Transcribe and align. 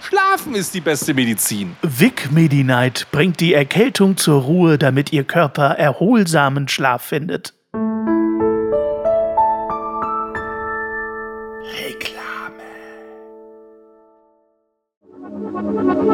Schlafen 0.00 0.54
ist 0.54 0.74
die 0.74 0.80
beste 0.80 1.14
Medizin. 1.14 1.76
Vic 1.82 2.30
Medi-Night 2.30 3.08
bringt 3.10 3.40
die 3.40 3.54
Erkältung 3.54 4.16
zur 4.16 4.42
Ruhe, 4.42 4.78
damit 4.78 5.12
Ihr 5.12 5.24
Körper 5.24 5.70
erholsamen 5.70 6.68
Schlaf 6.68 7.02
findet. 7.02 7.54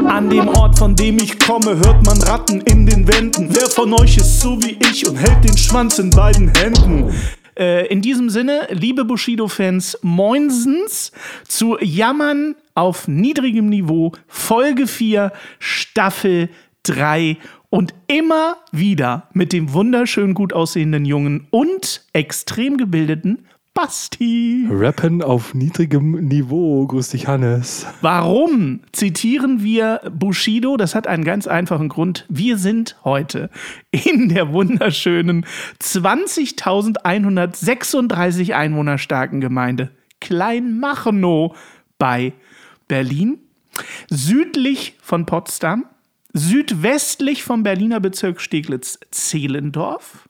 An 0.09 0.30
dem 0.30 0.48
Ort, 0.48 0.78
von 0.78 0.95
dem 0.96 1.18
ich 1.18 1.38
komme, 1.38 1.76
hört 1.76 2.04
man 2.04 2.20
Ratten 2.23 2.60
in 2.62 2.87
den 2.87 3.06
Wänden. 3.06 3.48
Wer 3.51 3.68
von 3.68 3.92
euch 3.95 4.16
ist 4.16 4.40
so 4.40 4.60
wie 4.62 4.78
ich 4.90 5.06
und 5.09 5.16
hält 5.16 5.45
den 5.45 5.56
Schwanz 5.56 5.98
in 5.98 6.10
beiden 6.10 6.48
Händen? 6.54 7.12
Äh, 7.58 7.86
in 7.86 8.02
diesem 8.02 8.30
Sinne, 8.30 8.68
liebe 8.70 9.04
Bushido-Fans, 9.04 9.98
moinsens 10.02 11.12
zu 11.46 11.78
Jammern 11.80 12.56
auf 12.74 13.06
niedrigem 13.06 13.68
Niveau, 13.68 14.12
Folge 14.26 14.86
4, 14.86 15.32
Staffel 15.59 16.48
3 16.82 17.37
und 17.70 17.95
immer 18.06 18.56
wieder 18.73 19.29
mit 19.32 19.52
dem 19.52 19.73
wunderschön 19.73 20.34
gut 20.34 20.52
aussehenden 20.52 21.04
Jungen 21.04 21.46
und 21.51 22.04
extrem 22.12 22.76
gebildeten 22.76 23.46
Basti. 23.74 24.66
Rappen 24.70 25.20
auf 25.20 25.52
niedrigem 25.52 26.12
Niveau. 26.12 26.86
Grüß 26.86 27.08
dich, 27.08 27.26
Hannes. 27.26 27.84
Warum 28.02 28.82
zitieren 28.92 29.64
wir 29.64 30.00
Bushido? 30.16 30.76
Das 30.76 30.94
hat 30.94 31.08
einen 31.08 31.24
ganz 31.24 31.48
einfachen 31.48 31.88
Grund. 31.88 32.24
Wir 32.28 32.56
sind 32.56 32.96
heute 33.02 33.50
in 33.90 34.28
der 34.28 34.52
wunderschönen 34.52 35.45
20.136 35.82 38.52
Einwohner 38.52 38.98
starken 38.98 39.40
Gemeinde 39.40 39.90
Kleinmachnow 40.20 41.56
bei 41.98 42.32
Berlin, 42.86 43.38
südlich 44.08 44.95
von 45.02 45.26
Potsdam, 45.26 45.86
südwestlich 46.32 47.42
vom 47.42 47.64
Berliner 47.64 47.98
Bezirk 47.98 48.40
Steglitz-Zehlendorf 48.40 50.28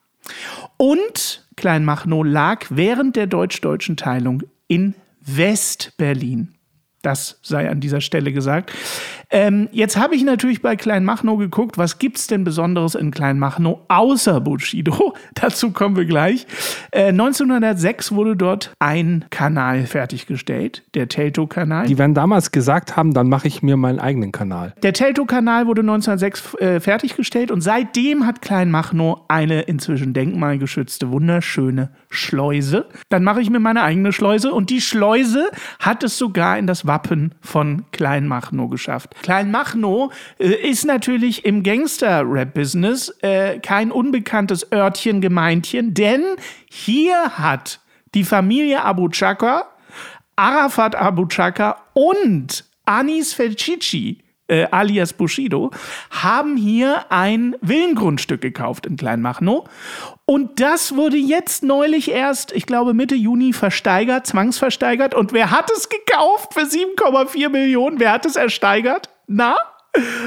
und 0.79 1.44
Kleinmachnow 1.57 2.23
lag 2.23 2.67
während 2.71 3.17
der 3.17 3.27
deutsch-deutschen 3.27 3.97
Teilung 3.97 4.43
in 4.69 4.95
West-Berlin. 5.21 6.55
Das 7.03 7.39
sei 7.43 7.69
an 7.69 7.81
dieser 7.81 8.01
Stelle 8.01 8.33
gesagt. 8.33 8.73
Ähm, 9.35 9.69
jetzt 9.73 9.97
habe 9.97 10.15
ich 10.15 10.23
natürlich 10.23 10.63
bei 10.63 10.77
Kleinmachnow 10.77 11.37
geguckt, 11.37 11.77
was 11.77 11.99
gibt 11.99 12.19
es 12.19 12.29
denn 12.29 12.45
Besonderes 12.45 12.95
in 12.95 13.11
Kleinmachnow 13.11 13.81
außer 13.89 14.41
Bushido? 14.41 15.15
Dazu 15.35 15.73
kommen 15.73 15.97
wir 15.97 16.05
gleich. 16.05 16.47
Äh, 16.93 17.09
1906 17.09 18.13
wurde 18.13 18.37
dort 18.37 18.73
ein 18.79 19.25
Kanal 19.31 19.87
fertiggestellt, 19.87 20.85
der 20.95 21.09
Teltow-Kanal. 21.09 21.89
Die 21.89 21.99
werden 21.99 22.15
damals 22.15 22.53
gesagt 22.53 22.97
haben, 22.97 23.13
dann 23.13 23.29
mache 23.29 23.49
ich 23.49 23.61
mir 23.61 23.77
meinen 23.77 23.99
eigenen 23.99 24.31
Kanal. 24.31 24.73
Der 24.85 24.93
Teltow-Kanal 24.93 25.67
wurde 25.67 25.81
1906 25.81 26.55
äh, 26.61 26.79
fertiggestellt 26.79 27.51
und 27.51 27.61
seitdem 27.61 28.29
hat 28.29 28.41
Kleinmachnow 28.41 29.23
eine 29.27 29.63
inzwischen 29.63 30.15
denkmalgeschützte, 30.15 31.11
wunderschöne 31.11 31.91
Schleuse. 32.09 32.87
Dann 33.09 33.25
mache 33.25 33.41
ich 33.41 33.51
mir 33.51 33.59
meine 33.59 33.83
eigene 33.83 34.13
Schleuse 34.13 34.53
und 34.53 34.71
die 34.71 34.81
Schleuse 34.81 35.51
hat 35.81 36.05
es 36.05 36.19
sogar 36.19 36.57
in 36.57 36.69
das 36.69 36.87
Wappen 36.87 37.35
von 37.41 37.83
Kleinmachnow 37.91 38.71
geschafft. 38.71 39.24
Kleinmachnow 39.25 40.13
äh, 40.39 40.69
ist 40.69 40.85
natürlich 40.85 41.47
im 41.47 41.63
Gangster-Rap-Business 41.63 43.09
äh, 43.23 43.59
kein 43.59 43.91
unbekanntes 43.91 44.71
Örtchen, 44.71 45.23
Gemeindchen, 45.23 45.95
denn 45.95 46.23
hier 46.71 47.39
hat 47.39 47.81
die 48.15 48.25
Familie 48.25 48.85
Abu 48.85 49.09
Chaka, 49.09 49.65
Arafat 50.37 50.95
Abu 50.95 51.27
Chaka 51.27 51.79
und 51.95 52.65
Anis 52.85 53.33
Felcici 53.33 54.19
äh, 54.47 54.67
alias 54.71 55.15
Bushido, 55.15 55.71
haben 56.11 56.59
hier 56.59 57.11
ein 57.11 57.57
Villengrundstück 57.63 58.43
gekauft 58.43 58.85
in 58.85 58.97
Kleinmachnow. 58.97 59.65
Und 60.27 60.61
das 60.61 60.97
wurde 60.97 61.17
jetzt 61.17 61.63
neulich 61.63 62.11
erst, 62.11 62.53
ich 62.53 62.67
glaube 62.67 62.93
Mitte 62.93 63.15
Juni, 63.15 63.55
versteigert, 63.55 64.27
zwangsversteigert. 64.27 65.15
Und 65.15 65.33
wer 65.33 65.51
hat 65.51 65.71
es 65.71 65.89
gekauft 65.89 66.53
für 66.53 66.67
7,4 66.67 67.49
Millionen? 67.49 68.01
Wer 68.01 68.13
hat 68.13 68.27
es 68.27 68.37
ersteigert? 68.37 69.09
Na? 69.27 69.57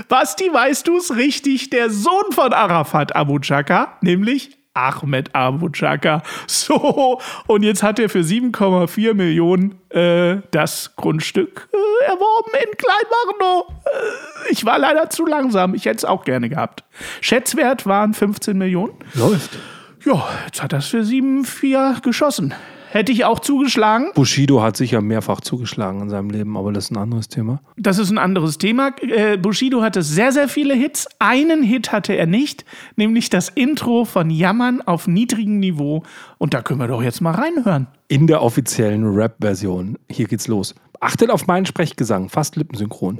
Basti, 0.07 0.51
weißt 0.51 0.87
du 0.87 0.97
es 0.97 1.15
richtig? 1.15 1.69
Der 1.69 1.89
Sohn 1.89 2.31
von 2.31 2.53
Arafat 2.53 3.15
Abu 3.15 3.39
Chaka, 3.39 3.97
nämlich 4.01 4.57
Ahmed 4.73 5.33
Abu 5.35 5.69
Chaka. 5.69 6.23
So, 6.47 7.19
und 7.47 7.63
jetzt 7.63 7.83
hat 7.83 7.99
er 7.99 8.09
für 8.09 8.19
7,4 8.19 9.13
Millionen 9.13 9.79
äh, 9.89 10.41
das 10.51 10.95
Grundstück 10.95 11.69
äh, 11.71 12.05
erworben 12.05 12.51
in 12.53 12.77
Kleinmachnow. 12.77 13.67
Äh, 13.85 14.51
ich 14.51 14.65
war 14.65 14.77
leider 14.77 15.09
zu 15.09 15.25
langsam. 15.25 15.73
Ich 15.73 15.85
hätte 15.85 15.97
es 15.97 16.05
auch 16.05 16.23
gerne 16.23 16.49
gehabt. 16.49 16.83
Schätzwert 17.21 17.85
waren 17.85 18.13
15 18.13 18.57
Millionen. 18.57 18.95
Läuft. 19.13 19.57
Ja, 20.05 20.27
jetzt 20.45 20.61
hat 20.61 20.73
er 20.73 20.79
es 20.79 20.87
für 20.87 21.01
7,4 21.01 22.01
geschossen. 22.01 22.53
Hätte 22.91 23.11
ich 23.11 23.25
auch 23.25 23.39
zugeschlagen. 23.39 24.07
Bushido 24.15 24.61
hat 24.61 24.77
sicher 24.77 25.01
mehrfach 25.01 25.41
zugeschlagen 25.41 26.01
in 26.01 26.09
seinem 26.09 26.29
Leben, 26.29 26.57
aber 26.57 26.71
das 26.71 26.85
ist 26.85 26.91
ein 26.91 26.97
anderes 26.97 27.27
Thema. 27.27 27.61
Das 27.75 27.99
ist 27.99 28.09
ein 28.09 28.17
anderes 28.17 28.57
Thema. 28.57 28.91
Äh, 29.01 29.37
Bushido 29.37 29.81
hatte 29.81 30.01
sehr, 30.01 30.31
sehr 30.31 30.47
viele 30.47 30.73
Hits. 30.73 31.07
Einen 31.19 31.63
Hit 31.63 31.91
hatte 31.91 32.13
er 32.13 32.25
nicht, 32.25 32.65
nämlich 32.95 33.29
das 33.29 33.49
Intro 33.49 34.05
von 34.05 34.29
Jammern 34.29 34.81
auf 34.81 35.07
niedrigem 35.07 35.59
Niveau. 35.59 36.03
Und 36.37 36.53
da 36.53 36.61
können 36.61 36.79
wir 36.79 36.87
doch 36.87 37.03
jetzt 37.03 37.21
mal 37.21 37.31
reinhören. 37.31 37.87
In 38.07 38.27
der 38.27 38.41
offiziellen 38.41 39.05
Rap-Version. 39.05 39.97
Hier 40.09 40.27
geht's 40.27 40.47
los. 40.47 40.73
Achtet 40.99 41.29
auf 41.29 41.45
meinen 41.45 41.65
Sprechgesang, 41.65 42.29
fast 42.29 42.55
lippensynchron. 42.55 43.19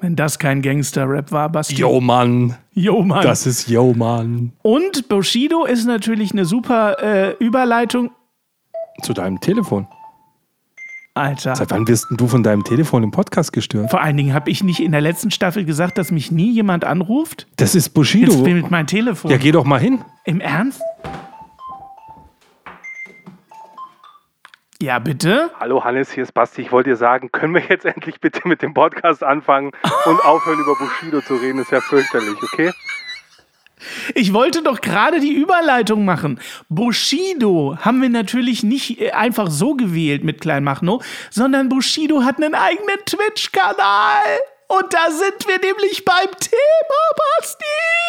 Wenn 0.00 0.14
das 0.14 0.38
kein 0.38 0.62
Gangster-Rap 0.62 1.32
war, 1.32 1.48
Basti. 1.48 1.74
Yo, 1.74 2.00
Mann. 2.00 2.56
Yo, 2.72 3.02
Mann. 3.02 3.22
Das 3.22 3.46
ist 3.46 3.68
Yo, 3.68 3.92
Mann. 3.92 4.52
Und 4.62 5.08
Bushido 5.08 5.64
ist 5.64 5.86
natürlich 5.86 6.32
eine 6.32 6.44
super 6.44 7.02
äh, 7.02 7.34
Überleitung. 7.44 8.10
Zu 9.02 9.12
deinem 9.14 9.40
Telefon. 9.40 9.86
Alter. 11.16 11.56
Seit 11.56 11.70
wann 11.70 11.88
wirst 11.88 12.06
du 12.10 12.28
von 12.28 12.42
deinem 12.42 12.62
Telefon 12.62 13.02
im 13.02 13.10
Podcast 13.10 13.52
gestört? 13.52 13.90
Vor 13.90 14.02
allen 14.02 14.16
Dingen 14.18 14.34
habe 14.34 14.50
ich 14.50 14.62
nicht 14.62 14.80
in 14.80 14.92
der 14.92 15.00
letzten 15.00 15.30
Staffel 15.30 15.64
gesagt, 15.64 15.96
dass 15.96 16.10
mich 16.10 16.30
nie 16.30 16.52
jemand 16.52 16.84
anruft. 16.84 17.46
Das 17.56 17.74
ist 17.74 17.90
Bushido. 17.90 18.32
Jetzt 18.32 18.44
bin 18.44 18.56
mit 18.56 18.70
meinem 18.70 18.86
Telefon. 18.86 19.30
Ja, 19.30 19.38
geh 19.38 19.50
doch 19.50 19.64
mal 19.64 19.80
hin. 19.80 20.00
Im 20.24 20.40
Ernst? 20.40 20.82
Ja, 24.82 24.98
bitte? 24.98 25.50
Hallo 25.58 25.84
Hannes, 25.84 26.12
hier 26.12 26.22
ist 26.22 26.32
Basti. 26.34 26.60
Ich 26.60 26.70
wollte 26.70 26.90
dir 26.90 26.96
sagen, 26.96 27.32
können 27.32 27.54
wir 27.54 27.62
jetzt 27.62 27.84
endlich 27.86 28.20
bitte 28.20 28.46
mit 28.46 28.60
dem 28.60 28.74
Podcast 28.74 29.22
anfangen 29.22 29.72
und 30.04 30.24
aufhören 30.24 30.58
über 30.58 30.74
Bushido 30.76 31.22
zu 31.22 31.36
reden? 31.36 31.58
Das 31.58 31.66
ist 31.66 31.72
ja 31.72 31.80
fürchterlich, 31.80 32.36
okay? 32.42 32.72
Ich 34.14 34.34
wollte 34.34 34.62
doch 34.62 34.82
gerade 34.82 35.20
die 35.20 35.32
Überleitung 35.32 36.04
machen. 36.04 36.40
Bushido 36.68 37.78
haben 37.80 38.02
wir 38.02 38.10
natürlich 38.10 38.62
nicht 38.64 39.00
äh, 39.00 39.12
einfach 39.12 39.50
so 39.50 39.74
gewählt 39.74 40.24
mit 40.24 40.42
Kleinmachnow, 40.42 41.02
sondern 41.30 41.70
Bushido 41.70 42.22
hat 42.22 42.36
einen 42.36 42.54
eigenen 42.54 42.98
Twitch-Kanal. 43.06 44.24
Und 44.68 44.92
da 44.92 45.10
sind 45.10 45.46
wir 45.46 45.58
nämlich 45.58 46.04
beim 46.04 46.30
Thema, 46.38 47.06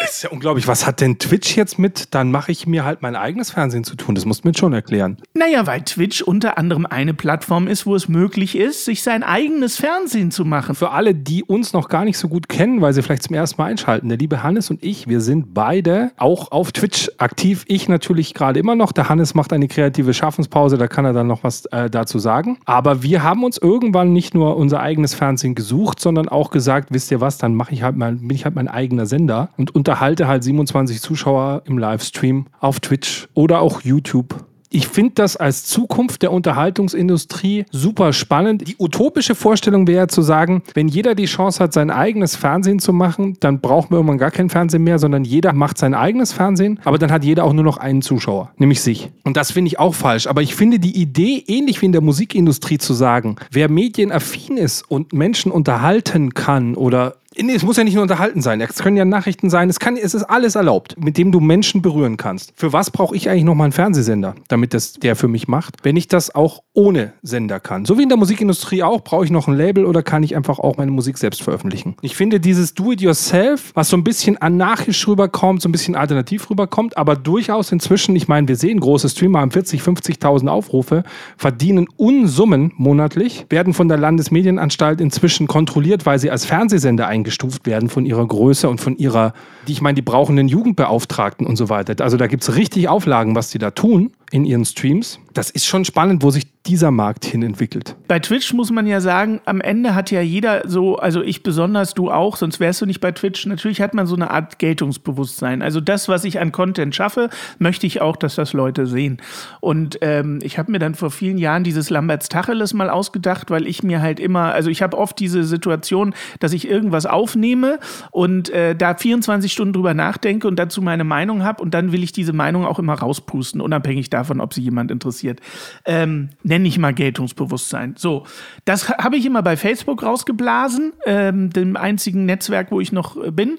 Ist 0.04 0.22
ja 0.22 0.30
unglaublich. 0.30 0.68
Was 0.68 0.86
hat 0.86 1.00
denn 1.00 1.18
Twitch 1.18 1.56
jetzt 1.56 1.78
mit? 1.78 2.14
Dann 2.14 2.30
mache 2.30 2.52
ich 2.52 2.66
mir 2.66 2.84
halt 2.84 3.02
mein 3.02 3.16
eigenes 3.16 3.50
Fernsehen 3.50 3.84
zu 3.84 3.96
tun. 3.96 4.14
Das 4.14 4.24
musst 4.24 4.44
du 4.44 4.48
mir 4.48 4.54
schon 4.56 4.72
erklären. 4.72 5.16
Naja, 5.34 5.66
weil 5.66 5.82
Twitch 5.82 6.22
unter 6.22 6.56
anderem 6.56 6.86
eine 6.86 7.14
Plattform 7.14 7.66
ist, 7.66 7.84
wo 7.84 7.94
es 7.94 8.08
möglich 8.08 8.56
ist, 8.56 8.84
sich 8.84 9.02
sein 9.02 9.22
eigenes 9.22 9.76
Fernsehen 9.76 10.30
zu 10.30 10.44
machen. 10.44 10.74
Für 10.74 10.90
alle, 10.90 11.14
die 11.14 11.42
uns 11.42 11.72
noch 11.72 11.88
gar 11.88 12.04
nicht 12.04 12.16
so 12.16 12.28
gut 12.28 12.48
kennen, 12.48 12.80
weil 12.80 12.92
sie 12.92 13.02
vielleicht 13.02 13.24
zum 13.24 13.34
ersten 13.34 13.60
Mal 13.60 13.68
einschalten, 13.68 14.08
der 14.08 14.18
liebe 14.18 14.42
Hannes 14.42 14.70
und 14.70 14.82
ich, 14.84 15.08
wir 15.08 15.20
sind 15.20 15.52
beide 15.52 16.12
auch 16.16 16.52
auf 16.52 16.70
Twitch 16.72 17.10
aktiv. 17.18 17.64
Ich 17.66 17.88
natürlich 17.88 18.34
gerade 18.34 18.60
immer 18.60 18.76
noch. 18.76 18.92
Der 18.92 19.08
Hannes 19.08 19.34
macht 19.34 19.52
eine 19.52 19.66
kreative 19.68 20.14
Schaffenspause, 20.14 20.78
da 20.78 20.86
kann 20.86 21.04
er 21.04 21.12
dann 21.12 21.26
noch 21.26 21.42
was 21.42 21.66
äh, 21.66 21.90
dazu 21.90 22.18
sagen. 22.18 22.58
Aber 22.66 23.02
wir 23.02 23.22
haben 23.22 23.42
uns 23.42 23.58
irgendwann 23.58 24.12
nicht 24.12 24.34
nur 24.34 24.56
unser 24.56 24.80
eigenes 24.80 25.14
Fernsehen 25.14 25.54
gesucht, 25.54 26.00
sondern 26.00 26.28
auch 26.28 26.50
gesagt, 26.50 26.88
wisst 26.92 27.10
ihr 27.10 27.20
was, 27.20 27.38
dann 27.38 27.54
mache 27.54 27.74
ich 27.74 27.82
halt 27.82 27.96
mein, 27.96 28.18
bin 28.18 28.30
ich 28.30 28.44
halt 28.44 28.54
mein 28.54 28.68
eigener 28.68 29.06
Sender 29.06 29.50
und 29.56 29.74
unterhalte 29.88 30.28
halt 30.28 30.44
27 30.44 31.00
Zuschauer 31.00 31.62
im 31.64 31.78
Livestream 31.78 32.44
auf 32.60 32.78
Twitch 32.78 33.26
oder 33.32 33.62
auch 33.62 33.80
YouTube 33.80 34.44
ich 34.70 34.86
finde 34.86 35.12
das 35.14 35.36
als 35.36 35.64
Zukunft 35.64 36.20
der 36.22 36.30
Unterhaltungsindustrie 36.30 37.64
super 37.70 38.12
spannend. 38.12 38.68
Die 38.68 38.76
utopische 38.78 39.34
Vorstellung 39.34 39.86
wäre 39.86 40.08
zu 40.08 40.20
sagen, 40.20 40.62
wenn 40.74 40.88
jeder 40.88 41.14
die 41.14 41.24
Chance 41.24 41.64
hat, 41.64 41.72
sein 41.72 41.90
eigenes 41.90 42.36
Fernsehen 42.36 42.78
zu 42.78 42.92
machen, 42.92 43.38
dann 43.40 43.60
brauchen 43.60 43.90
wir 43.90 43.96
irgendwann 43.96 44.18
gar 44.18 44.30
kein 44.30 44.50
Fernsehen 44.50 44.84
mehr, 44.84 44.98
sondern 44.98 45.24
jeder 45.24 45.54
macht 45.54 45.78
sein 45.78 45.94
eigenes 45.94 46.34
Fernsehen, 46.34 46.80
aber 46.84 46.98
dann 46.98 47.10
hat 47.10 47.24
jeder 47.24 47.44
auch 47.44 47.54
nur 47.54 47.64
noch 47.64 47.78
einen 47.78 48.02
Zuschauer, 48.02 48.52
nämlich 48.58 48.82
sich. 48.82 49.10
Und 49.24 49.38
das 49.38 49.52
finde 49.52 49.68
ich 49.68 49.78
auch 49.78 49.94
falsch. 49.94 50.26
Aber 50.26 50.42
ich 50.42 50.54
finde 50.54 50.78
die 50.78 51.00
Idee, 51.00 51.42
ähnlich 51.46 51.80
wie 51.80 51.86
in 51.86 51.92
der 51.92 52.02
Musikindustrie 52.02 52.76
zu 52.76 52.92
sagen, 52.92 53.36
wer 53.50 53.70
medienaffin 53.70 54.58
ist 54.58 54.82
und 54.90 55.14
Menschen 55.14 55.50
unterhalten 55.50 56.34
kann 56.34 56.74
oder 56.74 57.14
Nee, 57.40 57.54
es 57.54 57.62
muss 57.62 57.76
ja 57.76 57.84
nicht 57.84 57.94
nur 57.94 58.02
unterhalten 58.02 58.42
sein. 58.42 58.60
Es 58.60 58.82
können 58.82 58.96
ja 58.96 59.04
Nachrichten 59.04 59.48
sein. 59.48 59.70
Es, 59.70 59.78
kann, 59.78 59.96
es 59.96 60.12
ist 60.12 60.24
alles 60.24 60.56
erlaubt, 60.56 60.96
mit 60.98 61.16
dem 61.16 61.30
du 61.30 61.38
Menschen 61.38 61.82
berühren 61.82 62.16
kannst. 62.16 62.52
Für 62.56 62.72
was 62.72 62.90
brauche 62.90 63.14
ich 63.14 63.30
eigentlich 63.30 63.44
nochmal 63.44 63.66
einen 63.66 63.72
Fernsehsender, 63.72 64.34
damit 64.48 64.74
das 64.74 64.94
der 64.94 65.14
für 65.14 65.28
mich 65.28 65.46
macht, 65.46 65.76
wenn 65.84 65.96
ich 65.96 66.08
das 66.08 66.34
auch 66.34 66.64
ohne 66.72 67.12
Sender 67.22 67.60
kann? 67.60 67.84
So 67.84 67.96
wie 67.96 68.02
in 68.02 68.08
der 68.08 68.18
Musikindustrie 68.18 68.82
auch, 68.82 69.04
brauche 69.04 69.24
ich 69.24 69.30
noch 69.30 69.46
ein 69.46 69.54
Label 69.54 69.86
oder 69.86 70.02
kann 70.02 70.24
ich 70.24 70.34
einfach 70.34 70.58
auch 70.58 70.78
meine 70.78 70.90
Musik 70.90 71.16
selbst 71.16 71.40
veröffentlichen? 71.42 71.94
Ich 72.02 72.16
finde 72.16 72.40
dieses 72.40 72.74
Do-it-yourself, 72.74 73.70
was 73.74 73.88
so 73.88 73.96
ein 73.96 74.02
bisschen 74.02 74.36
anarchisch 74.38 75.06
rüberkommt, 75.06 75.62
so 75.62 75.68
ein 75.68 75.72
bisschen 75.72 75.94
alternativ 75.94 76.50
rüberkommt, 76.50 76.96
aber 76.96 77.14
durchaus 77.14 77.70
inzwischen, 77.70 78.16
ich 78.16 78.26
meine, 78.26 78.48
wir 78.48 78.56
sehen, 78.56 78.80
große 78.80 79.08
Streamer 79.08 79.40
haben 79.40 79.52
40, 79.52 79.80
50.000 79.80 80.48
Aufrufe, 80.48 81.04
verdienen 81.36 81.86
Unsummen 81.96 82.72
monatlich, 82.76 83.46
werden 83.48 83.74
von 83.74 83.86
der 83.86 83.98
Landesmedienanstalt 83.98 85.00
inzwischen 85.00 85.46
kontrolliert, 85.46 86.04
weil 86.04 86.18
sie 86.18 86.32
als 86.32 86.44
Fernsehsender 86.44 87.06
eingestellt 87.06 87.27
eingestuft 87.28 87.66
werden 87.66 87.90
von 87.90 88.06
ihrer 88.06 88.26
Größe 88.26 88.68
und 88.68 88.80
von 88.80 88.96
ihrer, 88.96 89.34
die 89.66 89.72
ich 89.72 89.82
meine, 89.82 89.94
die 89.94 90.02
brauchenden 90.02 90.48
Jugendbeauftragten 90.48 91.46
und 91.46 91.56
so 91.56 91.68
weiter. 91.68 92.02
Also 92.02 92.16
da 92.16 92.26
gibt 92.26 92.42
es 92.42 92.56
richtig 92.56 92.88
Auflagen, 92.88 93.34
was 93.34 93.50
die 93.50 93.58
da 93.58 93.70
tun 93.70 94.12
in 94.30 94.44
ihren 94.44 94.64
Streams. 94.64 95.18
Das 95.32 95.50
ist 95.50 95.66
schon 95.66 95.84
spannend, 95.84 96.22
wo 96.22 96.30
sich 96.30 96.46
dieser 96.68 96.90
Markt 96.90 97.24
hin 97.24 97.42
entwickelt. 97.42 97.96
Bei 98.08 98.18
Twitch 98.18 98.52
muss 98.52 98.70
man 98.70 98.86
ja 98.86 99.00
sagen, 99.00 99.40
am 99.46 99.60
Ende 99.60 99.94
hat 99.94 100.10
ja 100.10 100.20
jeder 100.20 100.68
so, 100.68 100.96
also 100.96 101.22
ich 101.22 101.42
besonders, 101.42 101.94
du 101.94 102.10
auch, 102.10 102.36
sonst 102.36 102.60
wärst 102.60 102.82
du 102.82 102.86
nicht 102.86 103.00
bei 103.00 103.10
Twitch. 103.12 103.46
Natürlich 103.46 103.80
hat 103.80 103.94
man 103.94 104.06
so 104.06 104.14
eine 104.14 104.30
Art 104.30 104.58
Geltungsbewusstsein. 104.58 105.62
Also 105.62 105.80
das, 105.80 106.08
was 106.08 106.24
ich 106.24 106.40
an 106.40 106.52
Content 106.52 106.94
schaffe, 106.94 107.30
möchte 107.58 107.86
ich 107.86 108.02
auch, 108.02 108.16
dass 108.16 108.34
das 108.34 108.52
Leute 108.52 108.86
sehen. 108.86 109.18
Und 109.60 109.98
ähm, 110.02 110.40
ich 110.42 110.58
habe 110.58 110.70
mir 110.70 110.78
dann 110.78 110.94
vor 110.94 111.10
vielen 111.10 111.38
Jahren 111.38 111.64
dieses 111.64 111.88
Lamberts 111.88 112.28
Tacheles 112.28 112.74
mal 112.74 112.90
ausgedacht, 112.90 113.50
weil 113.50 113.66
ich 113.66 113.82
mir 113.82 114.02
halt 114.02 114.20
immer, 114.20 114.52
also 114.52 114.68
ich 114.68 114.82
habe 114.82 114.98
oft 114.98 115.18
diese 115.18 115.44
Situation, 115.44 116.14
dass 116.40 116.52
ich 116.52 116.68
irgendwas 116.68 117.06
aufnehme 117.06 117.78
und 118.10 118.50
äh, 118.50 118.76
da 118.76 118.94
24 118.94 119.50
Stunden 119.50 119.72
drüber 119.72 119.94
nachdenke 119.94 120.46
und 120.46 120.58
dazu 120.58 120.82
meine 120.82 121.04
Meinung 121.04 121.44
habe 121.44 121.62
und 121.62 121.72
dann 121.72 121.92
will 121.92 122.02
ich 122.02 122.12
diese 122.12 122.34
Meinung 122.34 122.66
auch 122.66 122.78
immer 122.78 122.94
rauspusten, 122.94 123.62
unabhängig 123.62 124.10
davon, 124.10 124.17
ob 124.40 124.54
sie 124.54 124.62
jemand 124.62 124.90
interessiert. 124.90 125.40
Ähm, 125.84 126.30
nenne 126.42 126.68
ich 126.68 126.78
mal 126.78 126.94
Geltungsbewusstsein. 126.94 127.94
So, 127.96 128.24
das 128.64 128.88
habe 128.88 129.16
ich 129.16 129.26
immer 129.26 129.42
bei 129.42 129.56
Facebook 129.56 130.02
rausgeblasen, 130.02 130.92
ähm, 131.06 131.50
dem 131.50 131.76
einzigen 131.76 132.26
Netzwerk, 132.26 132.70
wo 132.70 132.80
ich 132.80 132.92
noch 132.92 133.16
äh, 133.22 133.30
bin. 133.30 133.58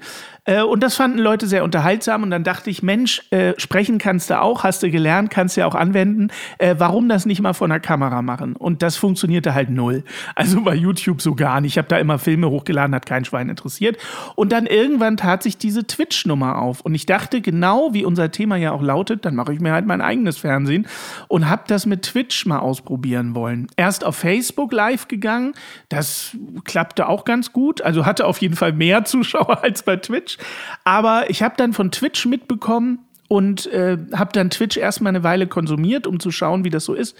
Äh, 0.50 0.64
und 0.64 0.82
das 0.82 0.96
fanden 0.96 1.20
Leute 1.20 1.46
sehr 1.46 1.64
unterhaltsam. 1.64 2.24
Und 2.24 2.32
dann 2.32 2.44
dachte 2.44 2.72
ich, 2.72 2.82
Mensch, 2.82 3.22
äh, 3.30 3.54
sprechen 3.58 4.00
kannst 4.00 4.32
du 4.32 4.42
auch, 4.42 4.64
hast 4.64 4.82
du 4.82 4.90
gelernt, 4.90 5.30
kannst 5.30 5.56
du 5.56 5.62
ja 5.62 5.68
auch 5.68 5.76
anwenden. 5.76 6.30
Äh, 6.58 6.76
warum 6.80 7.08
das 7.08 7.28
nicht 7.28 7.42
mal 7.42 7.54
vor 7.54 7.68
einer 7.68 7.80
Kamera 7.80 8.24
machen? 8.24 8.56
Und 8.56 8.82
das 8.82 8.98
funktionierte 8.98 9.54
halt 9.54 9.70
null. 9.70 10.04
Also 10.34 10.62
bei 10.62 10.74
YouTube 10.74 11.22
so 11.22 11.36
gar 11.36 11.62
nicht. 11.62 11.74
Ich 11.74 11.78
habe 11.78 11.88
da 11.88 11.98
immer 11.98 12.18
Filme 12.18 12.50
hochgeladen, 12.50 12.96
hat 12.96 13.06
kein 13.06 13.26
Schwein 13.26 13.48
interessiert. 13.48 13.98
Und 14.36 14.52
dann 14.52 14.66
irgendwann 14.66 15.18
tat 15.18 15.44
sich 15.44 15.58
diese 15.58 15.86
Twitch-Nummer 15.86 16.60
auf. 16.60 16.82
Und 16.82 16.96
ich 16.96 17.06
dachte, 17.06 17.42
genau 17.42 17.94
wie 17.94 18.04
unser 18.04 18.32
Thema 18.32 18.56
ja 18.56 18.72
auch 18.72 18.82
lautet, 18.82 19.26
dann 19.26 19.36
mache 19.36 19.54
ich 19.54 19.60
mir 19.60 19.74
halt 19.74 19.86
mein 19.86 20.02
eigenes 20.02 20.38
Fernsehen 20.38 20.88
und 21.28 21.48
habe 21.48 21.64
das 21.68 21.86
mit 21.86 22.02
Twitch 22.02 22.48
mal 22.48 22.60
ausprobieren 22.60 23.36
wollen. 23.36 23.68
Erst 23.76 24.04
auf 24.04 24.16
Facebook 24.16 24.74
live 24.74 25.08
gegangen. 25.08 25.54
Das 25.90 26.36
klappte 26.64 27.08
auch 27.08 27.24
ganz 27.24 27.54
gut. 27.54 27.84
Also 27.84 28.08
hatte 28.08 28.26
auf 28.26 28.40
jeden 28.40 28.56
Fall 28.56 28.74
mehr 28.74 29.06
Zuschauer 29.10 29.64
als 29.64 29.84
bei 29.84 29.98
Twitch. 29.98 30.39
Aber 30.84 31.30
ich 31.30 31.44
habe 31.44 31.56
dann 31.58 31.74
von 31.74 31.92
Twitch 31.92 32.26
mitbekommen, 32.26 33.09
und 33.30 33.68
äh, 33.68 33.98
habe 34.14 34.32
dann 34.34 34.50
Twitch 34.50 34.76
erstmal 34.76 35.12
eine 35.12 35.24
Weile 35.24 35.48
konsumiert, 35.48 36.06
um 36.06 36.20
zu 36.20 36.32
schauen, 36.32 36.66
wie 36.66 36.70
das 36.70 36.84
so 36.84 36.94
ist. 36.94 37.16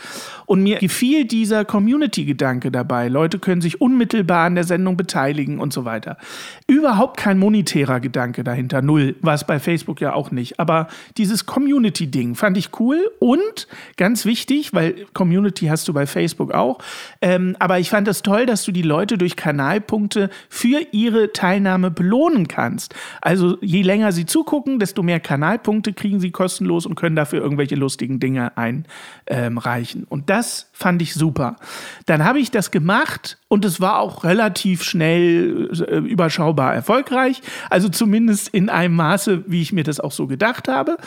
Und 0.46 0.62
mir 0.62 0.78
gefiel 0.80 1.24
dieser 1.24 1.64
Community-Gedanke 1.64 2.72
dabei. 2.72 3.08
Leute 3.08 3.40
können 3.40 3.62
sich 3.62 3.80
unmittelbar 3.80 4.46
an 4.46 4.56
der 4.56 4.66
Sendung 4.66 4.98
beteiligen 4.98 5.60
und 5.60 5.72
so 5.72 5.86
weiter. 5.86 6.18
Überhaupt 6.68 7.18
kein 7.18 7.40
monetärer 7.40 8.02
Gedanke 8.02 8.44
dahinter, 8.44 8.82
null. 8.82 9.16
War 9.22 9.36
es 9.36 9.46
bei 9.46 9.60
Facebook 9.60 10.02
ja 10.02 10.14
auch 10.14 10.32
nicht. 10.32 10.60
Aber 10.60 10.88
dieses 11.18 11.46
Community-Ding 11.46 12.36
fand 12.36 12.58
ich 12.58 12.78
cool 12.80 13.00
und 13.20 13.68
ganz 13.96 14.26
wichtig, 14.26 14.74
weil 14.74 15.06
Community 15.14 15.68
hast 15.68 15.88
du 15.88 15.94
bei 15.94 16.06
Facebook 16.06 16.52
auch. 16.52 16.80
Ähm, 17.22 17.56
aber 17.60 17.80
ich 17.80 17.90
fand 17.90 18.08
es 18.08 18.10
das 18.10 18.24
toll, 18.24 18.46
dass 18.46 18.66
du 18.66 18.72
die 18.72 18.82
Leute 18.82 19.18
durch 19.18 19.36
Kanalpunkte 19.36 20.30
für 20.50 20.82
ihre 20.92 21.32
Teilnahme 21.32 21.92
belohnen 21.92 22.48
kannst. 22.48 22.96
Also 23.22 23.58
je 23.62 23.84
länger 23.84 24.12
sie 24.12 24.26
zugucken, 24.26 24.80
desto 24.80 25.04
mehr 25.04 25.20
Kanalpunkte 25.20 25.94
kriegen 26.00 26.20
sie 26.20 26.32
kostenlos 26.32 26.86
und 26.86 26.96
können 26.96 27.16
dafür 27.16 27.42
irgendwelche 27.42 27.76
lustigen 27.76 28.20
Dinge 28.20 28.58
einreichen. 28.58 30.02
Ähm, 30.02 30.08
und 30.10 30.30
das 30.30 30.70
fand 30.74 31.02
ich 31.02 31.14
super. 31.14 31.58
Dann 32.06 32.24
habe 32.24 32.40
ich 32.40 32.50
das 32.50 32.72
gemacht 32.72 33.38
und 33.48 33.66
es 33.66 33.80
war 33.80 34.00
auch 34.00 34.24
relativ 34.24 34.84
schnell 34.84 35.70
äh, 35.88 35.98
überschaubar 35.98 36.74
erfolgreich. 36.74 37.42
Also 37.70 37.90
zumindest 37.90 38.48
in 38.48 38.70
einem 38.70 38.96
Maße, 38.96 39.44
wie 39.48 39.62
ich 39.62 39.74
mir 39.74 39.84
das 39.84 40.00
auch 40.00 40.12
so 40.12 40.26
gedacht 40.26 40.68
habe. 40.68 40.98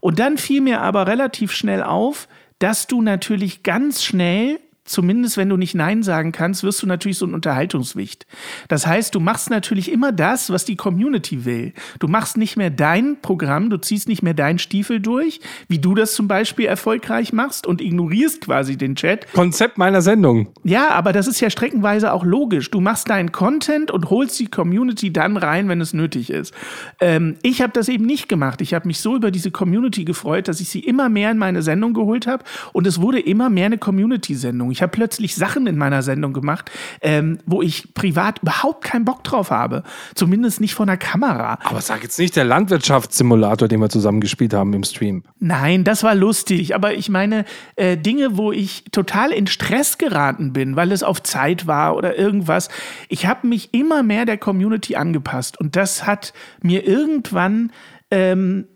Und 0.00 0.18
dann 0.18 0.38
fiel 0.38 0.60
mir 0.60 0.80
aber 0.80 1.06
relativ 1.06 1.52
schnell 1.52 1.82
auf, 1.82 2.28
dass 2.58 2.86
du 2.86 3.02
natürlich 3.02 3.62
ganz 3.62 4.04
schnell 4.04 4.60
zumindest 4.86 5.36
wenn 5.36 5.48
du 5.48 5.56
nicht 5.56 5.74
Nein 5.74 6.02
sagen 6.02 6.32
kannst, 6.32 6.62
wirst 6.62 6.82
du 6.82 6.86
natürlich 6.86 7.18
so 7.18 7.26
ein 7.26 7.34
Unterhaltungswicht. 7.34 8.26
Das 8.68 8.86
heißt, 8.86 9.14
du 9.14 9.20
machst 9.20 9.50
natürlich 9.50 9.90
immer 9.90 10.12
das, 10.12 10.50
was 10.50 10.64
die 10.64 10.76
Community 10.76 11.44
will. 11.44 11.72
Du 11.98 12.08
machst 12.08 12.36
nicht 12.36 12.56
mehr 12.56 12.70
dein 12.70 13.20
Programm, 13.20 13.70
du 13.70 13.78
ziehst 13.78 14.08
nicht 14.08 14.22
mehr 14.22 14.34
deinen 14.34 14.58
Stiefel 14.58 15.00
durch, 15.00 15.40
wie 15.68 15.78
du 15.78 15.94
das 15.94 16.14
zum 16.14 16.28
Beispiel 16.28 16.66
erfolgreich 16.66 17.32
machst 17.32 17.66
und 17.66 17.80
ignorierst 17.80 18.42
quasi 18.42 18.76
den 18.76 18.96
Chat. 18.96 19.32
Konzept 19.32 19.78
meiner 19.78 20.02
Sendung. 20.02 20.48
Ja, 20.64 20.90
aber 20.90 21.12
das 21.12 21.26
ist 21.26 21.40
ja 21.40 21.50
streckenweise 21.50 22.12
auch 22.12 22.24
logisch. 22.24 22.70
Du 22.70 22.80
machst 22.80 23.10
deinen 23.10 23.32
Content 23.32 23.90
und 23.90 24.10
holst 24.10 24.38
die 24.38 24.46
Community 24.46 25.12
dann 25.12 25.36
rein, 25.36 25.68
wenn 25.68 25.80
es 25.80 25.92
nötig 25.92 26.30
ist. 26.30 26.54
Ähm, 27.00 27.36
ich 27.42 27.62
habe 27.62 27.72
das 27.72 27.88
eben 27.88 28.06
nicht 28.06 28.28
gemacht. 28.28 28.60
Ich 28.60 28.74
habe 28.74 28.86
mich 28.86 29.00
so 29.00 29.16
über 29.16 29.30
diese 29.30 29.50
Community 29.50 30.04
gefreut, 30.04 30.48
dass 30.48 30.60
ich 30.60 30.68
sie 30.68 30.80
immer 30.80 31.08
mehr 31.08 31.30
in 31.30 31.38
meine 31.38 31.62
Sendung 31.62 31.94
geholt 31.94 32.26
habe 32.26 32.44
und 32.72 32.86
es 32.86 33.00
wurde 33.00 33.20
immer 33.20 33.50
mehr 33.50 33.66
eine 33.66 33.78
Community-Sendung. 33.78 34.70
Ich 34.76 34.82
habe 34.82 34.92
plötzlich 34.92 35.34
Sachen 35.34 35.66
in 35.66 35.78
meiner 35.78 36.02
Sendung 36.02 36.34
gemacht, 36.34 36.70
ähm, 37.00 37.38
wo 37.46 37.62
ich 37.62 37.94
privat 37.94 38.40
überhaupt 38.42 38.84
keinen 38.84 39.06
Bock 39.06 39.24
drauf 39.24 39.50
habe. 39.50 39.82
Zumindest 40.14 40.60
nicht 40.60 40.74
von 40.74 40.86
der 40.86 40.98
Kamera. 40.98 41.58
Aber 41.64 41.80
sag 41.80 42.02
jetzt 42.02 42.18
nicht 42.18 42.36
der 42.36 42.44
Landwirtschaftssimulator, 42.44 43.68
den 43.68 43.80
wir 43.80 43.88
zusammen 43.88 44.20
gespielt 44.20 44.52
haben 44.52 44.74
im 44.74 44.84
Stream. 44.84 45.24
Nein, 45.38 45.82
das 45.82 46.02
war 46.02 46.14
lustig. 46.14 46.74
Aber 46.74 46.92
ich 46.92 47.08
meine, 47.08 47.46
äh, 47.76 47.96
Dinge, 47.96 48.36
wo 48.36 48.52
ich 48.52 48.84
total 48.92 49.32
in 49.32 49.46
Stress 49.46 49.96
geraten 49.96 50.52
bin, 50.52 50.76
weil 50.76 50.92
es 50.92 51.02
auf 51.02 51.22
Zeit 51.22 51.66
war 51.66 51.96
oder 51.96 52.18
irgendwas. 52.18 52.68
Ich 53.08 53.24
habe 53.24 53.46
mich 53.46 53.72
immer 53.72 54.02
mehr 54.02 54.26
der 54.26 54.36
Community 54.36 54.94
angepasst. 54.94 55.58
Und 55.58 55.74
das 55.74 56.06
hat 56.06 56.34
mir 56.60 56.86
irgendwann 56.86 57.72
ähm, 58.10 58.66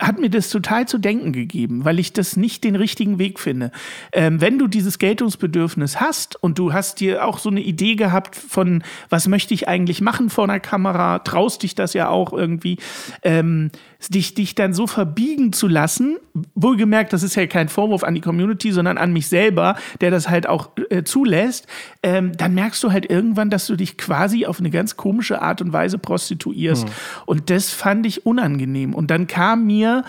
hat 0.00 0.18
mir 0.18 0.30
das 0.30 0.50
total 0.50 0.86
zu 0.86 0.98
denken 0.98 1.32
gegeben, 1.32 1.84
weil 1.84 1.98
ich 1.98 2.12
das 2.12 2.36
nicht 2.36 2.64
den 2.64 2.76
richtigen 2.76 3.18
Weg 3.18 3.40
finde. 3.40 3.70
Ähm, 4.12 4.40
wenn 4.40 4.58
du 4.58 4.66
dieses 4.66 4.98
Geltungsbedürfnis 4.98 6.00
hast 6.00 6.42
und 6.42 6.58
du 6.58 6.72
hast 6.72 7.00
dir 7.00 7.24
auch 7.24 7.38
so 7.38 7.50
eine 7.50 7.60
Idee 7.60 7.94
gehabt 7.94 8.36
von, 8.36 8.82
was 9.08 9.28
möchte 9.28 9.54
ich 9.54 9.68
eigentlich 9.68 10.00
machen 10.00 10.30
vor 10.30 10.44
einer 10.44 10.60
Kamera, 10.60 11.20
traust 11.20 11.62
dich 11.62 11.74
das 11.74 11.94
ja 11.94 12.08
auch 12.08 12.32
irgendwie, 12.32 12.78
ähm, 13.22 13.70
dich, 14.08 14.34
dich 14.34 14.54
dann 14.54 14.72
so 14.72 14.86
verbiegen 14.86 15.52
zu 15.52 15.68
lassen, 15.68 16.16
wohlgemerkt, 16.54 17.12
das 17.12 17.22
ist 17.22 17.34
ja 17.36 17.46
kein 17.46 17.68
Vorwurf 17.68 18.04
an 18.04 18.14
die 18.14 18.20
Community, 18.20 18.72
sondern 18.72 18.98
an 18.98 19.12
mich 19.12 19.28
selber, 19.28 19.76
der 20.00 20.10
das 20.10 20.28
halt 20.28 20.48
auch 20.48 20.70
äh, 20.90 21.04
zulässt, 21.04 21.66
ähm, 22.02 22.36
dann 22.36 22.54
merkst 22.54 22.82
du 22.82 22.92
halt 22.92 23.10
irgendwann, 23.10 23.50
dass 23.50 23.66
du 23.66 23.76
dich 23.76 23.96
quasi 23.96 24.46
auf 24.46 24.60
eine 24.60 24.70
ganz 24.70 24.96
komische 24.96 25.40
Art 25.40 25.62
und 25.62 25.72
Weise 25.72 25.98
prostituierst. 25.98 26.86
Mhm. 26.86 26.92
Und 27.26 27.50
das 27.50 27.70
fand 27.70 28.06
ich 28.06 28.26
unangenehm. 28.26 28.94
Und 28.94 29.10
dann 29.10 29.26
kam 29.26 29.66
mir 29.66 30.04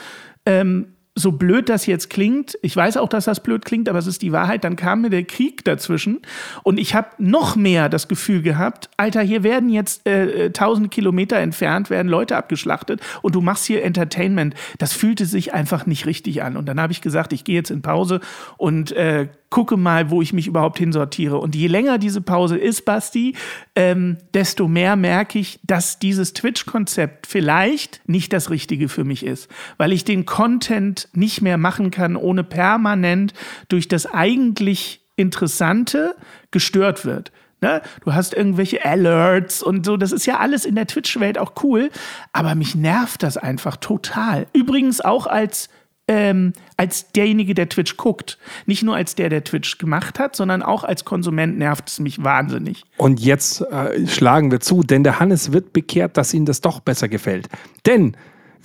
ähm, 0.45 0.87
so 1.15 1.31
blöd 1.31 1.69
das 1.69 1.85
jetzt 1.85 2.09
klingt, 2.09 2.57
ich 2.61 2.75
weiß 2.75 2.97
auch, 2.97 3.07
dass 3.07 3.25
das 3.25 3.41
blöd 3.41 3.63
klingt, 3.63 3.87
aber 3.87 3.99
es 3.99 4.07
ist 4.07 4.21
die 4.21 4.33
Wahrheit, 4.33 4.65
dann 4.65 4.75
kam 4.75 5.01
mir 5.01 5.09
der 5.09 5.23
Krieg 5.23 5.63
dazwischen 5.63 6.21
und 6.63 6.77
ich 6.77 6.93
habe 6.93 7.07
noch 7.17 7.55
mehr 7.55 7.87
das 7.87 8.09
Gefühl 8.09 8.41
gehabt, 8.41 8.89
Alter, 8.97 9.21
hier 9.21 9.41
werden 9.41 9.69
jetzt 9.69 10.05
äh, 10.07 10.45
äh, 10.45 10.51
tausende 10.51 10.89
Kilometer 10.89 11.37
entfernt, 11.37 11.89
werden 11.89 12.09
Leute 12.09 12.35
abgeschlachtet 12.35 12.99
und 13.21 13.33
du 13.33 13.41
machst 13.41 13.65
hier 13.65 13.83
Entertainment. 13.83 14.55
Das 14.77 14.93
fühlte 14.93 15.25
sich 15.25 15.53
einfach 15.53 15.85
nicht 15.85 16.05
richtig 16.05 16.43
an. 16.43 16.57
Und 16.57 16.67
dann 16.67 16.79
habe 16.81 16.91
ich 16.91 17.01
gesagt, 17.01 17.33
ich 17.33 17.43
gehe 17.43 17.55
jetzt 17.55 17.71
in 17.71 17.81
Pause 17.81 18.19
und 18.57 18.91
äh, 18.91 19.27
gucke 19.55 19.77
mal, 19.77 20.09
wo 20.09 20.21
ich 20.21 20.33
mich 20.33 20.47
überhaupt 20.47 20.79
hinsortiere. 20.79 21.37
Und 21.37 21.55
je 21.55 21.67
länger 21.67 21.97
diese 21.97 22.19
Pause 22.19 22.57
ist, 22.57 22.83
Basti, 22.83 23.37
ähm, 23.73 24.17
desto 24.33 24.67
mehr 24.67 24.97
merke 24.97 25.39
ich, 25.39 25.61
dass 25.63 25.97
dieses 25.97 26.33
Twitch-Konzept 26.33 27.25
vielleicht 27.25 28.01
nicht 28.05 28.33
das 28.33 28.49
Richtige 28.49 28.89
für 28.89 29.05
mich 29.05 29.25
ist, 29.25 29.49
weil 29.77 29.93
ich 29.93 30.03
den 30.03 30.25
Content 30.25 31.07
nicht 31.13 31.41
mehr 31.41 31.57
machen 31.57 31.89
kann, 31.89 32.17
ohne 32.17 32.43
permanent 32.43 33.33
durch 33.69 33.87
das 33.87 34.05
eigentlich 34.05 34.99
Interessante 35.15 36.17
gestört 36.51 37.05
wird. 37.05 37.31
Ne? 37.61 37.81
Du 38.03 38.13
hast 38.13 38.33
irgendwelche 38.33 38.83
Alerts 38.83 39.63
und 39.63 39.85
so. 39.85 39.95
Das 39.95 40.11
ist 40.11 40.25
ja 40.25 40.39
alles 40.39 40.65
in 40.65 40.75
der 40.75 40.87
Twitch-Welt 40.87 41.37
auch 41.37 41.53
cool. 41.63 41.91
Aber 42.33 42.55
mich 42.55 42.75
nervt 42.75 43.23
das 43.23 43.37
einfach 43.37 43.77
total. 43.77 44.47
Übrigens 44.51 44.99
auch 44.99 45.27
als 45.27 45.69
ähm, 46.07 46.53
als 46.77 47.11
derjenige, 47.11 47.53
der 47.53 47.69
Twitch 47.69 47.97
guckt. 47.97 48.37
Nicht 48.65 48.83
nur 48.83 48.95
als 48.95 49.15
der, 49.15 49.29
der 49.29 49.43
Twitch 49.43 49.77
gemacht 49.77 50.19
hat, 50.19 50.35
sondern 50.35 50.61
auch 50.61 50.83
als 50.83 51.05
Konsument 51.05 51.57
nervt 51.57 51.89
es 51.89 51.99
mich 51.99 52.23
wahnsinnig. 52.23 52.83
Und 52.97 53.19
jetzt 53.19 53.61
äh, 53.61 54.07
schlagen 54.07 54.51
wir 54.51 54.59
zu, 54.59 54.81
denn 54.81 55.03
der 55.03 55.19
Hannes 55.19 55.51
wird 55.51 55.73
bekehrt, 55.73 56.17
dass 56.17 56.33
ihm 56.33 56.45
das 56.45 56.61
doch 56.61 56.79
besser 56.79 57.07
gefällt. 57.07 57.49
Denn 57.85 58.15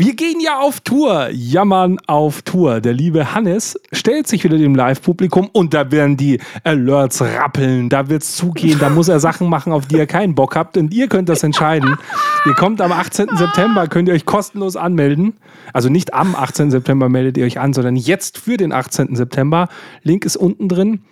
wir 0.00 0.16
gehen 0.16 0.40
ja 0.40 0.61
auf 0.61 0.80
Tour, 0.80 1.28
jammern 1.30 1.99
auf 2.07 2.40
Tour. 2.40 2.80
Der 2.80 2.95
liebe 2.95 3.35
Hannes 3.35 3.78
stellt 3.92 4.28
sich 4.28 4.45
wieder 4.45 4.57
dem 4.57 4.75
Live-Publikum 4.75 5.50
und 5.52 5.75
da 5.75 5.90
werden 5.90 6.16
die 6.16 6.40
Alerts 6.64 7.21
rappeln, 7.21 7.90
da 7.90 8.09
wird 8.09 8.23
es 8.23 8.35
zugehen, 8.35 8.78
da 8.78 8.88
muss 8.88 9.09
er 9.09 9.21
Sachen 9.21 9.50
machen, 9.50 9.75
auf 9.75 9.85
die 9.85 9.97
ihr 9.97 10.07
keinen 10.07 10.35
Bock 10.35 10.57
habt 10.57 10.78
und 10.78 10.95
ihr 10.95 11.07
könnt 11.09 11.28
das 11.28 11.42
entscheiden. 11.42 11.99
Ihr 12.47 12.54
kommt 12.54 12.80
am 12.80 12.92
18. 12.92 13.37
September, 13.37 13.88
könnt 13.88 14.09
ihr 14.09 14.14
euch 14.14 14.25
kostenlos 14.25 14.75
anmelden. 14.75 15.35
Also 15.75 15.90
nicht 15.90 16.14
am 16.14 16.35
18. 16.35 16.71
September 16.71 17.11
meldet 17.11 17.37
ihr 17.37 17.45
euch 17.45 17.61
an, 17.61 17.75
sondern 17.75 17.97
jetzt 17.97 18.38
für 18.38 18.57
den 18.57 18.73
18. 18.73 19.14
September. 19.16 19.69
Link 20.02 20.25
ist 20.25 20.38
unten 20.38 20.71
drin 20.71 21.02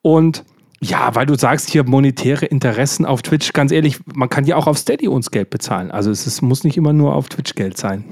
und 0.00 0.46
ja, 0.82 1.14
weil 1.14 1.26
du 1.26 1.34
sagst 1.36 1.70
hier 1.70 1.84
monetäre 1.84 2.46
Interessen 2.46 3.04
auf 3.04 3.22
Twitch. 3.22 3.52
Ganz 3.52 3.70
ehrlich, 3.70 3.98
man 4.06 4.28
kann 4.28 4.44
ja 4.44 4.56
auch 4.56 4.66
auf 4.66 4.78
Steady 4.78 5.08
uns 5.08 5.30
Geld 5.30 5.50
bezahlen. 5.50 5.90
Also 5.90 6.10
es 6.10 6.26
ist, 6.26 6.40
muss 6.40 6.64
nicht 6.64 6.76
immer 6.76 6.92
nur 6.92 7.14
auf 7.14 7.28
Twitch 7.28 7.54
Geld 7.54 7.76
sein. 7.76 8.04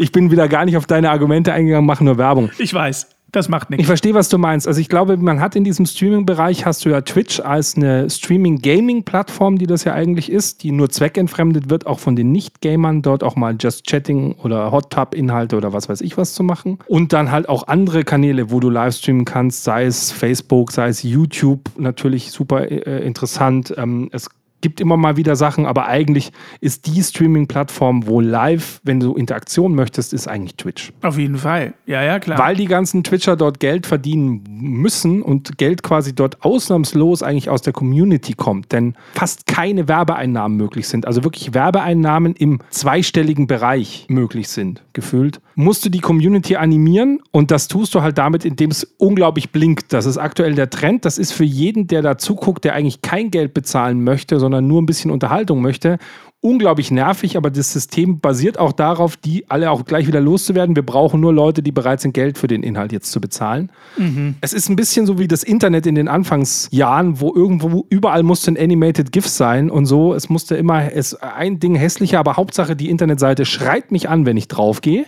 Ich 0.00 0.12
bin 0.12 0.30
wieder 0.30 0.46
gar 0.46 0.64
nicht 0.64 0.76
auf 0.76 0.86
deine 0.86 1.10
Argumente 1.10 1.52
eingegangen, 1.52 1.84
mache 1.84 2.04
nur 2.04 2.18
Werbung. 2.18 2.50
Ich 2.58 2.72
weiß. 2.72 3.17
Das 3.30 3.48
macht 3.48 3.68
nichts. 3.68 3.82
Ich 3.82 3.86
verstehe, 3.86 4.14
was 4.14 4.30
du 4.30 4.38
meinst. 4.38 4.66
Also 4.66 4.80
ich 4.80 4.88
glaube, 4.88 5.18
man 5.18 5.40
hat 5.40 5.54
in 5.54 5.62
diesem 5.62 5.84
Streaming-Bereich, 5.84 6.64
hast 6.64 6.84
du 6.84 6.88
ja 6.88 7.02
Twitch 7.02 7.40
als 7.40 7.76
eine 7.76 8.08
Streaming-Gaming-Plattform, 8.08 9.58
die 9.58 9.66
das 9.66 9.84
ja 9.84 9.92
eigentlich 9.92 10.32
ist, 10.32 10.62
die 10.62 10.72
nur 10.72 10.88
zweckentfremdet 10.88 11.68
wird, 11.68 11.86
auch 11.86 11.98
von 11.98 12.16
den 12.16 12.32
Nicht-Gamern, 12.32 13.02
dort 13.02 13.22
auch 13.22 13.36
mal 13.36 13.54
Just 13.58 13.86
Chatting 13.86 14.34
oder 14.42 14.72
Hot 14.72 14.90
Tub-Inhalte 14.90 15.56
oder 15.56 15.74
was 15.74 15.88
weiß 15.90 16.00
ich 16.00 16.16
was 16.16 16.32
zu 16.32 16.42
machen. 16.42 16.78
Und 16.86 17.12
dann 17.12 17.30
halt 17.30 17.48
auch 17.50 17.68
andere 17.68 18.04
Kanäle, 18.04 18.50
wo 18.50 18.60
du 18.60 18.70
live 18.70 18.94
streamen 18.94 19.26
kannst, 19.26 19.64
sei 19.64 19.84
es 19.84 20.10
Facebook, 20.10 20.72
sei 20.72 20.88
es 20.88 21.02
YouTube, 21.02 21.60
natürlich 21.76 22.30
super 22.30 22.70
äh, 22.70 23.04
interessant. 23.04 23.74
Ähm, 23.76 24.08
es 24.10 24.30
gibt 24.60 24.80
immer 24.80 24.96
mal 24.96 25.16
wieder 25.16 25.36
Sachen, 25.36 25.66
aber 25.66 25.86
eigentlich 25.86 26.32
ist 26.60 26.86
die 26.86 27.02
Streaming-Plattform, 27.02 28.06
wo 28.06 28.20
live, 28.20 28.80
wenn 28.82 29.00
du 29.00 29.14
Interaktion 29.14 29.74
möchtest, 29.74 30.12
ist 30.12 30.28
eigentlich 30.28 30.56
Twitch. 30.56 30.92
Auf 31.02 31.18
jeden 31.18 31.38
Fall. 31.38 31.74
Ja, 31.86 32.02
ja, 32.02 32.18
klar. 32.18 32.38
Weil 32.38 32.56
die 32.56 32.66
ganzen 32.66 33.04
Twitcher 33.04 33.36
dort 33.36 33.60
Geld 33.60 33.86
verdienen 33.86 34.44
müssen 34.48 35.22
und 35.22 35.58
Geld 35.58 35.82
quasi 35.82 36.14
dort 36.14 36.42
ausnahmslos 36.44 37.22
eigentlich 37.22 37.50
aus 37.50 37.62
der 37.62 37.72
Community 37.72 38.34
kommt, 38.34 38.72
denn 38.72 38.94
fast 39.14 39.46
keine 39.46 39.88
Werbeeinnahmen 39.88 40.56
möglich 40.56 40.88
sind. 40.88 41.06
Also 41.06 41.24
wirklich 41.24 41.54
Werbeeinnahmen 41.54 42.34
im 42.34 42.60
zweistelligen 42.70 43.46
Bereich 43.46 44.06
möglich 44.08 44.48
sind, 44.48 44.82
gefühlt. 44.92 45.40
Musst 45.60 45.84
du 45.84 45.88
die 45.88 45.98
Community 45.98 46.54
animieren 46.54 47.18
und 47.32 47.50
das 47.50 47.66
tust 47.66 47.92
du 47.92 48.00
halt 48.00 48.16
damit, 48.16 48.44
indem 48.44 48.70
es 48.70 48.84
unglaublich 48.96 49.50
blinkt. 49.50 49.92
Das 49.92 50.06
ist 50.06 50.16
aktuell 50.16 50.54
der 50.54 50.70
Trend. 50.70 51.04
Das 51.04 51.18
ist 51.18 51.32
für 51.32 51.42
jeden, 51.42 51.88
der 51.88 52.00
da 52.00 52.16
zuguckt, 52.16 52.62
der 52.62 52.74
eigentlich 52.74 53.02
kein 53.02 53.32
Geld 53.32 53.54
bezahlen 53.54 54.04
möchte, 54.04 54.38
sondern 54.38 54.68
nur 54.68 54.80
ein 54.80 54.86
bisschen 54.86 55.10
Unterhaltung 55.10 55.60
möchte. 55.60 55.98
Unglaublich 56.40 56.92
nervig, 56.92 57.36
aber 57.36 57.50
das 57.50 57.72
System 57.72 58.20
basiert 58.20 58.56
auch 58.56 58.70
darauf, 58.70 59.16
die 59.16 59.50
alle 59.50 59.72
auch 59.72 59.84
gleich 59.84 60.06
wieder 60.06 60.20
loszuwerden. 60.20 60.76
Wir 60.76 60.86
brauchen 60.86 61.20
nur 61.20 61.34
Leute, 61.34 61.60
die 61.60 61.72
bereit 61.72 62.02
sind, 62.02 62.14
Geld 62.14 62.38
für 62.38 62.46
den 62.46 62.62
Inhalt 62.62 62.92
jetzt 62.92 63.10
zu 63.10 63.20
bezahlen. 63.20 63.72
Mhm. 63.96 64.36
Es 64.40 64.52
ist 64.52 64.68
ein 64.68 64.76
bisschen 64.76 65.06
so 65.06 65.18
wie 65.18 65.26
das 65.26 65.42
Internet 65.42 65.88
in 65.88 65.96
den 65.96 66.06
Anfangsjahren, 66.06 67.20
wo 67.20 67.34
irgendwo 67.34 67.84
überall 67.90 68.22
musste 68.22 68.52
ein 68.52 68.56
Animated 68.56 69.10
GIF 69.10 69.26
sein 69.26 69.70
und 69.70 69.86
so. 69.86 70.14
Es 70.14 70.28
musste 70.28 70.54
immer 70.54 70.92
es, 70.92 71.16
ein 71.16 71.58
Ding 71.58 71.74
hässlicher, 71.74 72.20
aber 72.20 72.36
Hauptsache 72.36 72.76
die 72.76 72.90
Internetseite 72.90 73.44
schreit 73.44 73.90
mich 73.90 74.08
an, 74.08 74.24
wenn 74.24 74.36
ich 74.36 74.46
draufgehe. 74.46 75.06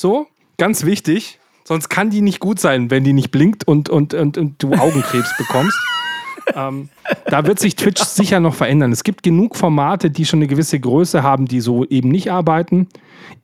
So, 0.00 0.28
ganz 0.56 0.86
wichtig. 0.86 1.38
Sonst 1.64 1.90
kann 1.90 2.08
die 2.08 2.22
nicht 2.22 2.40
gut 2.40 2.58
sein, 2.58 2.90
wenn 2.90 3.04
die 3.04 3.12
nicht 3.12 3.30
blinkt 3.30 3.68
und, 3.68 3.90
und, 3.90 4.14
und, 4.14 4.38
und 4.38 4.62
du 4.62 4.72
Augenkrebs 4.72 5.36
bekommst 5.36 5.78
ähm, 6.54 6.88
da 7.26 7.44
wird 7.44 7.58
sich 7.58 7.76
Twitch 7.76 8.02
sicher 8.02 8.40
noch 8.40 8.54
verändern. 8.54 8.92
Es 8.92 9.04
gibt 9.04 9.22
genug 9.22 9.56
Formate, 9.56 10.10
die 10.10 10.24
schon 10.24 10.38
eine 10.38 10.46
gewisse 10.46 10.80
Größe 10.80 11.22
haben, 11.22 11.44
die 11.44 11.60
so 11.60 11.84
eben 11.84 12.08
nicht 12.08 12.32
arbeiten. 12.32 12.88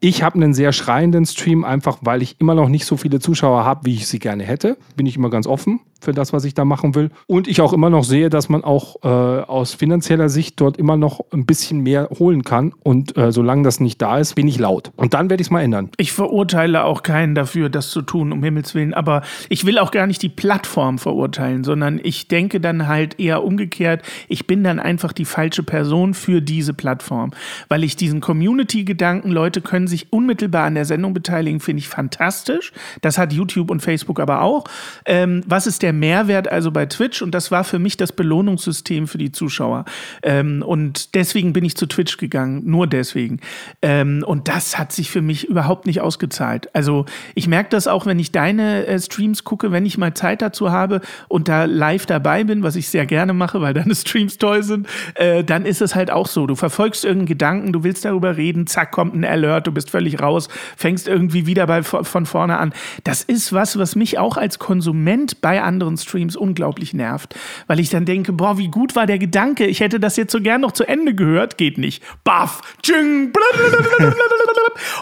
Ich 0.00 0.22
habe 0.22 0.36
einen 0.36 0.54
sehr 0.54 0.72
schreienden 0.72 1.26
Stream, 1.26 1.64
einfach 1.64 1.98
weil 2.02 2.22
ich 2.22 2.36
immer 2.40 2.54
noch 2.54 2.68
nicht 2.68 2.86
so 2.86 2.96
viele 2.96 3.20
Zuschauer 3.20 3.64
habe, 3.64 3.86
wie 3.86 3.94
ich 3.94 4.06
sie 4.06 4.18
gerne 4.18 4.44
hätte. 4.44 4.76
Bin 4.96 5.06
ich 5.06 5.16
immer 5.16 5.30
ganz 5.30 5.46
offen 5.46 5.80
für 6.00 6.12
das, 6.12 6.32
was 6.32 6.44
ich 6.44 6.54
da 6.54 6.64
machen 6.64 6.94
will. 6.94 7.10
Und 7.26 7.48
ich 7.48 7.60
auch 7.60 7.72
immer 7.72 7.90
noch 7.90 8.04
sehe, 8.04 8.30
dass 8.30 8.48
man 8.48 8.64
auch 8.64 8.96
äh, 9.02 9.08
aus 9.08 9.74
finanzieller 9.74 10.28
Sicht 10.28 10.60
dort 10.60 10.76
immer 10.76 10.96
noch 10.96 11.20
ein 11.32 11.46
bisschen 11.46 11.80
mehr 11.80 12.08
holen 12.18 12.42
kann. 12.42 12.72
Und 12.82 13.16
äh, 13.16 13.32
solange 13.32 13.62
das 13.62 13.80
nicht 13.80 14.00
da 14.02 14.18
ist, 14.18 14.34
bin 14.34 14.48
ich 14.48 14.58
laut. 14.58 14.92
Und 14.96 15.14
dann 15.14 15.30
werde 15.30 15.40
ich 15.40 15.48
es 15.48 15.50
mal 15.50 15.62
ändern. 15.62 15.90
Ich 15.96 16.12
verurteile 16.12 16.84
auch 16.84 17.02
keinen 17.02 17.34
dafür, 17.34 17.68
das 17.68 17.90
zu 17.90 18.02
tun, 18.02 18.32
um 18.32 18.42
Himmels 18.42 18.74
Willen. 18.74 18.94
Aber 18.94 19.22
ich 19.48 19.64
will 19.66 19.78
auch 19.78 19.90
gar 19.90 20.06
nicht 20.06 20.22
die 20.22 20.28
Plattform 20.28 20.98
verurteilen, 20.98 21.64
sondern 21.64 22.00
ich 22.02 22.28
denke 22.28 22.60
dann 22.60 22.86
halt 22.86 23.18
eher 23.18 23.42
umgekehrt. 23.42 24.02
Ich 24.28 24.46
bin 24.46 24.62
dann 24.62 24.78
einfach 24.78 25.12
die 25.12 25.24
falsche 25.24 25.62
Person 25.62 26.14
für 26.14 26.40
diese 26.40 26.74
Plattform. 26.74 27.32
Weil 27.68 27.84
ich 27.84 27.96
diesen 27.96 28.20
Community-Gedanken, 28.20 29.30
Leute 29.30 29.60
können 29.66 29.88
sich 29.88 30.12
unmittelbar 30.12 30.64
an 30.64 30.74
der 30.74 30.84
Sendung 30.84 31.12
beteiligen, 31.12 31.60
finde 31.60 31.80
ich 31.80 31.88
fantastisch. 31.88 32.72
Das 33.02 33.18
hat 33.18 33.32
YouTube 33.32 33.70
und 33.70 33.80
Facebook 33.80 34.20
aber 34.20 34.40
auch. 34.42 34.64
Ähm, 35.04 35.42
was 35.46 35.66
ist 35.66 35.82
der 35.82 35.92
Mehrwert 35.92 36.48
also 36.48 36.70
bei 36.70 36.86
Twitch? 36.86 37.20
Und 37.20 37.32
das 37.32 37.50
war 37.50 37.64
für 37.64 37.78
mich 37.78 37.96
das 37.96 38.12
Belohnungssystem 38.12 39.08
für 39.08 39.18
die 39.18 39.32
Zuschauer. 39.32 39.84
Ähm, 40.22 40.62
und 40.64 41.14
deswegen 41.14 41.52
bin 41.52 41.64
ich 41.64 41.76
zu 41.76 41.86
Twitch 41.86 42.16
gegangen, 42.16 42.62
nur 42.64 42.86
deswegen. 42.86 43.40
Ähm, 43.82 44.24
und 44.24 44.48
das 44.48 44.78
hat 44.78 44.92
sich 44.92 45.10
für 45.10 45.22
mich 45.22 45.48
überhaupt 45.48 45.86
nicht 45.86 46.00
ausgezahlt. 46.00 46.74
Also 46.74 47.04
ich 47.34 47.48
merke 47.48 47.70
das 47.70 47.88
auch, 47.88 48.06
wenn 48.06 48.18
ich 48.18 48.30
deine 48.30 48.86
äh, 48.86 48.98
Streams 49.00 49.44
gucke, 49.44 49.72
wenn 49.72 49.84
ich 49.84 49.98
mal 49.98 50.14
Zeit 50.14 50.42
dazu 50.42 50.70
habe 50.70 51.00
und 51.28 51.48
da 51.48 51.64
live 51.64 52.06
dabei 52.06 52.44
bin, 52.44 52.62
was 52.62 52.76
ich 52.76 52.88
sehr 52.88 53.06
gerne 53.06 53.32
mache, 53.32 53.60
weil 53.60 53.74
deine 53.74 53.94
Streams 53.94 54.38
toll 54.38 54.62
sind, 54.62 54.86
äh, 55.14 55.42
dann 55.42 55.66
ist 55.66 55.82
es 55.82 55.94
halt 55.94 56.10
auch 56.10 56.28
so. 56.28 56.46
Du 56.46 56.54
verfolgst 56.54 57.04
irgendeinen 57.04 57.26
Gedanken, 57.26 57.72
du 57.72 57.82
willst 57.82 58.04
darüber 58.04 58.36
reden, 58.36 58.66
zack, 58.66 58.92
kommt 58.92 59.14
ein 59.14 59.24
Alert, 59.24 59.55
du 59.64 59.72
bist 59.72 59.90
völlig 59.90 60.20
raus, 60.20 60.48
fängst 60.76 61.08
irgendwie 61.08 61.46
wieder 61.46 61.66
bei, 61.66 61.82
von 61.82 62.26
vorne 62.26 62.58
an. 62.58 62.72
Das 63.04 63.22
ist 63.22 63.52
was, 63.52 63.78
was 63.78 63.96
mich 63.96 64.18
auch 64.18 64.36
als 64.36 64.58
Konsument 64.58 65.40
bei 65.40 65.62
anderen 65.62 65.96
Streams 65.96 66.36
unglaublich 66.36 66.94
nervt, 66.94 67.34
weil 67.66 67.80
ich 67.80 67.90
dann 67.90 68.04
denke, 68.04 68.32
boah, 68.32 68.58
wie 68.58 68.68
gut 68.68 68.96
war 68.96 69.06
der 69.06 69.18
Gedanke, 69.18 69.66
ich 69.66 69.80
hätte 69.80 70.00
das 70.00 70.16
jetzt 70.16 70.32
so 70.32 70.40
gern 70.40 70.60
noch 70.60 70.72
zu 70.72 70.84
Ende 70.84 71.14
gehört, 71.14 71.58
geht 71.58 71.78
nicht. 71.78 72.02
Baff, 72.24 72.62
tsching, 72.82 73.32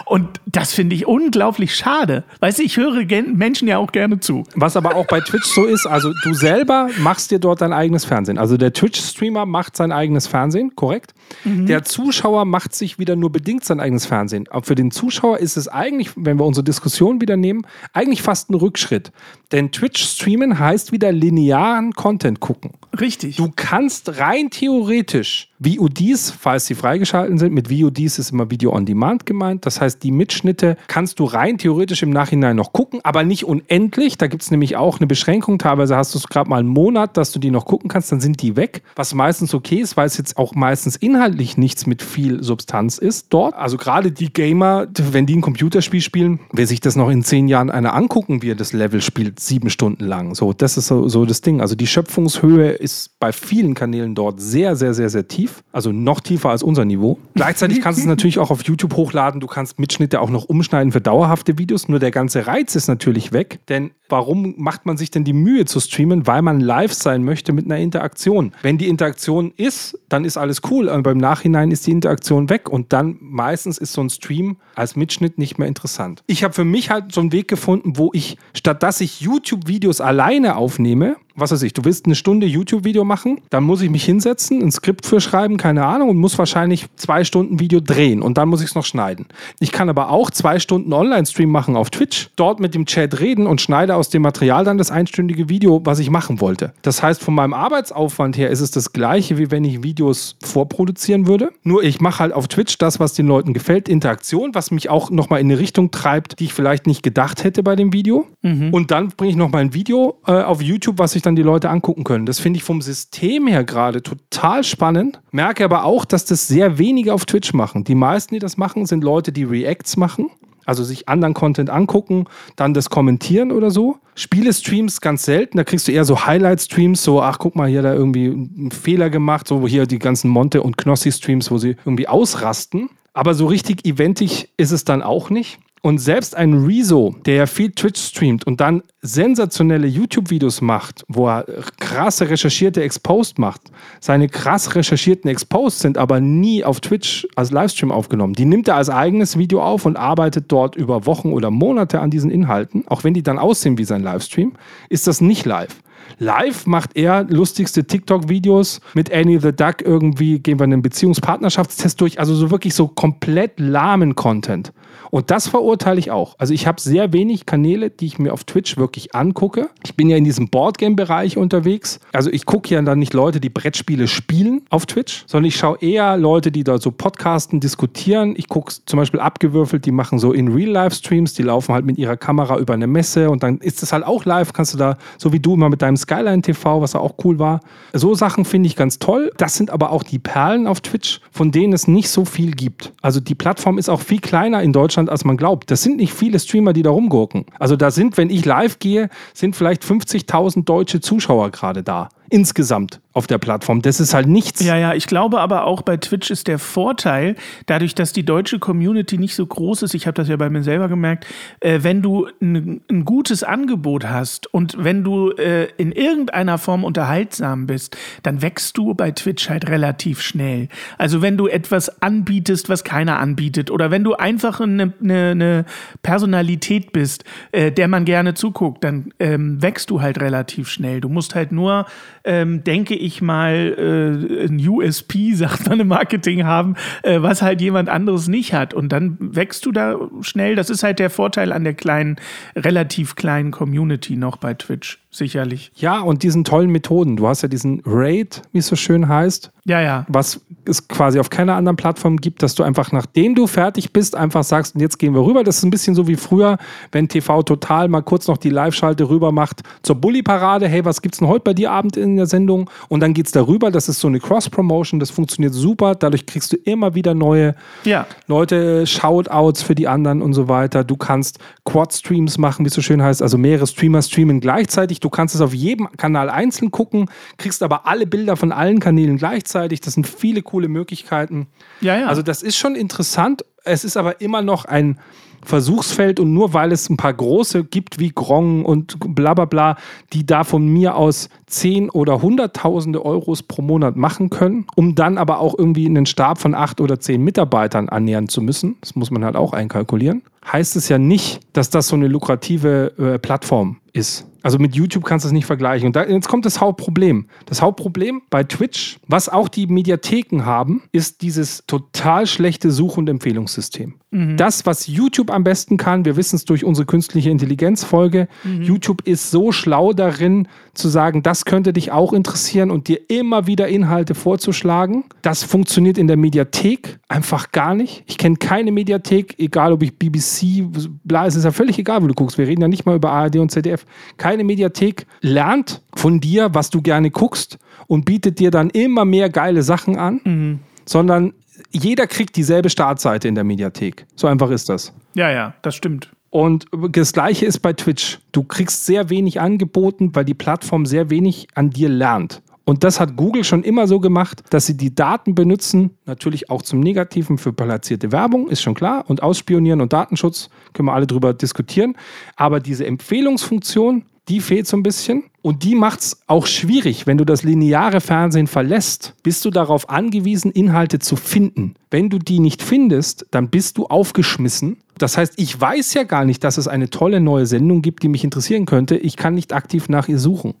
und 0.05 0.39
das 0.45 0.73
finde 0.73 0.95
ich 0.95 1.05
unglaublich 1.05 1.75
schade. 1.75 2.23
Weißt 2.39 2.59
du, 2.59 2.63
ich 2.63 2.77
höre 2.77 3.05
Menschen 3.25 3.67
ja 3.67 3.77
auch 3.77 3.91
gerne 3.91 4.19
zu. 4.19 4.43
Was 4.55 4.77
aber 4.77 4.95
auch 4.95 5.07
bei 5.07 5.19
Twitch 5.21 5.47
so 5.47 5.65
ist, 5.65 5.85
also 5.85 6.13
du 6.23 6.33
selber 6.33 6.89
machst 6.99 7.31
dir 7.31 7.39
dort 7.39 7.61
dein 7.61 7.73
eigenes 7.73 8.05
Fernsehen. 8.05 8.37
Also 8.37 8.57
der 8.57 8.73
Twitch-Streamer 8.73 9.45
macht 9.45 9.75
sein 9.75 9.91
eigenes 9.91 10.27
Fernsehen, 10.27 10.75
korrekt? 10.75 11.13
Mhm. 11.43 11.65
Der 11.65 11.83
Zuschauer 11.83 12.45
macht 12.45 12.73
sich 12.73 12.99
wieder 12.99 13.15
nur 13.15 13.31
bedingt 13.31 13.63
sein 13.65 13.79
eigenes 13.79 14.05
Fernsehen. 14.05 14.45
den, 14.51 14.65
für 14.65 14.75
den 14.75 14.91
Zuschauer 14.91 15.39
ist 15.39 15.57
es 15.57 15.67
eigentlich, 15.67 16.11
wenn 16.15 16.37
wir 16.37 16.45
unsere 16.45 16.63
Diskussion 16.63 17.21
wieder 17.21 17.37
nehmen, 17.37 17.65
eigentlich 17.93 18.21
fast 18.21 18.49
ein 18.49 18.55
Rückschritt. 18.55 19.11
Denn 19.51 19.71
Twitch-Streamen 19.71 20.59
heißt 20.59 20.91
wieder 20.91 21.11
linearen 21.11 21.93
Content 21.93 22.39
gucken. 22.39 22.71
Richtig. 22.99 23.37
Du 23.37 23.51
kannst 23.55 24.19
rein 24.19 24.49
theoretisch 24.49 25.51
VODs, 25.59 26.31
falls 26.31 26.65
sie 26.65 26.75
freigeschalten 26.75 27.37
sind, 27.37 27.53
mit 27.53 27.69
VODs 27.71 28.19
ist 28.19 28.31
immer 28.31 28.51
Video 28.51 28.73
on 28.73 28.85
Demand 28.85 29.25
gemeint. 29.25 29.65
Das 29.65 29.79
heißt, 29.79 30.03
die 30.03 30.11
Mitschnitte 30.11 30.77
kannst 30.87 31.19
du 31.19 31.23
rein 31.23 31.57
theoretisch 31.57 32.03
im 32.03 32.09
Nachhinein 32.09 32.55
noch 32.57 32.73
gucken, 32.73 32.99
aber 33.03 33.23
nicht 33.23 33.45
unendlich. 33.45 34.17
Da 34.17 34.27
gibt 34.27 34.43
es 34.43 34.51
nämlich 34.51 34.75
auch 34.75 34.99
eine 34.99 35.07
Beschränkung. 35.07 35.57
Teilweise 35.57 35.95
hast 35.95 36.13
du 36.13 36.19
es 36.19 36.27
gerade 36.27 36.49
mal 36.49 36.59
einen 36.59 36.67
Monat, 36.67 37.15
dass 37.15 37.31
du 37.31 37.39
die 37.39 37.51
noch 37.51 37.65
gucken 37.65 37.89
kannst, 37.89 38.11
dann 38.11 38.19
sind 38.19 38.41
die 38.41 38.57
weg. 38.57 38.81
Was 38.95 39.13
meistens 39.13 39.53
okay 39.53 39.77
ist, 39.77 39.95
weil 39.95 40.07
es 40.07 40.17
jetzt 40.17 40.37
auch 40.37 40.55
meistens 40.55 40.97
inhaltlich 40.97 41.57
nichts 41.57 41.87
mit 41.87 42.01
viel 42.01 42.43
Substanz 42.43 42.97
ist 42.97 43.27
dort. 43.29 43.55
Also 43.55 43.77
gerade 43.77 44.11
die 44.11 44.33
Gamer, 44.33 44.87
wenn 45.11 45.25
die 45.25 45.37
ein 45.37 45.41
Computerspiel 45.41 46.01
spielen, 46.01 46.41
wer 46.51 46.67
sich 46.67 46.81
das 46.81 46.97
noch 46.97 47.09
in 47.09 47.23
zehn 47.23 47.47
Jahren 47.47 47.69
einer 47.69 47.93
angucken, 47.93 48.41
wie 48.41 48.51
er 48.51 48.55
das 48.55 48.73
Level 48.73 49.01
spielt, 49.01 49.39
sieben 49.39 49.69
Stunden 49.69 50.03
lang. 50.03 50.35
So, 50.35 50.51
das 50.51 50.75
ist 50.77 50.87
so, 50.87 51.07
so 51.07 51.25
das 51.25 51.39
Ding. 51.41 51.61
Also 51.61 51.75
die 51.75 51.87
Schöpfungshöhe 51.87 52.71
ist 52.71 53.17
bei 53.19 53.31
vielen 53.31 53.73
Kanälen 53.73 54.15
dort 54.15 54.41
sehr, 54.41 54.75
sehr, 54.75 54.93
sehr, 54.93 55.09
sehr 55.09 55.27
tief. 55.27 55.44
Also 55.71 55.91
noch 55.91 56.19
tiefer 56.19 56.49
als 56.49 56.63
unser 56.63 56.85
Niveau. 56.85 57.19
Gleichzeitig 57.35 57.81
kannst 57.81 57.99
du 57.99 58.01
es 58.01 58.07
natürlich 58.07 58.39
auch 58.39 58.51
auf 58.51 58.63
YouTube 58.63 58.95
hochladen. 58.95 59.39
Du 59.41 59.47
kannst 59.47 59.79
Mitschnitte 59.79 60.21
auch 60.21 60.29
noch 60.29 60.45
umschneiden 60.45 60.91
für 60.91 61.01
dauerhafte 61.01 61.57
Videos. 61.57 61.87
Nur 61.87 61.99
der 61.99 62.11
ganze 62.11 62.47
Reiz 62.47 62.75
ist 62.75 62.87
natürlich 62.87 63.31
weg. 63.31 63.59
Denn 63.69 63.91
warum 64.09 64.55
macht 64.57 64.85
man 64.85 64.97
sich 64.97 65.11
denn 65.11 65.23
die 65.23 65.33
Mühe 65.33 65.65
zu 65.65 65.79
streamen? 65.79 66.27
Weil 66.27 66.41
man 66.41 66.59
live 66.59 66.93
sein 66.93 67.23
möchte 67.23 67.53
mit 67.53 67.65
einer 67.65 67.77
Interaktion. 67.77 68.53
Wenn 68.61 68.77
die 68.77 68.87
Interaktion 68.87 69.53
ist, 69.57 69.99
dann 70.09 70.25
ist 70.25 70.37
alles 70.37 70.61
cool. 70.69 70.89
Aber 70.89 71.03
beim 71.03 71.17
Nachhinein 71.17 71.71
ist 71.71 71.87
die 71.87 71.91
Interaktion 71.91 72.49
weg. 72.49 72.69
Und 72.69 72.93
dann 72.93 73.17
meistens 73.19 73.77
ist 73.77 73.93
so 73.93 74.01
ein 74.01 74.09
Stream 74.09 74.57
als 74.75 74.95
Mitschnitt 74.95 75.37
nicht 75.37 75.57
mehr 75.57 75.67
interessant. 75.67 76.23
Ich 76.27 76.43
habe 76.43 76.53
für 76.53 76.65
mich 76.65 76.89
halt 76.89 77.11
so 77.11 77.21
einen 77.21 77.31
Weg 77.31 77.47
gefunden, 77.47 77.97
wo 77.97 78.11
ich, 78.13 78.37
statt 78.53 78.83
dass 78.83 79.01
ich 79.01 79.21
YouTube-Videos 79.21 80.01
alleine 80.01 80.55
aufnehme, 80.55 81.17
was 81.35 81.51
weiß 81.51 81.63
ich, 81.63 81.73
du 81.73 81.83
willst 81.83 82.05
eine 82.05 82.15
Stunde 82.15 82.47
YouTube-Video 82.47 83.03
machen, 83.03 83.41
dann 83.49 83.63
muss 83.63 83.81
ich 83.81 83.89
mich 83.89 84.05
hinsetzen, 84.05 84.61
ein 84.61 84.71
Skript 84.71 85.05
für 85.05 85.19
schreiben, 85.21 85.57
keine 85.57 85.85
Ahnung, 85.85 86.09
und 86.09 86.17
muss 86.17 86.37
wahrscheinlich 86.37 86.85
zwei 86.95 87.23
Stunden 87.23 87.59
Video 87.59 87.79
drehen 87.79 88.21
und 88.21 88.37
dann 88.37 88.49
muss 88.49 88.61
ich 88.61 88.69
es 88.69 88.75
noch 88.75 88.85
schneiden. 88.85 89.25
Ich 89.59 89.71
kann 89.71 89.89
aber 89.89 90.09
auch 90.09 90.29
zwei 90.31 90.59
Stunden 90.59 90.93
Online-Stream 90.93 91.49
machen 91.49 91.75
auf 91.75 91.89
Twitch, 91.89 92.29
dort 92.35 92.59
mit 92.59 92.73
dem 92.73 92.85
Chat 92.85 93.19
reden 93.19 93.47
und 93.47 93.61
schneide 93.61 93.95
aus 93.95 94.09
dem 94.09 94.21
Material 94.21 94.63
dann 94.63 94.77
das 94.77 94.91
einstündige 94.91 95.49
Video, 95.49 95.81
was 95.83 95.99
ich 95.99 96.09
machen 96.09 96.39
wollte. 96.41 96.73
Das 96.81 97.03
heißt, 97.03 97.21
von 97.21 97.33
meinem 97.35 97.53
Arbeitsaufwand 97.53 98.37
her 98.37 98.49
ist 98.49 98.61
es 98.61 98.71
das 98.71 98.93
gleiche, 98.93 99.37
wie 99.37 99.51
wenn 99.51 99.65
ich 99.65 99.83
Videos 99.83 100.37
vorproduzieren 100.41 101.27
würde. 101.27 101.51
Nur 101.63 101.83
ich 101.83 101.99
mache 101.99 102.19
halt 102.19 102.33
auf 102.33 102.47
Twitch 102.47 102.77
das, 102.77 102.99
was 102.99 103.13
den 103.13 103.27
Leuten 103.27 103.53
gefällt, 103.53 103.89
Interaktion, 103.89 104.55
was 104.55 104.71
mich 104.71 104.89
auch 104.89 105.09
nochmal 105.09 105.41
in 105.41 105.51
eine 105.51 105.59
Richtung 105.59 105.91
treibt, 105.91 106.39
die 106.39 106.45
ich 106.45 106.53
vielleicht 106.53 106.87
nicht 106.87 107.03
gedacht 107.03 107.43
hätte 107.43 107.63
bei 107.63 107.75
dem 107.75 107.91
Video. 107.93 108.27
Und 108.71 108.91
dann 108.91 109.09
bringe 109.09 109.31
ich 109.31 109.35
nochmal 109.35 109.61
ein 109.61 109.73
Video 109.73 110.17
äh, 110.27 110.31
auf 110.31 110.61
YouTube, 110.61 110.97
was 110.97 111.15
ich 111.15 111.24
dann 111.25 111.35
die 111.35 111.41
Leute 111.41 111.69
angucken 111.69 112.03
können. 112.03 112.25
Das 112.25 112.39
finde 112.39 112.57
ich 112.57 112.63
vom 112.63 112.81
System 112.81 113.47
her 113.47 113.63
gerade 113.63 114.01
total 114.01 114.63
spannend. 114.63 115.21
Merke 115.31 115.63
aber 115.65 115.83
auch, 115.83 116.05
dass 116.05 116.25
das 116.25 116.47
sehr 116.47 116.77
wenige 116.77 117.13
auf 117.13 117.25
Twitch 117.25 117.53
machen. 117.53 117.83
Die 117.83 117.95
meisten, 117.95 118.35
die 118.35 118.39
das 118.39 118.57
machen, 118.57 118.85
sind 118.85 119.03
Leute, 119.03 119.31
die 119.31 119.43
Reacts 119.43 119.97
machen. 119.97 120.29
Also 120.65 120.83
sich 120.83 121.07
anderen 121.07 121.35
Content 121.35 121.69
angucken, 121.69 122.25
dann 122.55 122.73
das 122.73 122.89
kommentieren 122.89 123.51
oder 123.51 123.69
so. 123.69 123.97
Spiele-Streams 124.15 124.99
ganz 124.99 125.23
selten. 125.23 125.57
Da 125.57 125.63
kriegst 125.63 125.87
du 125.87 125.91
eher 125.91 126.05
so 126.05 126.25
Highlight-Streams, 126.25 127.03
so, 127.03 127.21
ach, 127.21 127.37
guck 127.37 127.55
mal, 127.55 127.69
hier 127.69 127.83
da 127.83 127.93
irgendwie 127.93 128.27
einen 128.27 128.71
Fehler 128.71 129.09
gemacht, 129.09 129.47
so 129.47 129.67
hier 129.67 129.85
die 129.85 129.99
ganzen 129.99 130.29
Monte- 130.29 130.63
und 130.63 130.77
Knossi-Streams, 130.77 131.51
wo 131.51 131.57
sie 131.59 131.75
irgendwie 131.85 132.07
ausrasten. 132.07 132.89
Aber 133.13 133.33
so 133.33 133.45
richtig 133.45 133.85
eventig 133.85 134.49
ist 134.57 134.71
es 134.71 134.83
dann 134.83 135.01
auch 135.03 135.29
nicht. 135.29 135.59
Und 135.85 135.99
selbst 135.99 136.35
ein 136.35 136.65
Rezo, 136.65 137.13
der 137.27 137.35
ja 137.35 137.45
viel 137.45 137.69
Twitch 137.69 138.01
streamt 138.01 138.47
und 138.47 138.59
dann 138.59 138.81
sensationelle 139.03 139.85
YouTube-Videos 139.85 140.61
macht, 140.61 141.05
wo 141.07 141.27
er 141.27 141.45
krasse 141.79 142.27
recherchierte 142.27 142.81
Exposed 142.81 143.37
macht, 143.37 143.61
seine 143.99 144.27
krass 144.27 144.73
recherchierten 144.73 145.29
Exposed 145.29 145.77
sind 145.77 145.99
aber 145.99 146.19
nie 146.19 146.63
auf 146.63 146.79
Twitch 146.79 147.27
als 147.35 147.51
Livestream 147.51 147.91
aufgenommen. 147.91 148.33
Die 148.33 148.45
nimmt 148.45 148.67
er 148.67 148.77
als 148.77 148.89
eigenes 148.89 149.37
Video 149.37 149.61
auf 149.61 149.85
und 149.85 149.95
arbeitet 149.95 150.45
dort 150.47 150.75
über 150.75 151.05
Wochen 151.05 151.31
oder 151.31 151.51
Monate 151.51 151.99
an 151.99 152.09
diesen 152.09 152.31
Inhalten. 152.31 152.87
Auch 152.87 153.03
wenn 153.03 153.13
die 153.13 153.21
dann 153.21 153.37
aussehen 153.37 153.77
wie 153.77 153.85
sein 153.85 154.01
Livestream, 154.01 154.53
ist 154.89 155.05
das 155.05 155.21
nicht 155.21 155.45
live. 155.45 155.83
Live 156.19 156.65
macht 156.65 156.95
er 156.95 157.23
lustigste 157.23 157.85
TikTok-Videos 157.85 158.81
mit 158.93 159.11
Annie 159.11 159.39
the 159.39 159.51
Duck 159.51 159.81
irgendwie, 159.81 160.39
gehen 160.39 160.59
wir 160.59 160.63
einen 160.63 160.81
Beziehungspartnerschaftstest 160.81 161.99
durch, 162.01 162.19
also 162.19 162.35
so 162.35 162.51
wirklich 162.51 162.73
so 162.73 162.87
komplett 162.87 163.59
lahmen 163.59 164.15
Content. 164.15 164.71
Und 165.11 165.31
das 165.31 165.47
verurteile 165.47 165.99
ich 165.99 166.11
auch. 166.11 166.35
Also 166.39 166.53
ich 166.53 166.67
habe 166.67 166.81
sehr 166.81 167.13
wenig 167.13 167.45
Kanäle, 167.45 167.89
die 167.89 168.05
ich 168.05 168.19
mir 168.19 168.33
auf 168.33 168.43
Twitch 168.43 168.77
wirklich 168.77 169.15
angucke. 169.15 169.69
Ich 169.85 169.95
bin 169.95 170.09
ja 170.09 170.17
in 170.17 170.23
diesem 170.23 170.49
Boardgame-Bereich 170.49 171.37
unterwegs. 171.37 171.99
Also 172.11 172.29
ich 172.31 172.45
gucke 172.45 172.73
ja 172.73 172.81
dann 172.81 172.99
nicht 172.99 173.13
Leute, 173.13 173.39
die 173.39 173.49
Brettspiele 173.49 174.07
spielen 174.07 174.63
auf 174.69 174.85
Twitch, 174.85 175.23
sondern 175.27 175.47
ich 175.47 175.55
schaue 175.55 175.77
eher 175.79 176.17
Leute, 176.17 176.51
die 176.51 176.63
da 176.63 176.77
so 176.79 176.91
podcasten, 176.91 177.59
diskutieren. 177.59 178.33
Ich 178.37 178.49
gucke 178.49 178.73
zum 178.85 178.97
Beispiel 178.97 179.19
abgewürfelt, 179.19 179.85
die 179.85 179.91
machen 179.91 180.19
so 180.19 180.33
in 180.33 180.49
Real-Life-Streams, 180.49 181.33
die 181.33 181.43
laufen 181.43 181.73
halt 181.73 181.85
mit 181.85 181.97
ihrer 181.97 182.17
Kamera 182.17 182.57
über 182.57 182.73
eine 182.73 182.87
Messe 182.87 183.29
und 183.29 183.43
dann 183.43 183.59
ist 183.59 183.81
das 183.81 183.93
halt 183.93 184.05
auch 184.05 184.25
live, 184.25 184.53
kannst 184.53 184.73
du 184.73 184.77
da, 184.77 184.97
so 185.17 185.31
wie 185.31 185.39
du 185.39 185.53
immer 185.53 185.69
mit 185.69 185.81
deinem 185.81 185.94
Skyline 185.97 186.41
TV, 186.41 186.81
was 186.81 186.95
auch 186.95 187.15
cool 187.23 187.39
war. 187.39 187.59
So 187.93 188.13
Sachen 188.13 188.45
finde 188.45 188.67
ich 188.67 188.75
ganz 188.75 188.99
toll. 188.99 189.31
Das 189.37 189.55
sind 189.55 189.69
aber 189.69 189.91
auch 189.91 190.03
die 190.03 190.19
Perlen 190.19 190.67
auf 190.67 190.81
Twitch, 190.81 191.21
von 191.31 191.51
denen 191.51 191.73
es 191.73 191.87
nicht 191.87 192.09
so 192.09 192.25
viel 192.25 192.51
gibt. 192.51 192.93
Also 193.01 193.19
die 193.19 193.35
Plattform 193.35 193.77
ist 193.77 193.89
auch 193.89 194.01
viel 194.01 194.19
kleiner 194.19 194.61
in 194.63 194.73
Deutschland, 194.73 195.09
als 195.09 195.25
man 195.25 195.37
glaubt. 195.37 195.71
Das 195.71 195.83
sind 195.83 195.97
nicht 195.97 196.13
viele 196.13 196.39
Streamer, 196.39 196.73
die 196.73 196.83
da 196.83 196.89
rumgurken. 196.89 197.45
Also 197.59 197.75
da 197.75 197.91
sind, 197.91 198.17
wenn 198.17 198.29
ich 198.29 198.45
live 198.45 198.79
gehe, 198.79 199.09
sind 199.33 199.55
vielleicht 199.55 199.83
50.000 199.83 200.65
deutsche 200.65 201.01
Zuschauer 201.01 201.51
gerade 201.51 201.83
da. 201.83 202.09
Insgesamt 202.29 202.99
auf 203.15 203.27
der 203.27 203.37
Plattform. 203.37 203.81
Das 203.81 204.01
ist 204.01 204.13
halt 204.13 204.27
nichts. 204.27 204.61
Ja, 204.61 204.75
ja, 204.75 204.93
ich 204.93 205.07
glaube 205.07 205.39
aber 205.39 205.65
auch 205.65 205.81
bei 205.83 205.95
Twitch 205.95 206.29
ist 206.31 206.47
der 206.47 206.59
Vorteil, 206.59 207.37
dadurch, 207.65 207.95
dass 207.95 208.11
die 208.11 208.25
deutsche 208.25 208.59
Community 208.59 209.17
nicht 209.17 209.35
so 209.35 209.45
groß 209.45 209.83
ist, 209.83 209.93
ich 209.93 210.05
habe 210.05 210.15
das 210.15 210.27
ja 210.27 210.35
bei 210.35 210.49
mir 210.49 210.63
selber 210.63 210.89
gemerkt, 210.89 211.25
äh, 211.61 211.79
wenn 211.81 212.01
du 212.01 212.27
ein, 212.41 212.81
ein 212.91 213.05
gutes 213.05 213.41
Angebot 213.41 214.05
hast 214.05 214.53
und 214.53 214.75
wenn 214.83 215.05
du 215.05 215.31
äh, 215.31 215.69
in 215.77 215.93
irgendeiner 215.93 216.57
Form 216.57 216.83
unterhaltsam 216.83 217.67
bist, 217.67 217.95
dann 218.23 218.41
wächst 218.41 218.77
du 218.77 218.93
bei 218.93 219.11
Twitch 219.11 219.49
halt 219.49 219.69
relativ 219.69 220.21
schnell. 220.21 220.67
Also 220.97 221.21
wenn 221.21 221.37
du 221.37 221.47
etwas 221.47 222.01
anbietest, 222.01 222.67
was 222.67 222.83
keiner 222.83 223.19
anbietet, 223.19 223.71
oder 223.71 223.91
wenn 223.91 224.03
du 224.03 224.15
einfach 224.15 224.59
eine, 224.59 224.91
eine, 225.01 225.29
eine 225.31 225.65
Personalität 226.03 226.91
bist, 226.91 227.23
äh, 227.53 227.71
der 227.71 227.87
man 227.87 228.03
gerne 228.03 228.33
zuguckt, 228.33 228.83
dann 228.83 229.13
ähm, 229.19 229.61
wächst 229.61 229.89
du 229.89 230.01
halt 230.01 230.19
relativ 230.19 230.67
schnell. 230.67 230.99
Du 230.99 231.07
musst 231.07 231.33
halt 231.33 231.53
nur 231.53 231.85
ähm, 232.25 232.63
denke 232.63 232.95
ich 232.95 233.04
mal, 233.21 233.75
äh, 233.77 234.45
ein 234.45 234.67
USP, 234.67 235.33
sagt 235.35 235.69
man 235.69 235.79
im 235.79 235.87
Marketing, 235.87 236.45
haben, 236.45 236.75
äh, 237.03 237.21
was 237.21 237.41
halt 237.41 237.61
jemand 237.61 237.89
anderes 237.89 238.27
nicht 238.27 238.53
hat. 238.53 238.73
Und 238.73 238.89
dann 238.89 239.17
wächst 239.19 239.65
du 239.65 239.71
da 239.71 239.97
schnell. 240.21 240.55
Das 240.55 240.69
ist 240.69 240.83
halt 240.83 240.99
der 240.99 241.09
Vorteil 241.09 241.51
an 241.51 241.63
der 241.63 241.73
kleinen, 241.73 242.17
relativ 242.55 243.15
kleinen 243.15 243.51
Community 243.51 244.15
noch 244.15 244.37
bei 244.37 244.53
Twitch, 244.53 244.99
sicherlich. 245.17 245.71
Ja, 245.75 245.99
und 246.01 246.23
diesen 246.23 246.43
tollen 246.43 246.69
Methoden. 246.69 247.15
Du 247.17 247.27
hast 247.27 247.41
ja 247.41 247.47
diesen 247.47 247.81
Raid, 247.85 248.41
wie 248.51 248.59
es 248.59 248.67
so 248.67 248.75
schön 248.75 249.07
heißt, 249.07 249.51
Ja, 249.65 249.81
ja. 249.81 250.05
was 250.09 250.41
es 250.67 250.87
quasi 250.87 251.19
auf 251.19 251.29
keiner 251.29 251.55
anderen 251.55 251.75
Plattform 251.75 252.17
gibt, 252.17 252.41
dass 252.43 252.55
du 252.55 252.63
einfach, 252.63 252.91
nachdem 252.91 253.35
du 253.35 253.45
fertig 253.47 253.93
bist, 253.93 254.15
einfach 254.15 254.43
sagst, 254.43 254.75
und 254.75 254.81
jetzt 254.81 254.97
gehen 254.97 255.13
wir 255.13 255.23
rüber. 255.25 255.43
Das 255.43 255.57
ist 255.57 255.63
ein 255.63 255.69
bisschen 255.69 255.93
so 255.95 256.07
wie 256.07 256.15
früher, 256.15 256.57
wenn 256.91 257.07
TV 257.07 257.43
Total 257.43 257.87
mal 257.87 258.01
kurz 258.01 258.27
noch 258.27 258.37
die 258.37 258.49
Live-Schalte 258.49 259.07
rüber 259.09 259.31
macht 259.31 259.61
zur 259.83 259.95
Bully-Parade. 259.95 260.67
Hey, 260.67 260.83
was 260.85 261.01
gibt's 261.01 261.19
denn 261.19 261.27
heute 261.27 261.43
bei 261.43 261.53
dir 261.53 261.71
Abend 261.71 261.97
in 261.97 262.15
der 262.17 262.25
Sendung? 262.25 262.69
Und 262.89 262.99
dann 263.01 263.13
geht's 263.13 263.31
darüber. 263.31 263.69
Das 263.71 263.87
ist 263.89 263.99
so 263.99 264.07
eine 264.07 264.19
Cross-Promotion. 264.19 264.99
Das 264.99 265.11
funktioniert 265.11 265.53
super. 265.53 265.95
Dadurch 265.95 266.25
kriegst 266.25 266.51
du 266.53 266.57
immer 266.57 266.95
wieder 266.95 267.13
neue 267.13 267.55
Ja. 267.83 268.07
Leute, 268.27 268.87
Shoutouts 268.87 269.61
für 269.61 269.75
die 269.75 269.87
anderen 269.87 270.21
und 270.21 270.33
so 270.33 270.47
weiter. 270.47 270.83
Du 270.83 270.95
kannst 270.97 271.39
Quad-Streams 271.63 272.37
machen, 272.37 272.65
wie 272.65 272.69
es 272.69 272.73
so 272.73 272.81
schön 272.81 273.01
heißt, 273.01 273.21
also 273.21 273.37
mehrere 273.37 273.67
Streamer 273.67 274.01
streamen 274.01 274.39
gleichzeitig. 274.39 274.99
Du 275.05 275.11
kannst 275.11 275.35
es 275.35 275.41
auf 275.41 275.53
jedem 275.53 275.87
Kanal 275.97 276.31
einzeln 276.31 276.71
gucken, 276.71 277.11
kriegst 277.37 277.61
aber 277.61 277.85
alle 277.85 278.07
Bilder 278.07 278.35
von 278.37 278.51
allen 278.51 278.79
Kanälen 278.79 279.17
gleichzeitig. 279.17 279.79
Das 279.79 279.93
sind 279.93 280.07
viele 280.07 280.41
coole 280.41 280.67
Möglichkeiten. 280.67 281.45
Ja, 281.79 281.95
ja. 281.95 282.07
Also 282.07 282.23
das 282.23 282.41
ist 282.41 282.57
schon 282.57 282.75
interessant. 282.75 283.45
Es 283.63 283.83
ist 283.83 283.97
aber 283.97 284.19
immer 284.19 284.41
noch 284.41 284.65
ein 284.65 284.99
Versuchsfeld 285.45 286.19
und 286.19 286.33
nur 286.33 286.53
weil 286.53 286.71
es 286.71 286.89
ein 286.89 286.97
paar 286.97 287.13
große 287.13 287.63
gibt 287.63 287.99
wie 287.99 288.09
Gronk 288.09 288.67
und 288.67 288.97
bla 288.99 289.33
bla 289.33 289.45
bla, 289.45 289.77
die 290.13 290.25
da 290.25 290.43
von 290.43 290.67
mir 290.67 290.95
aus 290.95 291.29
10 291.47 291.89
oder 291.89 292.21
hunderttausende 292.21 293.05
Euros 293.05 293.43
pro 293.43 293.61
Monat 293.61 293.95
machen 293.95 294.29
können, 294.29 294.65
um 294.75 294.95
dann 294.95 295.17
aber 295.17 295.39
auch 295.39 295.57
irgendwie 295.57 295.85
einen 295.85 296.05
Stab 296.05 296.39
von 296.39 296.55
acht 296.55 296.81
oder 296.81 296.99
zehn 296.99 297.23
Mitarbeitern 297.23 297.89
annähern 297.89 298.27
zu 298.27 298.41
müssen, 298.41 298.75
das 298.81 298.95
muss 298.95 299.11
man 299.11 299.23
halt 299.23 299.35
auch 299.35 299.53
einkalkulieren, 299.53 300.23
heißt 300.51 300.75
es 300.75 300.89
ja 300.89 300.97
nicht, 300.97 301.39
dass 301.53 301.69
das 301.69 301.87
so 301.87 301.95
eine 301.95 302.07
lukrative 302.07 302.93
äh, 302.97 303.19
Plattform 303.19 303.77
ist. 303.93 304.27
Also 304.45 304.59
mit 304.59 304.75
YouTube 304.75 305.05
kannst 305.05 305.25
du 305.25 305.27
es 305.27 305.33
nicht 305.33 305.47
vergleichen. 305.47 305.87
Und 305.87 305.95
da, 305.95 306.05
jetzt 306.05 306.27
kommt 306.27 306.45
das 306.45 306.61
Hauptproblem. 306.61 307.25
Das 307.47 307.63
Hauptproblem 307.63 308.21
bei 308.29 308.43
Twitch, 308.43 308.99
was 309.07 309.27
auch 309.27 309.47
die 309.49 309.65
Mediatheken 309.65 310.45
haben, 310.45 310.83
ist 310.91 311.23
dieses 311.23 311.63
total 311.65 312.27
schlechte 312.27 312.69
Such- 312.69 312.97
und 312.97 313.09
Empfehlungssystem. 313.09 313.95
Das, 314.37 314.65
was 314.65 314.87
YouTube 314.87 315.29
am 315.29 315.43
besten 315.43 315.77
kann, 315.77 316.05
wir 316.05 316.15
wissen 316.15 316.37
es 316.37 316.45
durch 316.45 316.63
unsere 316.63 316.85
künstliche 316.85 317.29
Intelligenzfolge, 317.29 318.27
YouTube 318.61 319.01
ist 319.05 319.29
so 319.29 319.51
schlau 319.51 319.91
darin 319.93 320.47
zu 320.73 320.87
sagen, 320.87 321.23
das 321.23 321.45
könnte 321.45 321.73
dich 321.73 321.91
auch 321.91 322.13
interessieren 322.13 322.71
und 322.71 322.87
dir 322.87 322.99
immer 323.09 323.47
wieder 323.47 323.67
Inhalte 323.67 324.15
vorzuschlagen. 324.15 325.05
Das 325.21 325.43
funktioniert 325.43 325.97
in 325.97 326.07
der 326.07 326.17
Mediathek 326.17 326.99
einfach 327.07 327.51
gar 327.51 327.75
nicht. 327.75 328.03
Ich 328.07 328.17
kenne 328.17 328.37
keine 328.37 328.71
Mediathek, 328.71 329.35
egal 329.37 329.73
ob 329.73 329.83
ich 329.83 329.97
BBC, 329.97 330.65
bla, 331.03 331.25
es 331.25 331.35
ist 331.35 331.43
ja 331.43 331.51
völlig 331.51 331.77
egal, 331.77 332.01
wo 332.01 332.07
du 332.07 332.13
guckst. 332.13 332.37
Wir 332.37 332.47
reden 332.47 332.61
ja 332.61 332.67
nicht 332.67 332.85
mal 332.85 332.95
über 332.95 333.11
ARD 333.11 333.37
und 333.37 333.51
ZDF. 333.51 333.85
Keine 334.17 334.43
Mediathek 334.43 335.07
lernt 335.21 335.81
von 335.93 336.19
dir, 336.19 336.53
was 336.53 336.69
du 336.69 336.81
gerne 336.81 337.11
guckst 337.11 337.57
und 337.87 338.05
bietet 338.05 338.39
dir 338.39 338.51
dann 338.51 338.69
immer 338.69 339.05
mehr 339.05 339.29
geile 339.29 339.61
Sachen 339.63 339.97
an, 339.97 340.59
sondern 340.85 341.33
jeder 341.71 342.07
kriegt 342.07 342.35
dieselbe 342.35 342.69
Startseite 342.69 343.27
in 343.27 343.35
der 343.35 343.43
Mediathek. 343.43 344.05
So 344.15 344.27
einfach 344.27 344.49
ist 344.49 344.69
das. 344.69 344.93
Ja, 345.13 345.31
ja, 345.31 345.53
das 345.61 345.75
stimmt. 345.75 346.09
Und 346.29 346.65
das 346.91 347.13
gleiche 347.13 347.45
ist 347.45 347.59
bei 347.59 347.71
Twitch. 347.71 348.19
Du 348.33 348.43
kriegst 348.43 348.85
sehr 348.85 349.09
wenig 349.09 349.39
angeboten, 349.39 350.11
weil 350.13 350.25
die 350.25 350.33
Plattform 350.33 350.85
sehr 350.85 351.09
wenig 351.09 351.47
an 351.55 351.69
dir 351.69 351.87
lernt. 351.87 352.41
Und 352.65 352.83
das 352.83 352.99
hat 352.99 353.15
Google 353.15 353.43
schon 353.43 353.63
immer 353.63 353.87
so 353.87 353.99
gemacht, 353.99 354.43
dass 354.49 354.65
sie 354.65 354.75
die 354.75 354.93
Daten 354.93 355.35
benutzen, 355.35 355.91
natürlich 356.05 356.49
auch 356.49 356.63
zum 356.63 356.79
Negativen 356.79 357.37
für 357.37 357.53
platzierte 357.53 358.11
Werbung, 358.11 358.49
ist 358.49 358.63
schon 358.63 358.73
klar. 358.73 359.05
Und 359.07 359.21
Ausspionieren 359.21 359.81
und 359.81 359.93
Datenschutz 359.93 360.49
können 360.73 360.87
wir 360.87 360.93
alle 360.93 361.07
drüber 361.07 361.33
diskutieren. 361.33 361.95
Aber 362.35 362.59
diese 362.59 362.85
Empfehlungsfunktion, 362.87 364.03
die 364.27 364.39
fehlt 364.41 364.67
so 364.67 364.77
ein 364.77 364.83
bisschen. 364.83 365.23
Und 365.41 365.63
die 365.63 365.75
macht 365.75 365.99
es 365.99 366.21
auch 366.25 366.47
schwierig, 366.47 367.05
wenn 367.05 367.17
du 367.17 367.25
das 367.25 367.43
lineare 367.43 368.01
Fernsehen 368.01 368.47
verlässt, 368.47 369.13
bist 369.21 369.45
du 369.45 369.51
darauf 369.51 369.89
angewiesen, 369.89 370.51
Inhalte 370.51 370.97
zu 370.99 371.15
finden. 371.15 371.75
Wenn 371.91 372.09
du 372.09 372.17
die 372.17 372.39
nicht 372.39 372.63
findest, 372.63 373.27
dann 373.29 373.49
bist 373.49 373.77
du 373.77 373.85
aufgeschmissen. 373.85 374.77
Das 374.97 375.17
heißt, 375.17 375.33
ich 375.37 375.59
weiß 375.59 375.93
ja 375.93 376.03
gar 376.03 376.25
nicht, 376.25 376.43
dass 376.43 376.57
es 376.57 376.67
eine 376.67 376.89
tolle 376.89 377.19
neue 377.19 377.45
Sendung 377.45 377.81
gibt, 377.81 378.01
die 378.01 378.07
mich 378.07 378.23
interessieren 378.23 378.65
könnte. 378.65 378.97
Ich 378.97 379.17
kann 379.17 379.35
nicht 379.35 379.53
aktiv 379.53 379.89
nach 379.89 380.07
ihr 380.07 380.19
suchen. 380.19 380.55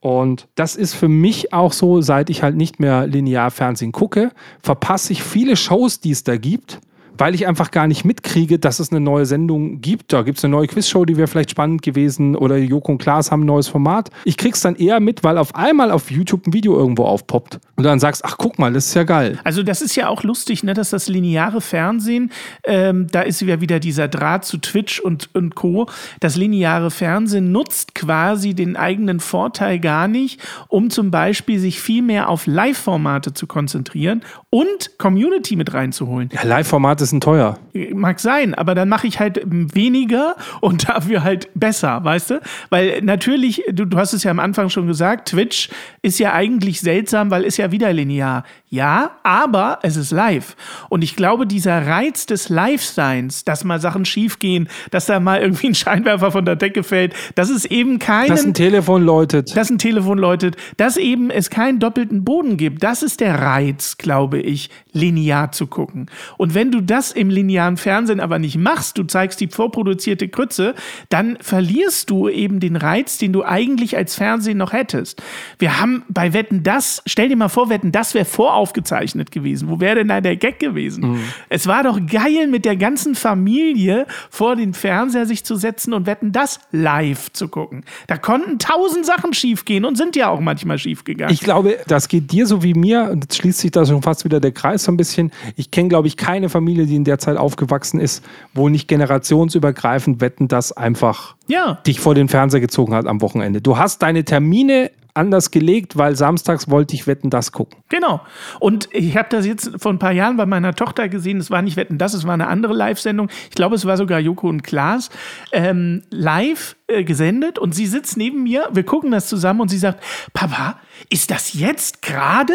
Und 0.00 0.48
das 0.54 0.76
ist 0.76 0.92
für 0.92 1.08
mich 1.08 1.54
auch 1.54 1.72
so, 1.72 2.02
seit 2.02 2.28
ich 2.28 2.42
halt 2.42 2.56
nicht 2.56 2.78
mehr 2.78 3.06
linear 3.06 3.50
Fernsehen 3.50 3.90
gucke, 3.90 4.32
verpasse 4.62 5.14
ich 5.14 5.22
viele 5.22 5.56
Shows, 5.56 6.00
die 6.00 6.10
es 6.10 6.24
da 6.24 6.36
gibt, 6.36 6.80
weil 7.18 7.34
ich 7.34 7.46
einfach 7.46 7.70
gar 7.70 7.86
nicht 7.86 8.04
mitkriege, 8.04 8.58
dass 8.58 8.80
es 8.80 8.90
eine 8.90 9.00
neue 9.00 9.26
Sendung 9.26 9.80
gibt. 9.80 10.12
Da 10.12 10.22
gibt 10.22 10.38
es 10.38 10.44
eine 10.44 10.52
neue 10.52 10.66
Quizshow, 10.66 11.04
die 11.04 11.16
wäre 11.16 11.28
vielleicht 11.28 11.50
spannend 11.50 11.82
gewesen 11.82 12.36
oder 12.36 12.56
Joko 12.56 12.92
und 12.92 12.98
Klaas 12.98 13.30
haben 13.30 13.42
ein 13.42 13.46
neues 13.46 13.68
Format. 13.68 14.10
Ich 14.24 14.36
krieg's 14.36 14.60
dann 14.60 14.76
eher 14.76 15.00
mit, 15.00 15.24
weil 15.24 15.38
auf 15.38 15.54
einmal 15.54 15.90
auf 15.90 16.10
YouTube 16.10 16.46
ein 16.46 16.52
Video 16.52 16.76
irgendwo 16.76 17.04
aufpoppt 17.04 17.60
und 17.76 17.84
dann 17.84 18.00
sagst, 18.00 18.24
ach 18.24 18.36
guck 18.38 18.58
mal, 18.58 18.72
das 18.72 18.86
ist 18.86 18.94
ja 18.94 19.04
geil. 19.04 19.38
Also 19.44 19.62
das 19.62 19.82
ist 19.82 19.94
ja 19.96 20.08
auch 20.08 20.22
lustig, 20.22 20.64
ne, 20.64 20.74
dass 20.74 20.90
das 20.90 21.08
lineare 21.08 21.60
Fernsehen, 21.60 22.30
ähm, 22.64 23.06
da 23.10 23.22
ist 23.22 23.40
ja 23.40 23.60
wieder 23.60 23.80
dieser 23.80 24.08
Draht 24.08 24.44
zu 24.44 24.58
Twitch 24.58 25.00
und, 25.00 25.34
und 25.34 25.54
Co. 25.54 25.86
Das 26.20 26.36
lineare 26.36 26.90
Fernsehen 26.90 27.52
nutzt 27.52 27.94
quasi 27.94 28.54
den 28.54 28.76
eigenen 28.76 29.20
Vorteil 29.20 29.78
gar 29.78 30.08
nicht, 30.08 30.40
um 30.68 30.90
zum 30.90 31.10
Beispiel 31.10 31.58
sich 31.58 31.80
viel 31.80 32.02
mehr 32.02 32.28
auf 32.28 32.46
Live-Formate 32.46 33.34
zu 33.34 33.46
konzentrieren 33.46 34.22
und 34.50 34.98
Community 34.98 35.56
mit 35.56 35.74
reinzuholen. 35.74 36.30
Ja, 36.32 36.42
Live-Formate 36.44 37.03
sind 37.10 37.22
teuer. 37.22 37.58
Mag 37.92 38.20
sein, 38.20 38.54
aber 38.54 38.74
dann 38.74 38.88
mache 38.88 39.06
ich 39.06 39.20
halt 39.20 39.40
weniger 39.44 40.36
und 40.60 40.88
dafür 40.88 41.24
halt 41.24 41.48
besser, 41.54 42.04
weißt 42.04 42.30
du? 42.30 42.40
Weil 42.70 43.02
natürlich, 43.02 43.62
du, 43.72 43.84
du 43.84 43.96
hast 43.96 44.12
es 44.12 44.24
ja 44.24 44.30
am 44.30 44.40
Anfang 44.40 44.70
schon 44.70 44.86
gesagt, 44.86 45.30
Twitch 45.30 45.68
ist 46.02 46.18
ja 46.18 46.32
eigentlich 46.32 46.80
seltsam, 46.80 47.30
weil 47.30 47.44
ist 47.44 47.56
ja 47.56 47.72
wieder 47.72 47.92
linear. 47.92 48.44
Ja, 48.74 49.18
aber 49.22 49.78
es 49.82 49.96
ist 49.96 50.10
live. 50.10 50.56
Und 50.88 51.04
ich 51.04 51.14
glaube, 51.14 51.46
dieser 51.46 51.86
Reiz 51.86 52.26
des 52.26 52.48
Live-Seins, 52.48 53.44
dass 53.44 53.62
mal 53.62 53.80
Sachen 53.80 54.04
schiefgehen, 54.04 54.68
dass 54.90 55.06
da 55.06 55.20
mal 55.20 55.40
irgendwie 55.40 55.68
ein 55.68 55.74
Scheinwerfer 55.76 56.32
von 56.32 56.44
der 56.44 56.56
Decke 56.56 56.82
fällt, 56.82 57.14
dass 57.36 57.50
es 57.50 57.64
eben 57.64 58.00
keinen 58.00 58.30
Dass 58.30 58.44
ein 58.44 58.52
Telefon 58.52 59.04
läutet. 59.04 59.56
dass 59.56 59.70
ein 59.70 59.78
Telefon 59.78 60.18
läutet, 60.18 60.56
dass 60.76 60.96
eben 60.96 61.30
es 61.30 61.50
keinen 61.50 61.78
doppelten 61.78 62.24
Boden 62.24 62.56
gibt. 62.56 62.82
Das 62.82 63.04
ist 63.04 63.20
der 63.20 63.40
Reiz, 63.40 63.96
glaube 63.96 64.40
ich, 64.40 64.70
linear 64.92 65.52
zu 65.52 65.68
gucken. 65.68 66.10
Und 66.36 66.54
wenn 66.54 66.72
du 66.72 66.80
das 66.80 66.93
im 67.12 67.30
linearen 67.30 67.76
Fernsehen 67.76 68.20
aber 68.20 68.38
nicht 68.38 68.56
machst, 68.56 68.98
du 68.98 69.04
zeigst 69.04 69.40
die 69.40 69.48
vorproduzierte 69.48 70.28
Krütze, 70.28 70.74
dann 71.08 71.36
verlierst 71.40 72.10
du 72.10 72.28
eben 72.28 72.60
den 72.60 72.76
Reiz, 72.76 73.18
den 73.18 73.32
du 73.32 73.44
eigentlich 73.44 73.96
als 73.96 74.14
Fernsehen 74.14 74.58
noch 74.58 74.72
hättest. 74.72 75.22
Wir 75.58 75.80
haben 75.80 76.04
bei 76.08 76.32
Wetten 76.32 76.62
das, 76.62 77.02
stell 77.06 77.28
dir 77.28 77.36
mal 77.36 77.48
vor, 77.48 77.68
Wetten 77.68 77.92
das 77.92 78.14
wäre 78.14 78.24
voraufgezeichnet 78.24 79.30
gewesen. 79.30 79.68
Wo 79.68 79.80
wäre 79.80 79.96
denn 79.96 80.08
da 80.08 80.20
der 80.20 80.36
Gag 80.36 80.58
gewesen? 80.58 81.20
Es 81.48 81.66
war 81.66 81.82
doch 81.82 82.00
geil, 82.06 82.46
mit 82.48 82.64
der 82.64 82.76
ganzen 82.76 83.14
Familie 83.14 84.06
vor 84.30 84.56
den 84.56 84.74
Fernseher 84.74 85.26
sich 85.26 85.44
zu 85.44 85.56
setzen 85.56 85.92
und 85.92 86.06
Wetten 86.06 86.32
das 86.32 86.60
live 86.70 87.32
zu 87.32 87.48
gucken. 87.48 87.84
Da 88.06 88.16
konnten 88.16 88.58
tausend 88.58 89.06
Sachen 89.06 89.34
schiefgehen 89.34 89.84
und 89.84 89.96
sind 89.96 90.16
ja 90.16 90.28
auch 90.28 90.40
manchmal 90.40 90.78
schiefgegangen. 90.78 91.32
Ich 91.32 91.40
glaube, 91.40 91.78
das 91.86 92.08
geht 92.08 92.30
dir 92.32 92.46
so 92.46 92.62
wie 92.62 92.74
mir, 92.74 93.10
und 93.10 93.24
jetzt 93.24 93.36
schließt 93.36 93.58
sich 93.58 93.70
da 93.70 93.84
schon 93.84 94.02
fast 94.02 94.24
wieder 94.24 94.40
der 94.40 94.52
Kreis 94.52 94.84
so 94.84 94.92
ein 94.92 94.96
bisschen. 94.96 95.32
Ich 95.56 95.70
kenne, 95.70 95.88
glaube 95.88 96.08
ich, 96.08 96.16
keine 96.16 96.48
Familie, 96.48 96.83
die 96.86 96.96
in 96.96 97.04
der 97.04 97.18
Zeit 97.18 97.36
aufgewachsen 97.36 98.00
ist, 98.00 98.24
wo 98.52 98.68
nicht 98.68 98.88
generationsübergreifend 98.88 100.20
Wetten, 100.20 100.48
das 100.48 100.72
einfach 100.72 101.36
ja. 101.46 101.78
dich 101.86 102.00
vor 102.00 102.14
den 102.14 102.28
Fernseher 102.28 102.60
gezogen 102.60 102.94
hat 102.94 103.06
am 103.06 103.20
Wochenende. 103.20 103.60
Du 103.60 103.78
hast 103.78 104.02
deine 104.02 104.24
Termine 104.24 104.90
anders 105.14 105.52
gelegt, 105.52 105.96
weil 105.96 106.16
samstags 106.16 106.68
wollte 106.68 106.94
ich 106.94 107.06
Wetten, 107.06 107.30
das 107.30 107.52
gucken. 107.52 107.78
Genau. 107.88 108.20
Und 108.58 108.88
ich 108.92 109.16
habe 109.16 109.28
das 109.30 109.46
jetzt 109.46 109.70
vor 109.78 109.92
ein 109.92 110.00
paar 110.00 110.12
Jahren 110.12 110.36
bei 110.36 110.44
meiner 110.44 110.74
Tochter 110.74 111.08
gesehen. 111.08 111.38
Es 111.38 111.50
war 111.50 111.62
nicht 111.62 111.76
Wetten, 111.76 111.98
das, 111.98 112.14
es 112.14 112.26
war 112.26 112.34
eine 112.34 112.48
andere 112.48 112.74
Live-Sendung. 112.74 113.28
Ich 113.48 113.54
glaube, 113.54 113.76
es 113.76 113.86
war 113.86 113.96
sogar 113.96 114.18
Joko 114.18 114.48
und 114.48 114.62
Klaas 114.62 115.10
ähm, 115.52 116.02
live 116.10 116.76
äh, 116.88 117.04
gesendet. 117.04 117.58
Und 117.58 117.74
sie 117.74 117.86
sitzt 117.86 118.16
neben 118.16 118.42
mir. 118.42 118.68
Wir 118.72 118.84
gucken 118.84 119.12
das 119.12 119.28
zusammen 119.28 119.60
und 119.60 119.68
sie 119.68 119.78
sagt: 119.78 120.02
Papa, 120.32 120.80
ist 121.10 121.30
das 121.30 121.54
jetzt 121.54 122.02
gerade? 122.02 122.54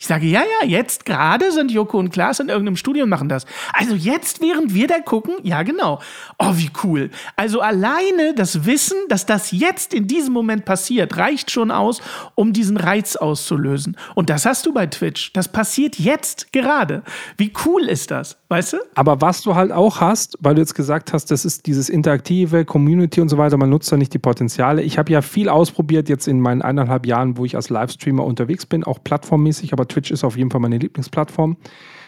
Ich 0.00 0.06
sage, 0.06 0.26
ja, 0.26 0.42
ja, 0.42 0.68
jetzt 0.68 1.04
gerade 1.04 1.50
sind 1.50 1.72
Joko 1.72 1.98
und 1.98 2.10
Klaas 2.10 2.38
in 2.38 2.48
irgendeinem 2.48 2.76
Studio 2.76 3.02
und 3.02 3.10
machen 3.10 3.28
das. 3.28 3.46
Also 3.72 3.96
jetzt, 3.96 4.40
während 4.40 4.72
wir 4.72 4.86
da 4.86 5.00
gucken? 5.00 5.34
Ja, 5.42 5.64
genau. 5.64 6.00
Oh, 6.38 6.52
wie 6.54 6.70
cool. 6.84 7.10
Also 7.34 7.60
alleine 7.60 8.32
das 8.32 8.64
Wissen, 8.64 8.96
dass 9.08 9.26
das 9.26 9.50
jetzt 9.50 9.92
in 9.92 10.06
diesem 10.06 10.32
Moment 10.32 10.64
passiert, 10.64 11.16
reicht 11.16 11.50
schon 11.50 11.72
aus, 11.72 12.00
um 12.36 12.52
diesen 12.52 12.76
Reiz 12.76 13.16
auszulösen. 13.16 13.96
Und 14.14 14.30
das 14.30 14.46
hast 14.46 14.66
du 14.66 14.72
bei 14.72 14.86
Twitch. 14.86 15.32
Das 15.32 15.48
passiert 15.48 15.98
jetzt 15.98 16.52
gerade. 16.52 17.02
Wie 17.36 17.52
cool 17.64 17.82
ist 17.82 18.12
das? 18.12 18.37
Weißt 18.50 18.72
du? 18.72 18.76
Aber 18.94 19.20
was 19.20 19.42
du 19.42 19.54
halt 19.54 19.72
auch 19.72 20.00
hast, 20.00 20.38
weil 20.40 20.54
du 20.54 20.62
jetzt 20.62 20.74
gesagt 20.74 21.12
hast, 21.12 21.30
das 21.30 21.44
ist 21.44 21.66
dieses 21.66 21.90
interaktive 21.90 22.64
Community 22.64 23.20
und 23.20 23.28
so 23.28 23.36
weiter, 23.36 23.58
man 23.58 23.68
nutzt 23.68 23.92
da 23.92 23.98
nicht 23.98 24.14
die 24.14 24.18
Potenziale. 24.18 24.82
Ich 24.82 24.96
habe 24.96 25.12
ja 25.12 25.20
viel 25.20 25.50
ausprobiert 25.50 26.08
jetzt 26.08 26.26
in 26.26 26.40
meinen 26.40 26.62
eineinhalb 26.62 27.04
Jahren, 27.04 27.36
wo 27.36 27.44
ich 27.44 27.56
als 27.56 27.68
Livestreamer 27.68 28.24
unterwegs 28.24 28.64
bin, 28.64 28.84
auch 28.84 29.04
plattformmäßig, 29.04 29.74
aber 29.74 29.86
Twitch 29.86 30.10
ist 30.10 30.24
auf 30.24 30.36
jeden 30.36 30.50
Fall 30.50 30.60
meine 30.60 30.78
Lieblingsplattform. 30.78 31.58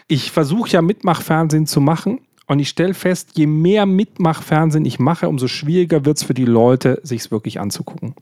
Ich 0.07 0.31
versuche 0.31 0.71
ja 0.71 0.81
Mitmachfernsehen 0.81 1.67
zu 1.67 1.79
machen 1.79 2.21
und 2.47 2.59
ich 2.59 2.69
stelle 2.69 2.95
fest, 2.95 3.29
je 3.35 3.45
mehr 3.45 3.85
Mitmachfernsehen 3.85 4.83
ich 4.83 4.97
mache, 4.97 5.29
umso 5.29 5.47
schwieriger 5.47 6.05
wird 6.05 6.17
es 6.17 6.23
für 6.23 6.33
die 6.33 6.45
Leute, 6.45 6.99
sich 7.03 7.21
es 7.21 7.31
wirklich 7.31 7.59
anzugucken. 7.59 8.15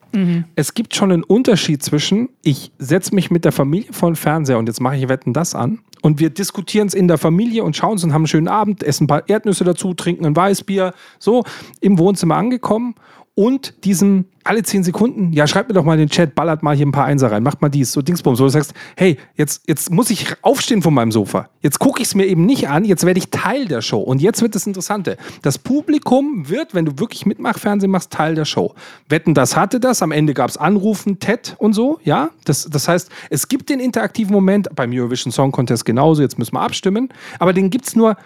Es 0.56 0.74
gibt 0.74 0.94
schon 0.94 1.12
einen 1.12 1.24
Unterschied 1.24 1.82
zwischen, 1.82 2.30
ich 2.44 2.72
setze 2.78 3.16
mich 3.16 3.32
mit 3.32 3.46
der 3.46 3.54
Familie 3.54 3.94
vor 3.94 4.12
den 4.12 4.18
Fernseher 4.18 4.60
und 4.60 4.68
jetzt 4.68 4.82
mache 4.82 4.98
ich 4.98 5.08
Wetten 5.08 5.34
das 5.34 5.56
an 5.56 5.80
und 6.02 6.20
wir 6.20 6.30
diskutieren 6.30 6.88
es 6.88 6.94
in 6.94 7.08
der 7.08 7.18
Familie 7.18 7.64
und 7.64 7.76
schauen 7.76 7.98
es 7.98 8.04
und 8.04 8.14
haben 8.14 8.22
einen 8.22 8.28
schönen 8.28 8.48
Abend, 8.48 8.84
essen 8.84 9.06
ein 9.06 9.08
paar 9.08 9.28
Erdnüsse 9.28 9.64
dazu, 9.64 9.94
trinken 9.94 10.26
ein 10.26 10.36
Weißbier, 10.36 10.94
so 11.20 11.44
im 11.82 11.98
Wohnzimmer 11.98 12.36
angekommen 12.36 12.96
und 13.40 13.86
diesem 13.86 14.26
alle 14.44 14.64
zehn 14.64 14.84
Sekunden, 14.84 15.32
ja, 15.32 15.48
schreibt 15.48 15.70
mir 15.70 15.74
doch 15.74 15.86
mal 15.86 15.94
in 15.94 16.00
den 16.00 16.10
Chat, 16.10 16.36
ballert 16.36 16.62
mal 16.62 16.76
hier 16.76 16.86
ein 16.86 16.92
paar 16.92 17.06
Einser 17.06 17.32
rein, 17.32 17.42
macht 17.42 17.62
mal 17.62 17.70
dies, 17.70 17.94
so 17.94 18.02
Dingsbums. 18.02 18.38
So 18.38 18.44
du 18.44 18.50
sagst, 18.50 18.74
hey, 18.98 19.16
jetzt, 19.36 19.64
jetzt 19.66 19.92
muss 19.92 20.10
ich 20.10 20.28
aufstehen 20.42 20.82
von 20.82 20.94
meinem 20.94 21.14
Sofa. 21.14 21.48
Jetzt 21.62 21.80
gucke 21.80 22.02
ich 22.02 22.10
es 22.10 22.16
mir 22.16 22.26
eben 22.26 22.46
nicht 22.46 22.68
an, 22.68 22.84
jetzt 22.84 23.06
werde 23.06 23.18
ich 23.18 23.30
Teil 23.30 23.66
der 23.66 23.82
Show. 23.82 24.02
Und 24.02 24.22
jetzt 24.22 24.42
wird 24.42 24.56
das 24.56 24.68
Interessante. 24.68 25.16
Das 25.42 25.58
Publikum 25.58 26.50
wird, 26.50 26.74
wenn 26.74 26.84
du 26.84 27.00
wirklich 27.00 27.26
Mitmachfernsehen 27.26 27.90
machst, 27.90 28.12
Teil 28.12 28.36
der 28.36 28.44
Show. 28.44 28.76
Wetten, 29.08 29.34
das 29.34 29.56
hatte 29.56 29.80
das. 29.80 30.02
Am 30.02 30.12
Ende 30.12 30.34
gab 30.34 30.50
es 30.50 30.58
Anrufen, 30.58 31.20
TED 31.20 31.56
und 31.60 31.72
so, 31.72 32.02
ja. 32.04 32.32
Das, 32.44 32.70
das 32.70 32.90
heißt, 32.90 33.10
es 33.30 33.48
gibt 33.48 33.70
den 33.70 33.80
interaktiven 33.80 34.34
Moment, 34.34 34.68
beim 34.76 34.92
Eurovision 34.92 35.32
Song 35.32 35.54
Contest 35.54 35.86
genauso, 35.86 36.22
jetzt 36.22 36.38
müssen 36.38 36.56
wir 36.56 36.62
abstimmen. 36.62 37.08
Aber 37.40 37.54
den 37.54 37.70
gibt 37.70 37.88
es 37.88 37.96
nur 37.96 38.18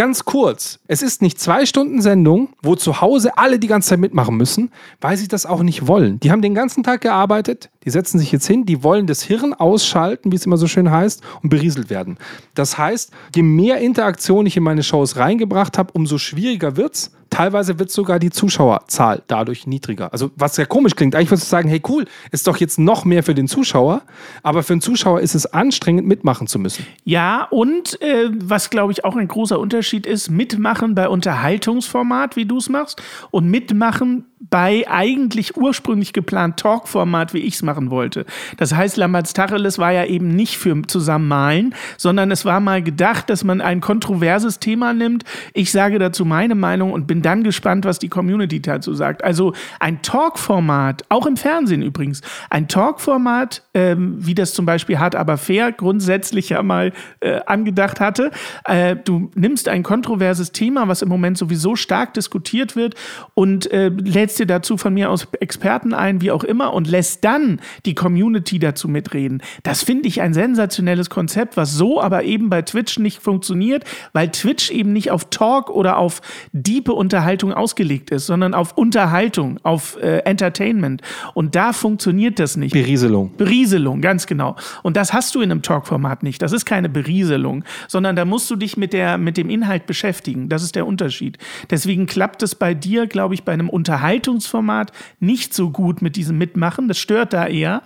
Ganz 0.00 0.24
kurz, 0.24 0.78
es 0.86 1.02
ist 1.02 1.20
nicht 1.20 1.38
zwei 1.38 1.66
Stunden 1.66 2.00
Sendung, 2.00 2.48
wo 2.62 2.74
zu 2.74 3.02
Hause 3.02 3.36
alle 3.36 3.58
die 3.58 3.66
ganze 3.66 3.90
Zeit 3.90 3.98
mitmachen 3.98 4.34
müssen, 4.34 4.70
weil 5.02 5.18
sie 5.18 5.28
das 5.28 5.44
auch 5.44 5.62
nicht 5.62 5.88
wollen. 5.88 6.18
Die 6.20 6.32
haben 6.32 6.40
den 6.40 6.54
ganzen 6.54 6.82
Tag 6.82 7.02
gearbeitet, 7.02 7.68
die 7.84 7.90
setzen 7.90 8.18
sich 8.18 8.32
jetzt 8.32 8.46
hin, 8.46 8.64
die 8.64 8.82
wollen 8.82 9.06
das 9.06 9.20
Hirn 9.20 9.52
ausschalten, 9.52 10.32
wie 10.32 10.36
es 10.36 10.46
immer 10.46 10.56
so 10.56 10.68
schön 10.68 10.90
heißt, 10.90 11.20
und 11.42 11.50
berieselt 11.50 11.90
werden. 11.90 12.16
Das 12.54 12.78
heißt, 12.78 13.12
je 13.36 13.42
mehr 13.42 13.76
Interaktion 13.82 14.46
ich 14.46 14.56
in 14.56 14.62
meine 14.62 14.82
Shows 14.82 15.16
reingebracht 15.16 15.76
habe, 15.76 15.92
umso 15.92 16.16
schwieriger 16.16 16.78
wird's. 16.78 17.10
Teilweise 17.30 17.78
wird 17.78 17.90
sogar 17.90 18.18
die 18.18 18.30
Zuschauerzahl 18.30 19.22
dadurch 19.26 19.66
niedriger. 19.66 20.12
Also 20.12 20.30
was 20.36 20.56
sehr 20.56 20.66
komisch 20.66 20.94
klingt. 20.96 21.14
Eigentlich 21.14 21.30
würdest 21.30 21.46
du 21.46 21.50
sagen, 21.50 21.68
hey 21.68 21.80
cool, 21.88 22.04
ist 22.30 22.46
doch 22.46 22.56
jetzt 22.56 22.78
noch 22.78 23.04
mehr 23.04 23.22
für 23.22 23.34
den 23.34 23.48
Zuschauer, 23.48 24.02
aber 24.42 24.62
für 24.62 24.74
den 24.74 24.80
Zuschauer 24.80 25.20
ist 25.20 25.34
es 25.34 25.46
anstrengend, 25.46 26.06
mitmachen 26.06 26.46
zu 26.46 26.58
müssen. 26.58 26.86
Ja, 27.04 27.44
und 27.50 28.00
äh, 28.02 28.30
was 28.32 28.70
glaube 28.70 28.92
ich 28.92 29.04
auch 29.04 29.16
ein 29.16 29.28
großer 29.28 29.58
Unterschied 29.58 30.06
ist, 30.06 30.30
mitmachen 30.30 30.94
bei 30.94 31.08
Unterhaltungsformat, 31.08 32.36
wie 32.36 32.44
du 32.44 32.58
es 32.58 32.68
machst, 32.68 33.02
und 33.30 33.48
mitmachen 33.50 34.26
bei 34.48 34.84
eigentlich 34.88 35.56
ursprünglich 35.56 36.14
geplant 36.14 36.56
Talk-Format, 36.58 37.34
wie 37.34 37.40
ich 37.40 37.54
es 37.54 37.62
machen 37.62 37.90
wollte. 37.90 38.24
Das 38.56 38.74
heißt, 38.74 38.96
Lamberts 38.96 39.34
Tacheles 39.34 39.78
war 39.78 39.92
ja 39.92 40.06
eben 40.06 40.28
nicht 40.28 40.56
für 40.56 40.80
Zusammenmalen, 40.86 41.74
sondern 41.98 42.30
es 42.30 42.46
war 42.46 42.60
mal 42.60 42.82
gedacht, 42.82 43.28
dass 43.28 43.44
man 43.44 43.60
ein 43.60 43.80
kontroverses 43.80 44.58
Thema 44.58 44.94
nimmt. 44.94 45.24
Ich 45.52 45.72
sage 45.72 45.98
dazu 45.98 46.24
meine 46.24 46.54
Meinung 46.54 46.92
und 46.92 47.06
bin 47.06 47.19
dann 47.22 47.44
gespannt, 47.44 47.84
was 47.84 47.98
die 47.98 48.08
Community 48.08 48.60
dazu 48.60 48.94
sagt. 48.94 49.24
Also 49.24 49.52
ein 49.78 50.02
Talk-Format, 50.02 51.04
auch 51.08 51.26
im 51.26 51.36
Fernsehen 51.36 51.82
übrigens, 51.82 52.20
ein 52.50 52.68
Talk-Format, 52.68 53.62
ähm, 53.74 54.16
wie 54.18 54.34
das 54.34 54.54
zum 54.54 54.66
Beispiel 54.66 54.98
Hart 54.98 55.14
aber 55.14 55.36
fair 55.36 55.72
grundsätzlich 55.72 56.50
ja 56.50 56.62
mal 56.62 56.92
äh, 57.20 57.40
angedacht 57.46 58.00
hatte. 58.00 58.30
Äh, 58.64 58.96
du 58.96 59.30
nimmst 59.34 59.68
ein 59.68 59.82
kontroverses 59.82 60.52
Thema, 60.52 60.88
was 60.88 61.02
im 61.02 61.08
Moment 61.08 61.38
sowieso 61.38 61.76
stark 61.76 62.14
diskutiert 62.14 62.76
wird 62.76 62.94
und 63.34 63.70
äh, 63.72 63.88
lädst 63.88 64.38
dir 64.38 64.46
dazu 64.46 64.76
von 64.76 64.94
mir 64.94 65.10
aus 65.10 65.28
Experten 65.40 65.94
ein, 65.94 66.20
wie 66.20 66.30
auch 66.30 66.44
immer, 66.44 66.72
und 66.72 66.86
lässt 66.86 67.24
dann 67.24 67.60
die 67.86 67.94
Community 67.94 68.58
dazu 68.58 68.88
mitreden. 68.88 69.42
Das 69.62 69.82
finde 69.82 70.08
ich 70.08 70.20
ein 70.20 70.34
sensationelles 70.34 71.10
Konzept, 71.10 71.56
was 71.56 71.72
so 71.74 72.00
aber 72.00 72.24
eben 72.24 72.50
bei 72.50 72.62
Twitch 72.62 72.98
nicht 72.98 73.20
funktioniert, 73.20 73.84
weil 74.12 74.30
Twitch 74.30 74.70
eben 74.70 74.92
nicht 74.92 75.10
auf 75.10 75.30
Talk 75.30 75.70
oder 75.70 75.98
auf 75.98 76.20
diepe 76.52 76.92
Unterhaltung 77.10 77.52
ausgelegt 77.52 78.12
ist, 78.12 78.26
sondern 78.26 78.54
auf 78.54 78.78
Unterhaltung, 78.78 79.58
auf 79.64 80.00
äh, 80.00 80.18
Entertainment. 80.18 81.02
Und 81.34 81.56
da 81.56 81.72
funktioniert 81.72 82.38
das 82.38 82.56
nicht. 82.56 82.72
Berieselung. 82.72 83.32
Berieselung, 83.36 84.00
ganz 84.00 84.28
genau. 84.28 84.54
Und 84.84 84.96
das 84.96 85.12
hast 85.12 85.34
du 85.34 85.40
in 85.40 85.50
einem 85.50 85.62
Talk-Format 85.62 86.22
nicht. 86.22 86.40
Das 86.40 86.52
ist 86.52 86.66
keine 86.66 86.88
Berieselung, 86.88 87.64
sondern 87.88 88.14
da 88.14 88.24
musst 88.24 88.48
du 88.48 88.54
dich 88.54 88.76
mit, 88.76 88.92
der, 88.92 89.18
mit 89.18 89.36
dem 89.36 89.50
Inhalt 89.50 89.86
beschäftigen. 89.86 90.48
Das 90.48 90.62
ist 90.62 90.76
der 90.76 90.86
Unterschied. 90.86 91.38
Deswegen 91.68 92.06
klappt 92.06 92.44
es 92.44 92.54
bei 92.54 92.74
dir, 92.74 93.08
glaube 93.08 93.34
ich, 93.34 93.42
bei 93.42 93.52
einem 93.52 93.68
Unterhaltungsformat 93.68 94.92
nicht 95.18 95.52
so 95.52 95.70
gut 95.70 96.02
mit 96.02 96.14
diesem 96.14 96.38
Mitmachen. 96.38 96.86
Das 96.86 96.98
stört 96.98 97.32
da 97.32 97.48
eher. 97.48 97.82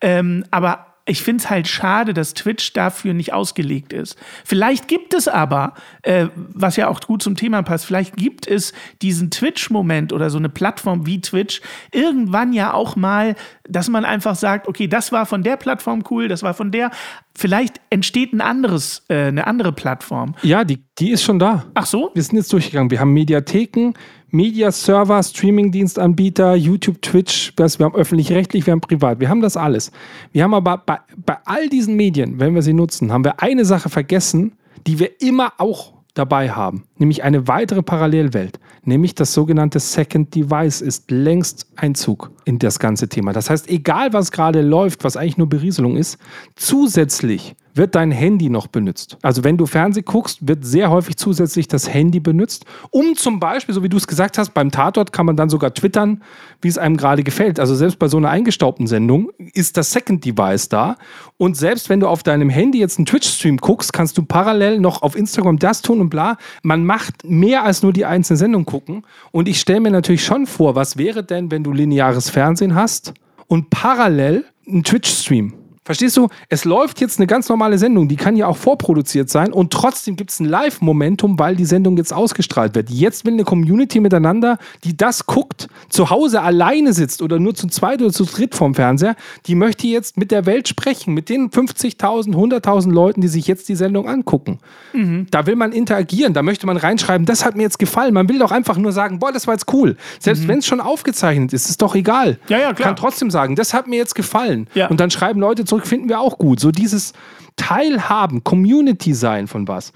Ähm, 0.00 0.44
aber 0.52 0.87
ich 1.08 1.22
finde 1.22 1.42
es 1.42 1.50
halt 1.50 1.66
schade, 1.66 2.12
dass 2.12 2.34
Twitch 2.34 2.72
dafür 2.74 3.14
nicht 3.14 3.32
ausgelegt 3.32 3.92
ist. 3.92 4.16
Vielleicht 4.44 4.88
gibt 4.88 5.14
es 5.14 5.26
aber, 5.26 5.74
äh, 6.02 6.26
was 6.34 6.76
ja 6.76 6.88
auch 6.88 7.00
gut 7.00 7.22
zum 7.22 7.34
Thema 7.34 7.62
passt, 7.62 7.86
vielleicht 7.86 8.16
gibt 8.16 8.46
es 8.46 8.72
diesen 9.00 9.30
Twitch-Moment 9.30 10.12
oder 10.12 10.28
so 10.28 10.38
eine 10.38 10.50
Plattform 10.50 11.06
wie 11.06 11.20
Twitch 11.20 11.62
irgendwann 11.92 12.52
ja 12.52 12.74
auch 12.74 12.94
mal, 12.94 13.36
dass 13.68 13.88
man 13.88 14.04
einfach 14.04 14.34
sagt, 14.34 14.68
okay, 14.68 14.88
das 14.88 15.12
war 15.12 15.26
von 15.26 15.42
der 15.42 15.56
Plattform 15.56 16.02
cool, 16.10 16.28
das 16.28 16.42
war 16.42 16.54
von 16.54 16.70
der. 16.70 16.90
Vielleicht 17.36 17.80
entsteht 17.90 18.32
ein 18.32 18.40
anderes, 18.40 19.04
äh, 19.08 19.26
eine 19.26 19.46
andere 19.46 19.72
Plattform. 19.72 20.34
Ja, 20.42 20.64
die, 20.64 20.82
die 20.98 21.10
ist 21.10 21.22
schon 21.22 21.38
da. 21.38 21.66
Ach 21.74 21.86
so? 21.86 22.10
Wir 22.14 22.22
sind 22.22 22.36
jetzt 22.36 22.52
durchgegangen. 22.52 22.90
Wir 22.90 23.00
haben 23.00 23.12
Mediatheken, 23.12 23.92
Media-Server, 24.30 25.22
Streaming-Dienstanbieter, 25.22 26.54
YouTube, 26.54 27.00
Twitch, 27.02 27.52
das, 27.56 27.78
wir 27.78 27.86
haben 27.86 27.94
öffentlich-rechtlich, 27.94 28.66
wir 28.66 28.72
haben 28.72 28.80
privat, 28.80 29.20
wir 29.20 29.28
haben 29.28 29.40
das 29.40 29.56
alles. 29.56 29.90
Wir 30.32 30.44
haben 30.44 30.54
aber 30.54 30.78
bei, 30.78 30.98
bei 31.24 31.36
all 31.44 31.68
diesen 31.68 31.94
Medien, 31.94 32.38
wenn 32.38 32.54
wir 32.54 32.62
sie 32.62 32.74
nutzen, 32.74 33.12
haben 33.12 33.24
wir 33.24 33.40
eine 33.40 33.64
Sache 33.64 33.88
vergessen, 33.88 34.52
die 34.86 34.98
wir 34.98 35.20
immer 35.20 35.52
auch 35.58 35.97
dabei 36.18 36.50
haben, 36.50 36.84
nämlich 36.96 37.22
eine 37.22 37.48
weitere 37.48 37.82
Parallelwelt, 37.82 38.58
nämlich 38.84 39.14
das 39.14 39.32
sogenannte 39.32 39.80
Second 39.80 40.34
Device 40.34 40.80
ist 40.80 41.10
längst 41.10 41.66
Einzug 41.76 42.30
in 42.44 42.58
das 42.58 42.78
ganze 42.78 43.08
Thema. 43.08 43.32
Das 43.32 43.50
heißt, 43.50 43.68
egal 43.68 44.12
was 44.12 44.32
gerade 44.32 44.62
läuft, 44.62 45.04
was 45.04 45.16
eigentlich 45.16 45.38
nur 45.38 45.48
Berieselung 45.48 45.96
ist, 45.96 46.18
zusätzlich 46.56 47.54
wird 47.78 47.94
dein 47.94 48.10
Handy 48.10 48.50
noch 48.50 48.66
benutzt. 48.66 49.16
Also 49.22 49.44
wenn 49.44 49.56
du 49.56 49.64
Fernsehen 49.64 50.04
guckst, 50.04 50.46
wird 50.46 50.64
sehr 50.64 50.90
häufig 50.90 51.16
zusätzlich 51.16 51.68
das 51.68 51.92
Handy 51.92 52.20
benutzt, 52.20 52.66
um 52.90 53.16
zum 53.16 53.40
Beispiel, 53.40 53.74
so 53.74 53.82
wie 53.82 53.88
du 53.88 53.96
es 53.96 54.06
gesagt 54.06 54.36
hast, 54.36 54.52
beim 54.52 54.70
Tatort 54.70 55.12
kann 55.12 55.24
man 55.24 55.36
dann 55.36 55.48
sogar 55.48 55.72
twittern, 55.72 56.22
wie 56.60 56.68
es 56.68 56.76
einem 56.76 56.96
gerade 56.96 57.22
gefällt. 57.22 57.58
Also 57.58 57.74
selbst 57.74 57.98
bei 57.98 58.08
so 58.08 58.18
einer 58.18 58.28
eingestaubten 58.28 58.86
Sendung 58.86 59.30
ist 59.38 59.76
das 59.76 59.92
Second 59.92 60.24
Device 60.24 60.68
da. 60.68 60.96
Und 61.38 61.56
selbst 61.56 61.88
wenn 61.88 62.00
du 62.00 62.08
auf 62.08 62.22
deinem 62.22 62.50
Handy 62.50 62.78
jetzt 62.78 62.98
einen 62.98 63.06
Twitch-Stream 63.06 63.56
guckst, 63.58 63.92
kannst 63.92 64.18
du 64.18 64.22
parallel 64.22 64.80
noch 64.80 65.02
auf 65.02 65.16
Instagram 65.16 65.58
das 65.58 65.80
tun 65.80 66.00
und 66.00 66.10
bla. 66.10 66.36
Man 66.62 66.84
macht 66.84 67.24
mehr 67.24 67.64
als 67.64 67.82
nur 67.82 67.92
die 67.92 68.04
einzelne 68.04 68.36
Sendung 68.36 68.64
gucken. 68.64 69.04
Und 69.30 69.48
ich 69.48 69.60
stelle 69.60 69.80
mir 69.80 69.90
natürlich 69.90 70.24
schon 70.24 70.46
vor, 70.46 70.74
was 70.74 70.96
wäre 70.98 71.24
denn, 71.24 71.50
wenn 71.50 71.64
du 71.64 71.72
lineares 71.72 72.28
Fernsehen 72.28 72.74
hast 72.74 73.14
und 73.46 73.70
parallel 73.70 74.44
einen 74.66 74.84
Twitch-Stream? 74.84 75.57
Verstehst 75.88 76.18
du? 76.18 76.28
Es 76.50 76.66
läuft 76.66 77.00
jetzt 77.00 77.18
eine 77.18 77.26
ganz 77.26 77.48
normale 77.48 77.78
Sendung, 77.78 78.08
die 78.08 78.16
kann 78.16 78.36
ja 78.36 78.46
auch 78.46 78.58
vorproduziert 78.58 79.30
sein 79.30 79.54
und 79.54 79.72
trotzdem 79.72 80.16
gibt 80.16 80.28
es 80.28 80.38
ein 80.38 80.44
Live-Momentum, 80.44 81.38
weil 81.38 81.56
die 81.56 81.64
Sendung 81.64 81.96
jetzt 81.96 82.12
ausgestrahlt 82.12 82.74
wird. 82.74 82.90
Jetzt 82.90 83.24
will 83.24 83.32
eine 83.32 83.44
Community 83.44 83.98
miteinander, 83.98 84.58
die 84.84 84.98
das 84.98 85.24
guckt, 85.24 85.68
zu 85.88 86.10
Hause 86.10 86.42
alleine 86.42 86.92
sitzt 86.92 87.22
oder 87.22 87.38
nur 87.38 87.54
zu 87.54 87.68
zweit 87.68 88.02
oder 88.02 88.12
zu 88.12 88.26
dritt 88.26 88.54
vorm 88.54 88.74
Fernseher, 88.74 89.16
die 89.46 89.54
möchte 89.54 89.86
jetzt 89.86 90.18
mit 90.18 90.30
der 90.30 90.44
Welt 90.44 90.68
sprechen, 90.68 91.14
mit 91.14 91.30
den 91.30 91.48
50.000, 91.48 92.34
100.000 92.34 92.92
Leuten, 92.92 93.22
die 93.22 93.28
sich 93.28 93.46
jetzt 93.46 93.70
die 93.70 93.74
Sendung 93.74 94.10
angucken. 94.10 94.58
Mhm. 94.92 95.26
Da 95.30 95.46
will 95.46 95.56
man 95.56 95.72
interagieren, 95.72 96.34
da 96.34 96.42
möchte 96.42 96.66
man 96.66 96.76
reinschreiben, 96.76 97.24
das 97.24 97.46
hat 97.46 97.56
mir 97.56 97.62
jetzt 97.62 97.78
gefallen. 97.78 98.12
Man 98.12 98.28
will 98.28 98.38
doch 98.38 98.52
einfach 98.52 98.76
nur 98.76 98.92
sagen, 98.92 99.20
boah, 99.20 99.32
das 99.32 99.46
war 99.46 99.54
jetzt 99.54 99.72
cool. 99.72 99.96
Selbst 100.20 100.42
mhm. 100.42 100.48
wenn 100.48 100.58
es 100.58 100.66
schon 100.66 100.82
aufgezeichnet 100.82 101.54
ist, 101.54 101.70
ist 101.70 101.80
doch 101.80 101.94
egal. 101.94 102.38
Ja, 102.48 102.58
ja, 102.58 102.74
klar. 102.74 102.88
Kann 102.88 102.96
trotzdem 102.96 103.30
sagen, 103.30 103.56
das 103.56 103.72
hat 103.72 103.86
mir 103.86 103.96
jetzt 103.96 104.14
gefallen. 104.14 104.66
Ja. 104.74 104.88
Und 104.88 105.00
dann 105.00 105.10
schreiben 105.10 105.40
Leute 105.40 105.64
zurück, 105.64 105.77
finden 105.86 106.08
wir 106.08 106.20
auch 106.20 106.38
gut. 106.38 106.60
So 106.60 106.70
dieses 106.70 107.12
Teilhaben, 107.56 108.44
Community 108.44 109.14
sein 109.14 109.48
von 109.48 109.68
was. 109.68 109.92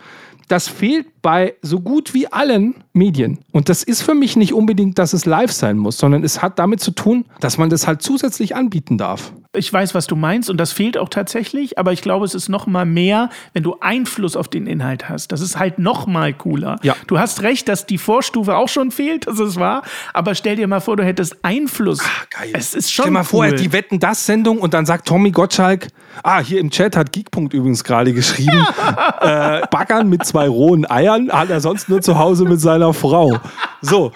Das 0.52 0.68
fehlt 0.68 1.06
bei 1.22 1.54
so 1.62 1.80
gut 1.80 2.12
wie 2.12 2.30
allen 2.30 2.74
Medien. 2.92 3.38
Und 3.52 3.70
das 3.70 3.82
ist 3.82 4.02
für 4.02 4.12
mich 4.12 4.36
nicht 4.36 4.52
unbedingt, 4.52 4.98
dass 4.98 5.14
es 5.14 5.24
live 5.24 5.50
sein 5.50 5.78
muss, 5.78 5.96
sondern 5.96 6.24
es 6.24 6.42
hat 6.42 6.58
damit 6.58 6.80
zu 6.80 6.90
tun, 6.90 7.24
dass 7.40 7.56
man 7.56 7.70
das 7.70 7.86
halt 7.86 8.02
zusätzlich 8.02 8.54
anbieten 8.54 8.98
darf. 8.98 9.32
Ich 9.56 9.72
weiß, 9.72 9.94
was 9.94 10.06
du 10.06 10.14
meinst 10.14 10.50
und 10.50 10.58
das 10.58 10.72
fehlt 10.72 10.98
auch 10.98 11.08
tatsächlich, 11.08 11.78
aber 11.78 11.94
ich 11.94 12.02
glaube, 12.02 12.26
es 12.26 12.34
ist 12.34 12.50
noch 12.50 12.66
mal 12.66 12.84
mehr, 12.84 13.30
wenn 13.54 13.62
du 13.62 13.76
Einfluss 13.80 14.36
auf 14.36 14.48
den 14.48 14.66
Inhalt 14.66 15.08
hast. 15.08 15.32
Das 15.32 15.40
ist 15.40 15.58
halt 15.58 15.78
noch 15.78 16.06
mal 16.06 16.34
cooler. 16.34 16.78
Ja. 16.82 16.96
Du 17.06 17.18
hast 17.18 17.40
recht, 17.42 17.66
dass 17.68 17.86
die 17.86 17.96
Vorstufe 17.96 18.54
auch 18.56 18.68
schon 18.68 18.90
fehlt, 18.90 19.26
das 19.26 19.38
ist 19.38 19.56
wahr, 19.56 19.82
aber 20.12 20.34
stell 20.34 20.56
dir 20.56 20.66
mal 20.66 20.80
vor, 20.80 20.98
du 20.98 21.04
hättest 21.04 21.42
Einfluss. 21.42 22.00
Ah, 22.00 22.26
geil. 22.28 22.50
Es 22.52 22.74
ist 22.74 22.92
schon 22.92 23.04
Stell 23.04 23.12
mal 23.12 23.20
cool. 23.20 23.48
vor, 23.48 23.52
die 23.52 23.72
Wetten 23.72 24.00
das 24.00 24.26
Sendung 24.26 24.58
und 24.58 24.74
dann 24.74 24.84
sagt 24.84 25.08
Tommy 25.08 25.30
Gottschalk, 25.30 25.88
ah, 26.22 26.40
hier 26.40 26.60
im 26.60 26.70
Chat 26.70 26.96
hat 26.96 27.12
Geekpunkt 27.12 27.54
übrigens 27.54 27.84
gerade 27.84 28.12
geschrieben, 28.12 28.66
äh, 29.20 29.62
Baggern 29.70 30.08
mit 30.08 30.24
zwei 30.24 30.48
rohen 30.48 30.88
Eiern 30.90 31.30
hat 31.32 31.50
er 31.50 31.60
sonst 31.60 31.88
nur 31.88 32.00
zu 32.02 32.18
Hause 32.18 32.44
mit 32.44 32.60
seiner 32.60 32.92
Frau. 32.94 33.38
So, 33.80 34.12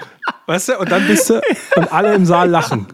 weißt 0.47 0.71
du, 0.71 0.79
und 0.79 0.91
dann 0.91 1.07
bist 1.07 1.31
du 1.31 1.41
und 1.77 1.93
alle 1.93 2.15
im 2.15 2.25
Saal 2.25 2.49
lachen. 2.49 2.87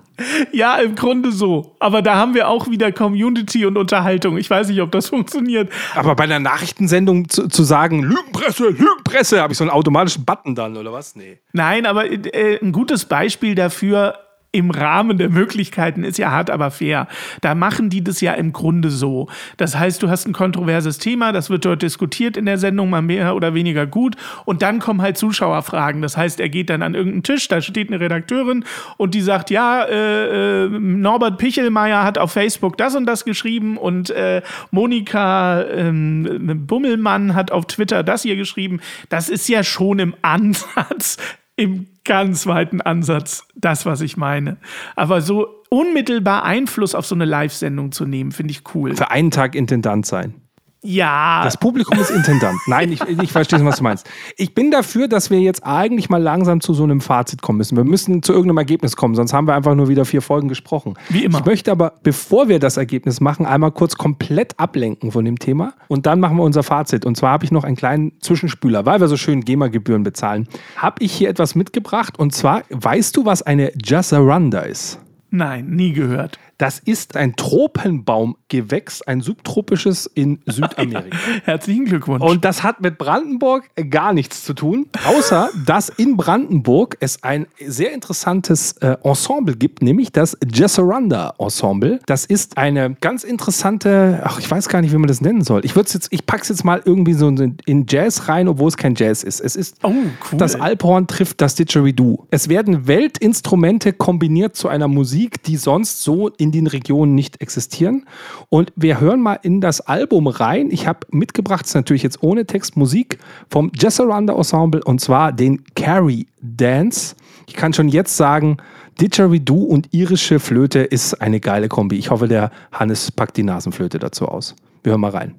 Ja, 0.52 0.76
im 0.76 0.94
Grunde 0.94 1.32
so. 1.32 1.76
Aber 1.80 2.02
da 2.02 2.16
haben 2.16 2.34
wir 2.34 2.48
auch 2.48 2.68
wieder 2.68 2.92
Community 2.92 3.66
und 3.66 3.76
Unterhaltung. 3.76 4.36
Ich 4.36 4.48
weiß 4.48 4.68
nicht, 4.68 4.80
ob 4.80 4.92
das 4.92 5.08
funktioniert. 5.08 5.70
Aber 5.94 6.14
bei 6.14 6.24
einer 6.24 6.38
Nachrichtensendung 6.38 7.28
zu, 7.28 7.48
zu 7.48 7.62
sagen, 7.62 8.02
Lügenpresse, 8.02 8.68
Lügenpresse, 8.68 9.40
habe 9.40 9.52
ich 9.52 9.58
so 9.58 9.64
einen 9.64 9.70
automatischen 9.70 10.24
Button 10.24 10.54
dann, 10.54 10.76
oder 10.76 10.92
was? 10.92 11.16
Nee. 11.16 11.38
Nein, 11.52 11.86
aber 11.86 12.10
äh, 12.10 12.58
ein 12.62 12.72
gutes 12.72 13.04
Beispiel 13.04 13.54
dafür 13.54 14.14
im 14.52 14.70
Rahmen 14.70 15.16
der 15.16 15.30
Möglichkeiten 15.30 16.04
ist 16.04 16.18
ja 16.18 16.30
hart, 16.30 16.50
aber 16.50 16.70
fair. 16.70 17.08
Da 17.40 17.54
machen 17.54 17.88
die 17.88 18.04
das 18.04 18.20
ja 18.20 18.34
im 18.34 18.52
Grunde 18.52 18.90
so. 18.90 19.28
Das 19.56 19.78
heißt, 19.78 20.02
du 20.02 20.10
hast 20.10 20.26
ein 20.26 20.34
kontroverses 20.34 20.98
Thema, 20.98 21.32
das 21.32 21.48
wird 21.48 21.64
dort 21.64 21.80
diskutiert 21.80 22.36
in 22.36 22.44
der 22.44 22.58
Sendung, 22.58 22.90
mal 22.90 23.00
mehr 23.00 23.34
oder 23.34 23.54
weniger 23.54 23.86
gut. 23.86 24.16
Und 24.44 24.60
dann 24.60 24.78
kommen 24.78 25.00
halt 25.00 25.16
Zuschauerfragen. 25.16 26.02
Das 26.02 26.18
heißt, 26.18 26.38
er 26.38 26.50
geht 26.50 26.68
dann 26.68 26.82
an 26.82 26.94
irgendeinen 26.94 27.22
Tisch, 27.22 27.48
da 27.48 27.62
steht 27.62 27.88
eine 27.88 27.98
Redakteurin 27.98 28.64
und 28.98 29.14
die 29.14 29.22
sagt, 29.22 29.48
ja, 29.48 29.84
äh, 29.84 30.64
äh, 30.64 30.68
Norbert 30.68 31.38
Pichelmeier 31.38 32.04
hat 32.04 32.18
auf 32.18 32.32
Facebook 32.32 32.76
das 32.76 32.94
und 32.94 33.06
das 33.06 33.24
geschrieben 33.24 33.78
und 33.78 34.10
äh, 34.10 34.42
Monika 34.70 35.62
ähm, 35.62 36.66
Bummelmann 36.66 37.34
hat 37.34 37.50
auf 37.50 37.66
Twitter 37.66 38.02
das 38.02 38.22
hier 38.22 38.36
geschrieben. 38.36 38.80
Das 39.08 39.30
ist 39.30 39.48
ja 39.48 39.64
schon 39.64 39.98
im 39.98 40.14
Ansatz 40.20 41.16
im 41.56 41.86
ganz 42.04 42.46
weiten 42.46 42.80
Ansatz 42.80 43.46
das, 43.54 43.86
was 43.86 44.00
ich 44.00 44.16
meine. 44.16 44.56
Aber 44.96 45.20
so 45.20 45.62
unmittelbar 45.70 46.44
Einfluss 46.44 46.94
auf 46.94 47.06
so 47.06 47.14
eine 47.14 47.24
Live-Sendung 47.24 47.92
zu 47.92 48.04
nehmen, 48.04 48.32
finde 48.32 48.52
ich 48.52 48.74
cool. 48.74 48.94
Für 48.94 49.10
einen 49.10 49.30
Tag 49.30 49.54
Intendant 49.54 50.06
sein. 50.06 50.41
Ja. 50.84 51.44
Das 51.44 51.56
Publikum 51.56 51.98
ist 52.00 52.10
Intendant. 52.10 52.58
Nein, 52.66 52.90
ich, 52.90 53.00
ich 53.02 53.30
verstehe 53.30 53.64
was 53.64 53.76
du 53.76 53.84
meinst. 53.84 54.08
Ich 54.36 54.52
bin 54.52 54.72
dafür, 54.72 55.06
dass 55.06 55.30
wir 55.30 55.38
jetzt 55.38 55.64
eigentlich 55.64 56.10
mal 56.10 56.20
langsam 56.20 56.60
zu 56.60 56.74
so 56.74 56.82
einem 56.82 57.00
Fazit 57.00 57.40
kommen 57.40 57.58
müssen. 57.58 57.76
Wir 57.76 57.84
müssen 57.84 58.22
zu 58.22 58.32
irgendeinem 58.32 58.58
Ergebnis 58.58 58.96
kommen, 58.96 59.14
sonst 59.14 59.32
haben 59.32 59.46
wir 59.46 59.54
einfach 59.54 59.76
nur 59.76 59.88
wieder 59.88 60.04
vier 60.04 60.22
Folgen 60.22 60.48
gesprochen. 60.48 60.94
Wie 61.08 61.24
immer. 61.24 61.38
Ich 61.38 61.44
möchte 61.44 61.70
aber, 61.70 61.94
bevor 62.02 62.48
wir 62.48 62.58
das 62.58 62.76
Ergebnis 62.76 63.20
machen, 63.20 63.46
einmal 63.46 63.70
kurz 63.70 63.96
komplett 63.96 64.58
ablenken 64.58 65.12
von 65.12 65.24
dem 65.24 65.38
Thema 65.38 65.74
und 65.86 66.06
dann 66.06 66.18
machen 66.18 66.36
wir 66.36 66.42
unser 66.42 66.64
Fazit. 66.64 67.06
Und 67.06 67.16
zwar 67.16 67.30
habe 67.30 67.44
ich 67.44 67.52
noch 67.52 67.62
einen 67.62 67.76
kleinen 67.76 68.20
Zwischenspüler, 68.20 68.84
weil 68.84 69.00
wir 69.00 69.06
so 69.06 69.16
schön 69.16 69.44
GEMA-Gebühren 69.44 70.02
bezahlen. 70.02 70.48
Habe 70.76 71.04
ich 71.04 71.12
hier 71.12 71.28
etwas 71.28 71.54
mitgebracht 71.54 72.18
und 72.18 72.34
zwar, 72.34 72.62
weißt 72.70 73.16
du, 73.16 73.24
was 73.24 73.42
eine 73.42 73.72
Jacaranda 73.80 74.60
ist? 74.60 74.98
Nein, 75.30 75.70
nie 75.70 75.92
gehört. 75.92 76.38
Das 76.58 76.78
ist 76.78 77.16
ein 77.16 77.34
Tropenbaumgewächs, 77.36 79.02
ein 79.02 79.20
subtropisches 79.20 80.06
in 80.14 80.40
Südamerika. 80.46 81.16
Herzlichen 81.44 81.86
Glückwunsch. 81.86 82.22
Und 82.22 82.44
das 82.44 82.62
hat 82.62 82.80
mit 82.80 82.98
Brandenburg 82.98 83.68
gar 83.90 84.12
nichts 84.12 84.44
zu 84.44 84.54
tun, 84.54 84.86
außer 85.06 85.50
dass 85.66 85.88
in 85.88 86.16
Brandenburg 86.16 86.96
es 87.00 87.22
ein 87.22 87.46
sehr 87.66 87.92
interessantes 87.92 88.72
äh, 88.78 88.96
Ensemble 89.02 89.56
gibt, 89.56 89.82
nämlich 89.82 90.12
das 90.12 90.36
Jazzaranda 90.52 91.34
Ensemble. 91.38 92.00
Das 92.06 92.24
ist 92.24 92.58
eine 92.58 92.94
ganz 93.00 93.24
interessante, 93.24 94.20
ach, 94.24 94.38
ich 94.38 94.50
weiß 94.50 94.68
gar 94.68 94.80
nicht, 94.82 94.92
wie 94.92 94.98
man 94.98 95.08
das 95.08 95.20
nennen 95.20 95.42
soll. 95.42 95.64
Ich 95.64 95.74
würde 95.74 95.90
jetzt, 95.92 96.08
ich 96.10 96.26
pack's 96.26 96.48
jetzt 96.48 96.64
mal 96.64 96.82
irgendwie 96.84 97.14
so 97.14 97.28
in 97.28 97.86
Jazz 97.88 98.28
rein, 98.28 98.48
obwohl 98.48 98.68
es 98.68 98.76
kein 98.76 98.94
Jazz 98.94 99.22
ist. 99.22 99.40
Es 99.40 99.56
ist 99.56 99.76
Oh, 99.82 99.88
cool. 99.90 100.38
das 100.38 100.54
Alphorn 100.54 101.06
trifft 101.06 101.40
das 101.40 101.54
Didgeridoo. 101.54 102.26
Es 102.30 102.48
werden 102.48 102.86
Weltinstrumente 102.86 103.92
kombiniert 103.92 104.54
zu 104.56 104.68
einer 104.68 104.88
Musik, 104.88 105.42
die 105.42 105.56
sonst 105.56 106.02
so 106.02 106.28
in 106.42 106.50
den 106.50 106.66
Regionen 106.66 107.14
nicht 107.14 107.40
existieren. 107.40 108.04
Und 108.48 108.72
wir 108.74 109.00
hören 109.00 109.20
mal 109.20 109.38
in 109.42 109.60
das 109.60 109.80
Album 109.80 110.26
rein. 110.26 110.70
Ich 110.70 110.88
habe 110.88 111.06
mitgebracht, 111.10 111.64
ist 111.66 111.74
natürlich 111.74 112.02
jetzt 112.02 112.22
ohne 112.22 112.44
Text, 112.46 112.76
Musik 112.76 113.18
vom 113.48 113.70
Jazzaranda 113.78 114.34
Ensemble 114.34 114.82
und 114.82 115.00
zwar 115.00 115.32
den 115.32 115.62
Carry 115.76 116.26
Dance. 116.40 117.14
Ich 117.46 117.54
kann 117.54 117.72
schon 117.72 117.88
jetzt 117.88 118.16
sagen, 118.16 118.56
Didgeridoo 119.00 119.62
und 119.64 119.88
irische 119.92 120.40
Flöte 120.40 120.80
ist 120.80 121.14
eine 121.14 121.40
geile 121.40 121.68
Kombi. 121.68 121.96
Ich 121.96 122.10
hoffe, 122.10 122.28
der 122.28 122.50
Hannes 122.72 123.10
packt 123.10 123.36
die 123.36 123.42
Nasenflöte 123.42 123.98
dazu 123.98 124.26
aus. 124.26 124.54
Wir 124.82 124.90
hören 124.90 125.00
mal 125.00 125.10
rein. 125.10 125.34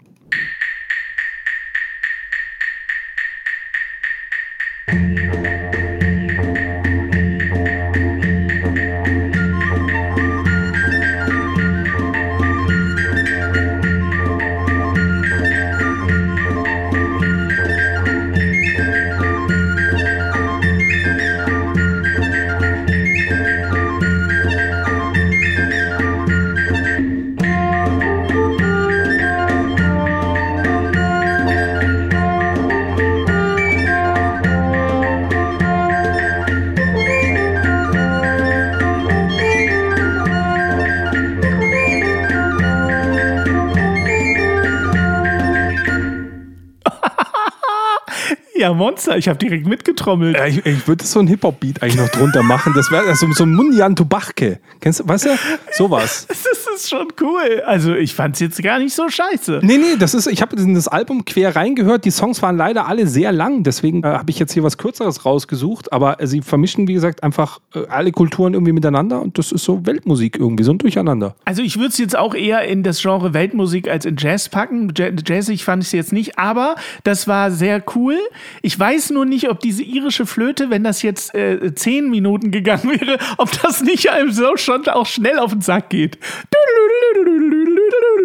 Ja, 48.63 48.73
Monster. 48.73 49.17
Ich 49.17 49.27
habe 49.27 49.37
direkt 49.37 49.67
mitgetrommelt. 49.67 50.37
Ja, 50.37 50.45
ich, 50.45 50.65
ich 50.65 50.87
würde 50.87 51.03
so 51.05 51.19
einen 51.19 51.27
Hip-Hop-Beat 51.27 51.83
eigentlich 51.83 51.97
noch 51.97 52.07
drunter 52.07 52.43
machen. 52.43 52.71
Das 52.73 52.89
wäre 52.91 53.03
also 53.09 53.29
so 53.33 53.43
ein 53.43 53.53
Mundian 53.53 53.93
Tubachke. 53.93 54.59
Kennst 54.79 55.01
du, 55.01 55.07
weißt 55.07 55.25
du? 55.25 55.29
Sowas. 55.71 56.27
Das 56.73 56.81
ist 56.81 56.89
schon 56.89 57.07
cool. 57.21 57.61
Also, 57.67 57.93
ich 57.93 58.15
fand's 58.15 58.39
jetzt 58.39 58.59
gar 58.63 58.79
nicht 58.79 58.95
so 58.95 59.07
scheiße. 59.07 59.59
Nee, 59.61 59.77
nee, 59.77 59.95
das 59.99 60.15
ist, 60.15 60.25
ich 60.25 60.41
habe 60.41 60.55
in 60.55 60.73
das 60.73 60.87
Album 60.87 61.23
quer 61.23 61.55
reingehört. 61.55 62.03
Die 62.03 62.09
Songs 62.09 62.41
waren 62.41 62.57
leider 62.57 62.87
alle 62.87 63.05
sehr 63.05 63.31
lang. 63.31 63.61
Deswegen 63.61 64.01
äh, 64.03 64.07
habe 64.07 64.31
ich 64.31 64.39
jetzt 64.39 64.53
hier 64.53 64.63
was 64.63 64.79
Kürzeres 64.79 65.23
rausgesucht. 65.23 65.93
Aber 65.93 66.19
äh, 66.19 66.25
sie 66.25 66.41
vermischen, 66.41 66.87
wie 66.87 66.93
gesagt, 66.93 67.21
einfach 67.21 67.59
äh, 67.75 67.85
alle 67.89 68.11
Kulturen 68.11 68.55
irgendwie 68.55 68.71
miteinander. 68.71 69.21
Und 69.21 69.37
das 69.37 69.51
ist 69.51 69.63
so 69.65 69.85
Weltmusik 69.85 70.37
irgendwie, 70.39 70.63
so 70.63 70.71
ein 70.71 70.79
Durcheinander. 70.79 71.35
Also 71.45 71.61
ich 71.61 71.75
würde 71.77 71.89
es 71.89 71.99
jetzt 71.99 72.17
auch 72.17 72.33
eher 72.33 72.63
in 72.63 72.81
das 72.81 72.99
Genre 73.03 73.35
Weltmusik 73.35 73.87
als 73.87 74.05
in 74.05 74.15
Jazz 74.17 74.49
packen. 74.49 74.91
Ja- 74.97 75.09
Jazzig 75.23 75.63
fand 75.63 75.83
ich 75.83 75.89
es 75.89 75.91
jetzt 75.93 76.11
nicht, 76.11 76.39
aber 76.39 76.73
das 77.03 77.27
war 77.27 77.51
sehr 77.51 77.83
cool. 77.95 78.17
Ich 78.61 78.77
weiß 78.77 79.11
nur 79.11 79.25
nicht, 79.25 79.49
ob 79.49 79.59
diese 79.59 79.83
irische 79.83 80.25
Flöte, 80.25 80.69
wenn 80.69 80.83
das 80.83 81.01
jetzt 81.01 81.33
äh, 81.35 81.73
zehn 81.75 82.09
Minuten 82.09 82.51
gegangen 82.51 82.91
wäre, 82.99 83.17
ob 83.37 83.51
das 83.61 83.81
nicht 83.81 84.09
einem 84.09 84.31
so 84.31 84.57
schon 84.57 84.87
auch 84.87 85.05
schnell 85.05 85.39
auf 85.39 85.51
den 85.51 85.61
Sack 85.61 85.89
geht. 85.89 86.17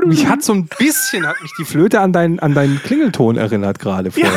Mich 0.06 0.26
hat 0.26 0.42
so 0.42 0.54
ein 0.54 0.68
bisschen, 0.78 1.26
hat 1.26 1.40
mich 1.42 1.52
die 1.58 1.64
Flöte 1.64 2.00
an 2.00 2.12
deinen, 2.12 2.38
an 2.38 2.54
deinen 2.54 2.80
Klingelton 2.82 3.36
erinnert 3.36 3.78
gerade 3.78 4.10
vorhin. 4.10 4.32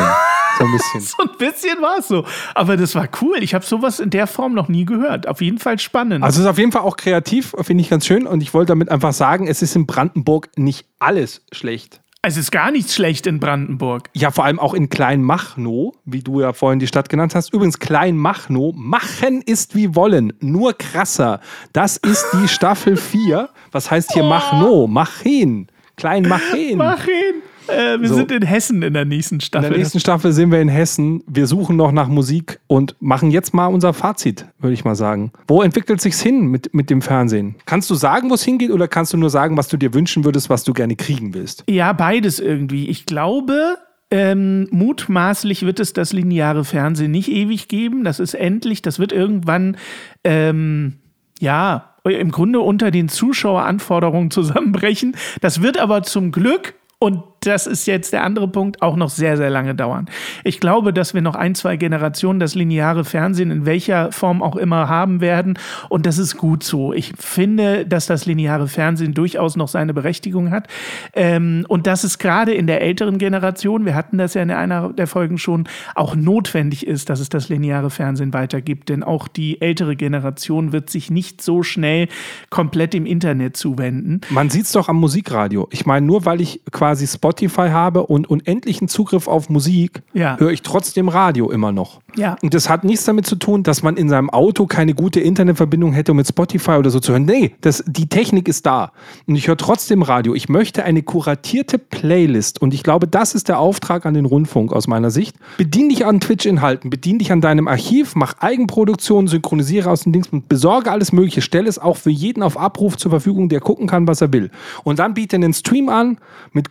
So 0.58 0.66
ein 0.66 0.72
bisschen. 0.72 1.02
So 1.12 1.24
ein 1.24 1.38
bisschen 1.38 1.82
war 1.82 2.00
es 2.00 2.08
so. 2.08 2.26
Aber 2.56 2.78
das 2.78 2.96
war 2.96 3.08
cool. 3.22 3.38
Ich 3.42 3.54
habe 3.54 3.66
sowas 3.66 4.00
in 4.00 4.10
der 4.10 4.28
Form 4.28 4.54
noch 4.54 4.68
nie 4.68 4.86
gehört. 4.86 5.28
Auf 5.28 5.42
jeden 5.42 5.58
Fall 5.58 5.80
spannend. 5.80 6.24
Also 6.24 6.40
es 6.40 6.46
ist 6.46 6.50
auf 6.50 6.58
jeden 6.58 6.72
Fall 6.72 6.82
auch 6.82 6.98
kreativ, 6.98 7.56
finde 7.62 7.82
ich 7.82 7.90
ganz 7.90 8.06
schön. 8.06 8.28
Und 8.28 8.42
ich 8.42 8.54
wollte 8.54 8.70
damit 8.70 8.90
einfach 8.90 9.14
sagen, 9.14 9.48
es 9.48 9.62
ist 9.62 9.76
in 9.76 9.88
Brandenburg 9.88 10.50
nicht 10.58 10.86
alles 11.00 11.44
schlecht. 11.52 12.01
Es 12.24 12.38
ist 12.38 12.52
gar 12.52 12.70
nichts 12.70 12.94
schlecht 12.94 13.26
in 13.26 13.40
Brandenburg. 13.40 14.10
Ja, 14.14 14.30
vor 14.30 14.46
allem 14.46 14.60
auch 14.60 14.76
in 14.76 14.90
Kleinmachnow, 14.90 15.94
wie 16.06 16.22
du 16.22 16.42
ja 16.42 16.54
vorhin 16.54 16.80
die 16.80 16.86
Stadt 16.86 17.10
genannt 17.10 17.34
hast. 17.34 17.52
Übrigens, 17.52 17.80
Kleinmachnow, 17.80 18.74
machen 18.76 19.42
ist 19.42 19.76
wie 19.76 19.96
wollen, 19.96 20.32
nur 20.40 20.74
krasser. 20.74 21.40
Das 21.74 21.98
ist 21.98 22.26
die 22.34 22.48
Staffel 22.48 22.96
4. 22.96 23.50
Was 23.72 23.90
heißt 23.90 24.14
hier 24.14 24.24
Machnow? 24.24 24.88
Machen. 24.88 25.68
Kleinmachen. 25.98 26.78
Mach 26.78 27.08
ihn. 27.08 27.42
Äh, 27.68 28.00
wir 28.00 28.08
So. 28.10 28.16
sind 28.16 28.32
in 28.32 28.42
Hessen 28.44 28.82
in 28.82 28.94
der 28.94 29.06
nächsten 29.06 29.36
In 29.36 29.42
Staffel. 29.42 29.70
der 29.70 29.78
nächsten 29.78 30.00
Staffel 30.00 30.32
sind 30.32 30.52
wir 30.52 30.62
in 30.62 30.68
Hessen. 30.70 31.24
Wir 31.28 31.48
suchen 31.48 31.76
noch 31.76 31.92
nach 31.92 32.08
Musik 32.08 32.60
und 32.68 32.96
machen 33.00 33.32
jetzt 33.32 33.54
mal 33.54 33.68
unser 33.68 33.94
Fazit, 33.94 34.46
würde 34.60 34.74
ich 34.74 34.84
mal 34.84 34.96
sagen. 34.96 35.32
Wo 35.48 35.62
entwickelt 35.62 36.02
sich's 36.02 36.22
hin 36.22 36.48
mit, 36.48 36.74
mit 36.74 36.90
dem 36.90 37.02
Fernsehen? 37.02 37.56
Kannst 37.66 37.90
du 37.90 37.96
sagen, 37.96 38.30
wo 38.30 38.34
es 38.34 38.44
hingeht, 38.44 38.72
oder 38.72 38.88
kannst 38.88 39.14
du 39.14 39.18
nur 39.18 39.30
sagen, 39.30 39.58
was 39.58 39.68
du 39.68 39.78
dir 39.78 39.94
wünschen 39.94 40.24
würdest, 40.26 40.50
was 40.50 40.64
du 40.64 40.74
gerne 40.74 40.96
kriegen 40.96 41.34
willst? 41.34 41.64
Ja, 41.70 41.94
beides 41.94 42.40
irgendwie. 42.40 42.88
Ich 42.90 43.06
glaube, 43.06 43.78
ähm, 44.10 44.68
mutmaßlich 44.72 45.66
wird 45.66 45.80
es 45.80 45.94
das 45.94 46.12
lineare 46.14 46.66
Fernsehen 46.66 47.12
nicht 47.12 47.30
ewig 47.32 47.68
geben. 47.68 48.04
Das 48.04 48.20
ist 48.20 48.34
endlich, 48.34 48.82
das 48.82 49.00
wird 49.00 49.14
irgendwann, 49.14 49.78
ähm, 50.24 50.96
ja, 51.40 51.96
im 52.04 52.32
Grunde 52.32 52.60
unter 52.60 52.90
den 52.92 53.08
Zuschaueranforderungen 53.10 54.32
zusammenbrechen. 54.32 55.16
Das 55.42 55.62
wird 55.62 55.80
aber 55.80 56.04
zum 56.04 56.32
Glück. 56.32 56.74
Und 57.00 57.24
das 57.42 57.66
ist 57.66 57.88
jetzt 57.88 58.14
der 58.14 58.24
andere 58.24 58.48
Punkt, 58.48 58.84
auch 58.84 58.96
noch 58.96 59.10
sehr, 59.10 59.36
sehr 59.36 59.50
lange 59.50 59.74
dauern. 59.74 60.06
Ich 60.44 60.60
glaube, 60.60 60.94
dass 60.94 61.16
wir 61.16 61.24
noch 61.24 61.34
ein, 61.34 61.56
zwei 61.56 61.76
Generationen 61.76 62.40
das 62.40 62.54
lineare 62.54 63.04
Fernsehen 63.04 63.50
in 63.50 63.66
welcher 63.66 64.12
Form 64.12 64.44
auch 64.44 64.56
immer 64.56 64.88
haben 64.88 65.22
werden. 65.22 65.58
Und 65.90 66.06
das 66.06 66.20
ist 66.20 66.38
gut 66.38 66.64
so. 66.64 66.94
Ich 66.94 67.14
finde, 67.18 67.88
dass 67.88 68.06
das 68.06 68.28
lineare 68.28 68.68
Fernsehen 68.68 69.16
durchaus 69.16 69.56
noch 69.56 69.70
seine 69.70 69.92
Berechtigung 69.92 70.52
hat. 70.52 70.68
Ähm, 71.14 71.66
und 71.68 71.88
dass 71.88 72.04
es 72.04 72.20
gerade 72.20 72.54
in 72.54 72.68
der 72.68 72.82
älteren 72.82 73.18
Generation, 73.18 73.86
wir 73.86 73.96
hatten 73.96 74.20
das 74.20 74.36
ja 74.36 74.44
in 74.44 74.52
einer 74.52 74.94
der 74.94 75.08
Folgen 75.08 75.40
schon, 75.40 75.68
auch 75.96 76.16
notwendig 76.16 76.86
ist, 76.86 77.10
dass 77.10 77.20
es 77.20 77.30
das 77.30 77.50
lineare 77.50 77.90
Fernsehen 77.90 78.34
weitergibt. 78.34 78.90
Denn 78.90 79.02
auch 79.02 79.28
die 79.28 79.60
ältere 79.62 79.96
Generation 79.96 80.74
wird 80.74 80.92
sich 80.92 81.10
nicht 81.10 81.42
so 81.42 81.64
schnell 81.64 82.08
komplett 82.52 82.94
im 82.94 83.08
Internet 83.08 83.58
zuwenden. 83.58 84.22
Man 84.30 84.52
sieht's 84.52 84.74
doch 84.74 84.90
am 84.90 85.00
Musikradio. 85.00 85.68
Ich 85.72 85.88
meine, 85.88 86.06
nur 86.06 86.26
weil 86.26 86.40
ich 86.40 86.62
quasi 86.70 87.08
Spotify 87.08 87.31
habe 87.40 88.06
und 88.08 88.30
unendlichen 88.30 88.88
Zugriff 88.88 89.28
auf 89.28 89.50
Musik, 89.50 90.02
Ja. 90.14 90.38
höre 90.38 90.52
ich 90.52 90.62
trotzdem 90.62 91.10
Radio 91.10 91.50
immer 91.52 91.72
noch. 91.72 92.00
Ja. 92.16 92.36
Und 92.42 92.54
das 92.54 92.70
hat 92.70 92.84
nichts 92.84 93.06
damit 93.06 93.26
zu 93.26 93.36
tun, 93.38 93.64
dass 93.64 93.84
man 93.84 93.96
in 93.98 94.10
seinem 94.10 94.30
Auto 94.30 94.66
keine 94.68 94.94
gute 94.94 95.20
Internetverbindung 95.22 95.94
hätte, 95.94 96.12
um 96.12 96.18
mit 96.18 96.28
Spotify 96.28 96.72
oder 96.72 96.90
so 96.90 97.00
zu 97.00 97.14
hören. 97.14 97.26
Nee, 97.26 97.56
das, 97.62 97.84
die 97.88 98.08
Technik 98.08 98.48
ist 98.48 98.66
da. 98.66 98.92
Und 99.28 99.36
ich 99.36 99.48
höre 99.48 99.56
trotzdem 99.58 100.02
Radio. 100.02 100.34
Ich 100.36 100.50
möchte 100.50 100.84
eine 100.84 101.04
kuratierte 101.04 101.78
Playlist. 101.78 102.62
Und 102.62 102.74
ich 102.74 102.84
glaube, 102.84 103.08
das 103.08 103.34
ist 103.34 103.48
der 103.48 103.60
Auftrag 103.60 104.06
an 104.06 104.14
den 104.14 104.26
Rundfunk 104.26 104.74
aus 104.74 104.88
meiner 104.88 105.10
Sicht. 105.12 105.36
Bedien 105.58 105.90
dich 105.90 106.06
an 106.06 106.20
Twitch-Inhalten, 106.20 106.90
bedien 106.90 107.18
dich 107.20 107.32
an 107.32 107.40
deinem 107.42 107.68
Archiv, 107.68 108.16
mach 108.16 108.36
Eigenproduktion, 108.40 109.28
synchronisiere 109.28 109.90
aus 109.90 110.02
den 110.04 110.12
Dings 110.14 110.28
und 110.30 110.50
besorge 110.50 110.92
alles 110.92 111.12
Mögliche. 111.14 111.42
Stelle 111.42 111.70
es 111.70 111.80
auch 111.80 111.98
für 111.98 112.10
jeden 112.10 112.44
auf 112.44 112.58
Abruf 112.58 112.98
zur 112.98 113.12
Verfügung, 113.12 113.48
der 113.50 113.62
gucken 113.62 113.88
kann, 113.88 114.08
was 114.08 114.22
er 114.22 114.34
will. 114.34 114.52
Und 114.84 115.00
dann 115.00 115.14
biete 115.14 115.36
einen 115.38 115.54
Stream 115.54 115.90
an 115.90 116.18
mit 116.52 116.70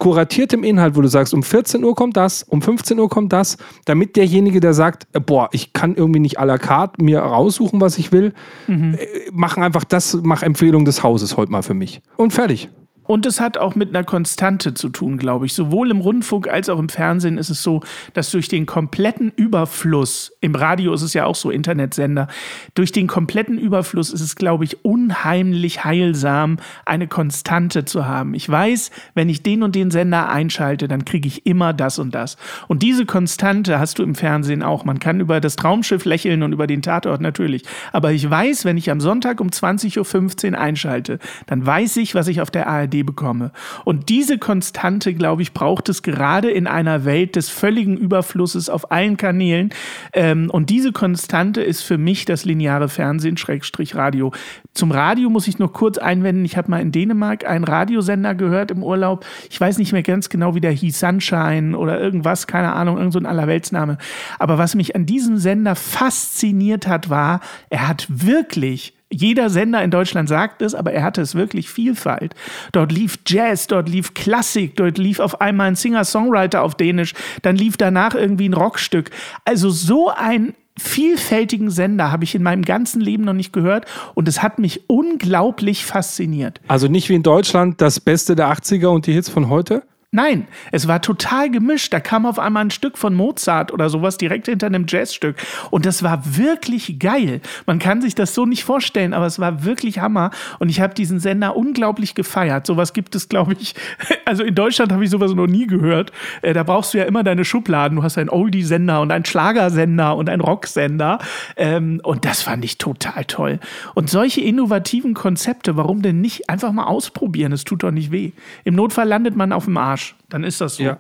kuratiertem 0.51 0.65
Inhalt, 0.65 0.97
wo 0.97 1.01
du 1.01 1.09
sagst, 1.09 1.33
um 1.35 1.43
14 1.43 1.85
Uhr 1.85 1.95
kommt 1.95 2.17
das, 2.17 2.43
um 2.43 2.63
15 2.63 2.99
Uhr 2.99 3.09
kommt 3.09 3.33
das, 3.33 3.57
damit 3.85 4.17
derjenige, 4.17 4.61
der 4.61 4.75
sagt, 4.75 5.07
äh, 5.13 5.21
boah, 5.21 5.49
ich 5.53 5.73
kann 5.73 5.95
irgendwie 5.95 6.21
nicht 6.21 6.39
à 6.39 6.45
la 6.45 6.59
carte 6.59 7.03
mir 7.03 7.21
raussuchen, 7.21 7.81
was 7.81 7.99
ich 7.99 8.13
will, 8.13 8.33
äh, 8.69 8.97
machen 9.33 9.63
einfach 9.63 9.85
das, 9.85 10.19
mach 10.23 10.43
Empfehlung 10.43 10.85
des 10.85 11.03
Hauses 11.03 11.37
heute 11.37 11.53
mal 11.53 11.63
für 11.63 11.75
mich. 11.75 12.03
Und 12.17 12.33
fertig. 12.33 12.69
Und 13.11 13.27
es 13.27 13.41
hat 13.41 13.59
auch 13.59 13.75
mit 13.75 13.89
einer 13.89 14.05
Konstante 14.05 14.73
zu 14.73 14.89
tun, 14.89 15.17
glaube 15.19 15.45
ich. 15.45 15.55
Sowohl 15.55 15.91
im 15.91 15.99
Rundfunk 15.99 16.47
als 16.47 16.69
auch 16.69 16.79
im 16.79 16.89
Fernsehen 16.89 17.39
ist 17.39 17.51
es 17.51 17.61
so, 17.61 17.83
dass 18.15 18.31
durch 18.31 18.47
den 18.47 18.67
kompletten 18.67 19.33
Überfluss, 19.35 20.31
im 20.41 20.55
Radio 20.55 20.95
ist 20.95 21.03
es 21.03 21.13
ja 21.13 21.25
auch 21.25 21.35
so, 21.35 21.51
Internetsender, 21.51 22.29
durch 22.75 22.93
den 22.93 23.09
kompletten 23.09 23.59
Überfluss 23.59 24.13
ist 24.13 24.21
es, 24.21 24.37
glaube 24.37 24.63
ich, 24.63 24.85
unheimlich 24.85 25.83
heilsam, 25.85 26.59
eine 26.87 27.09
Konstante 27.09 27.85
zu 27.85 28.07
haben. 28.07 28.33
Ich 28.33 28.49
weiß, 28.49 28.93
wenn 29.17 29.29
ich 29.29 29.43
den 29.43 29.65
und 29.65 29.75
den 29.75 29.91
Sender 29.91 30.29
einschalte, 30.29 30.87
dann 30.87 31.05
kriege 31.05 31.27
ich 31.27 31.47
immer 31.47 31.73
das 31.73 31.99
und 31.99 32.15
das. 32.15 32.37
Und 32.69 32.85
diese 32.85 33.07
Konstante 33.07 33.81
hast 33.81 33.99
du 33.99 34.05
im 34.05 34.15
Fernsehen 34.15 34.63
auch. 34.63 34.85
Man 34.85 35.01
kann 35.01 35.19
über 35.19 35.41
das 35.41 35.57
Traumschiff 35.57 36.05
lächeln 36.05 36.45
und 36.45 36.53
über 36.53 36.69
den 36.69 36.81
Tatort 36.81 37.21
natürlich. 37.21 37.65
Aber 37.93 38.13
ich 38.13 38.31
weiß, 38.31 38.65
wenn 38.65 38.77
ich 38.77 38.89
am 38.89 39.01
Sonntag 39.01 39.41
um 39.41 39.49
20.15 39.49 40.53
Uhr 40.53 40.59
einschalte, 40.61 41.19
dann 41.47 41.67
weiß 41.67 41.97
ich, 41.97 42.15
was 42.15 42.29
ich 42.29 42.41
auf 42.41 42.53
der 42.53 42.69
ARD 42.69 43.00
bekomme. 43.03 43.53
Und 43.85 44.09
diese 44.09 44.39
Konstante, 44.39 45.15
glaube 45.15 45.43
ich, 45.43 45.53
braucht 45.53 45.89
es 45.89 46.03
gerade 46.03 46.51
in 46.51 46.67
einer 46.67 47.05
Welt 47.05 47.37
des 47.37 47.49
völligen 47.49 47.97
Überflusses 47.97 48.69
auf 48.69 48.91
allen 48.91 49.17
Kanälen. 49.17 49.71
Ähm, 50.13 50.51
und 50.51 50.71
diese 50.71 50.93
Konstante 50.93 51.63
ist 51.63 51.83
für 51.83 51.99
mich 51.99 52.25
das 52.25 52.45
lineare 52.45 52.89
Fernsehen, 52.89 53.37
Schrägstrich 53.37 53.95
Radio. 53.95 54.33
Zum 54.75 54.91
Radio 54.91 55.31
muss 55.31 55.49
ich 55.49 55.59
noch 55.59 55.73
kurz 55.73 55.99
einwenden. 55.99 56.45
Ich 56.45 56.57
habe 56.57 56.71
mal 56.71 56.81
in 56.81 56.93
Dänemark 56.93 57.47
einen 57.47 57.65
Radiosender 57.65 58.35
gehört 58.35 58.71
im 58.71 58.83
Urlaub. 58.83 59.25
Ich 59.51 59.61
weiß 59.61 59.79
nicht 59.79 59.93
mehr 59.93 60.03
ganz 60.03 60.29
genau, 60.29 60.55
wie 60.55 60.61
der 60.61 60.73
hieß, 60.73 60.99
Sunshine 60.99 61.77
oder 61.77 62.01
irgendwas, 62.01 62.47
keine 62.47 62.73
Ahnung, 62.73 62.99
irgend 62.99 63.13
so 63.13 63.19
ein 63.19 63.27
Allerweltsname. 63.27 63.99
Aber 64.39 64.59
was 64.59 64.75
mich 64.75 64.95
an 64.95 65.07
diesem 65.07 65.39
Sender 65.39 65.75
fasziniert 65.75 66.87
hat, 66.87 67.11
war, 67.11 67.41
er 67.69 67.89
hat 67.89 68.07
wirklich 68.09 68.95
jeder 69.13 69.51
Sender 69.51 69.83
in 69.83 69.91
Deutschland 69.91 70.29
sagt 70.29 70.63
es, 70.63 70.75
aber 70.75 70.93
er 70.93 71.03
hatte 71.03 71.21
es 71.21 71.35
wirklich 71.35 71.69
Vielfalt. 71.69 72.35
Dort 72.73 72.93
lief 72.93 73.19
Jazz, 73.27 73.67
dort 73.67 73.89
lief 73.89 74.15
Klassik, 74.15 74.77
dort 74.77 74.99
lief 74.99 75.19
auf 75.19 75.41
einmal 75.41 75.69
ein 75.69 75.77
Singer-Songwriter 75.77 76.63
auf 76.63 76.77
Dänisch, 76.77 77.15
dann 77.43 77.57
lief 77.57 77.77
danach 77.77 78.15
irgendwie 78.15 78.49
ein 78.49 78.55
Rockstück. 78.55 79.11
Also 79.45 79.71
so 79.71 80.11
ein 80.11 80.55
vielfältigen 80.79 81.71
Sender 81.71 82.11
habe 82.11 82.25
ich 82.25 82.35
in 82.35 82.43
meinem 82.43 82.63
ganzen 82.63 83.01
Leben 83.01 83.25
noch 83.25 83.35
nicht 83.35 83.53
gehört 83.53 83.85
und 84.15 84.29
es 84.29 84.43
hat 84.43 84.59
mich 84.59 84.89
unglaublich 84.89 85.85
fasziniert. 85.85 86.61
Also 86.69 86.89
nicht 86.89 87.09
wie 87.09 87.15
in 87.15 87.23
Deutschland 87.23 87.81
das 87.81 88.01
Beste 88.01 88.37
der 88.37 88.49
80er 88.53 88.87
und 88.87 89.07
die 89.07 89.13
Hits 89.13 89.29
von 89.29 89.51
heute? 89.51 89.83
Nein, 90.13 90.49
es 90.73 90.89
war 90.89 91.01
total 91.01 91.53
gemischt. 91.53 91.93
Da 91.93 92.01
kam 92.01 92.27
auf 92.27 92.41
einmal 92.41 92.65
ein 92.65 92.73
Stück 92.73 92.99
von 92.99 93.15
Mozart 93.15 93.73
oder 93.73 93.89
sowas 93.89 94.19
direkt 94.19 94.47
hinter 94.47 94.67
einem 94.67 94.87
Jazzstück. 94.89 95.37
Und 95.71 95.87
das 95.87 96.03
war 96.03 96.37
wirklich 96.37 96.99
geil. 96.99 97.41
Man 97.65 97.79
kann 97.79 98.03
sich 98.03 98.17
das 98.17 98.35
so 98.35 98.45
nicht 98.45 98.65
vorstellen, 98.65 99.15
aber 99.15 99.27
es 99.27 99.39
war 99.39 99.65
wirklich 99.65 100.01
Hammer. 100.01 100.33
Und 100.59 100.69
ich 100.69 100.81
habe 100.81 100.95
diesen 100.95 101.21
Sender 101.21 101.55
unglaublich 101.55 102.17
gefeiert. 102.17 102.67
Sowas 102.67 102.93
gibt 102.93 103.15
es, 103.15 103.29
glaube 103.29 103.53
ich. 103.53 103.75
Also 104.27 104.45
in 104.45 104.55
Deutschland 104.55 104.93
habe 104.93 105.03
ich 105.03 105.11
sowas 105.11 105.35
noch 105.35 105.49
nie 105.49 105.67
gehört. 105.67 106.13
Äh, 106.43 106.53
da 106.53 106.63
brauchst 106.63 106.95
du 106.95 106.99
ja 106.99 107.05
immer 107.05 107.25
deine 107.25 107.45
Schubladen. 107.45 107.97
Du 107.97 108.05
hast 108.05 108.17
einen 108.17 108.29
Oldie-Sender 108.29 109.01
und 109.01 109.11
einen 109.11 109.25
Schlagersender 109.25 110.15
und 110.15 110.29
einen 110.29 110.41
Rocksender. 110.41 111.19
Ähm, 111.57 112.01
und 112.05 112.25
das 112.25 112.43
fand 112.43 112.65
ich 112.65 112.79
total 112.79 113.25
toll. 113.25 113.59
Und 113.95 114.09
solche 114.09 114.41
innovativen 114.41 115.15
Konzepte, 115.15 115.77
warum 115.77 116.03
denn 116.03 116.21
nicht 116.21 116.49
einfach 116.49 116.71
mal 116.71 116.85
ausprobieren? 116.85 117.51
Es 117.51 117.65
tut 117.65 117.83
doch 117.83 117.91
nicht 117.91 118.13
weh. 118.13 118.31
Im 118.63 118.77
Notfall 118.77 119.09
landet 119.09 119.35
man 119.35 119.53
auf 119.53 119.65
dem 119.65 119.77
Arsch. 119.77 120.00
Dann 120.29 120.45
ist 120.45 120.61
das 120.61 120.77
so. 120.77 120.83
Ja. 120.83 120.99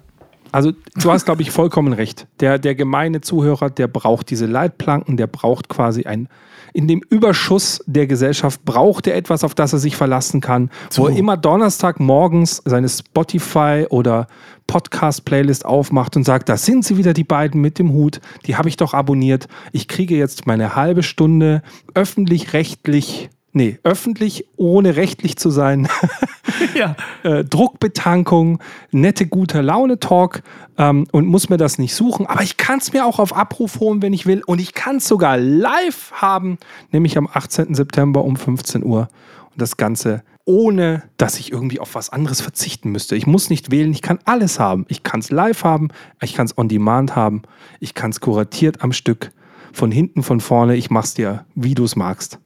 Also 0.52 0.72
du 0.96 1.12
hast, 1.12 1.24
glaube 1.24 1.42
ich, 1.42 1.50
vollkommen 1.50 1.92
recht. 1.92 2.26
Der, 2.40 2.58
der 2.58 2.74
gemeine 2.74 3.20
Zuhörer, 3.20 3.70
der 3.70 3.86
braucht 3.86 4.30
diese 4.30 4.46
Leitplanken, 4.46 5.16
der 5.16 5.28
braucht 5.28 5.68
quasi 5.68 6.04
ein, 6.04 6.28
in 6.72 6.86
dem 6.88 7.02
Überschuss 7.08 7.82
der 7.86 8.06
Gesellschaft 8.06 8.64
braucht 8.64 9.06
er 9.06 9.16
etwas, 9.16 9.44
auf 9.44 9.54
das 9.54 9.72
er 9.72 9.78
sich 9.78 9.96
verlassen 9.96 10.40
kann, 10.40 10.70
so. 10.88 11.02
wo 11.02 11.08
er 11.08 11.16
immer 11.16 11.36
Donnerstagmorgens 11.36 12.62
seine 12.64 12.88
Spotify 12.88 13.86
oder 13.88 14.28
Podcast-Playlist 14.66 15.64
aufmacht 15.64 16.16
und 16.16 16.24
sagt, 16.24 16.48
da 16.48 16.56
sind 16.56 16.84
sie 16.84 16.96
wieder, 16.96 17.12
die 17.12 17.24
beiden 17.24 17.60
mit 17.60 17.78
dem 17.78 17.92
Hut, 17.92 18.20
die 18.46 18.56
habe 18.56 18.68
ich 18.68 18.76
doch 18.76 18.94
abonniert. 18.94 19.48
Ich 19.72 19.88
kriege 19.88 20.16
jetzt 20.16 20.46
meine 20.46 20.76
halbe 20.76 21.02
Stunde 21.02 21.62
öffentlich-rechtlich 21.94 23.30
nee, 23.52 23.78
öffentlich, 23.82 24.46
ohne 24.56 24.96
rechtlich 24.96 25.36
zu 25.36 25.50
sein. 25.50 25.88
ja. 26.74 26.96
äh, 27.22 27.44
Druckbetankung, 27.44 28.60
nette, 28.90 29.26
gute 29.26 29.60
Laune-Talk 29.60 30.42
ähm, 30.78 31.06
und 31.12 31.26
muss 31.26 31.48
mir 31.48 31.56
das 31.56 31.78
nicht 31.78 31.94
suchen. 31.94 32.26
Aber 32.26 32.42
ich 32.42 32.56
kann 32.56 32.78
es 32.78 32.92
mir 32.92 33.04
auch 33.04 33.18
auf 33.18 33.34
Abruf 33.34 33.80
holen, 33.80 34.02
wenn 34.02 34.12
ich 34.12 34.26
will. 34.26 34.42
Und 34.46 34.60
ich 34.60 34.74
kann 34.74 34.96
es 34.96 35.08
sogar 35.08 35.36
live 35.36 36.12
haben, 36.12 36.58
nämlich 36.92 37.18
am 37.18 37.28
18. 37.32 37.74
September 37.74 38.24
um 38.24 38.36
15 38.36 38.84
Uhr. 38.84 39.08
Und 39.50 39.60
das 39.60 39.76
Ganze 39.76 40.22
ohne, 40.46 41.04
dass 41.16 41.38
ich 41.38 41.52
irgendwie 41.52 41.78
auf 41.78 41.94
was 41.94 42.10
anderes 42.10 42.40
verzichten 42.40 42.90
müsste. 42.90 43.14
Ich 43.14 43.26
muss 43.26 43.50
nicht 43.50 43.70
wählen, 43.70 43.92
ich 43.92 44.02
kann 44.02 44.18
alles 44.24 44.58
haben. 44.58 44.84
Ich 44.88 45.02
kann 45.02 45.20
es 45.20 45.30
live 45.30 45.62
haben, 45.64 45.88
ich 46.20 46.34
kann 46.34 46.46
es 46.46 46.56
on 46.56 46.68
demand 46.68 47.14
haben, 47.14 47.42
ich 47.78 47.94
kann 47.94 48.10
es 48.10 48.20
kuratiert 48.20 48.82
am 48.82 48.92
Stück, 48.92 49.30
von 49.72 49.92
hinten, 49.92 50.24
von 50.24 50.40
vorne. 50.40 50.74
Ich 50.76 50.90
mach's 50.90 51.14
dir, 51.14 51.44
wie 51.54 51.74
du 51.74 51.84
es 51.84 51.94
magst 51.94 52.40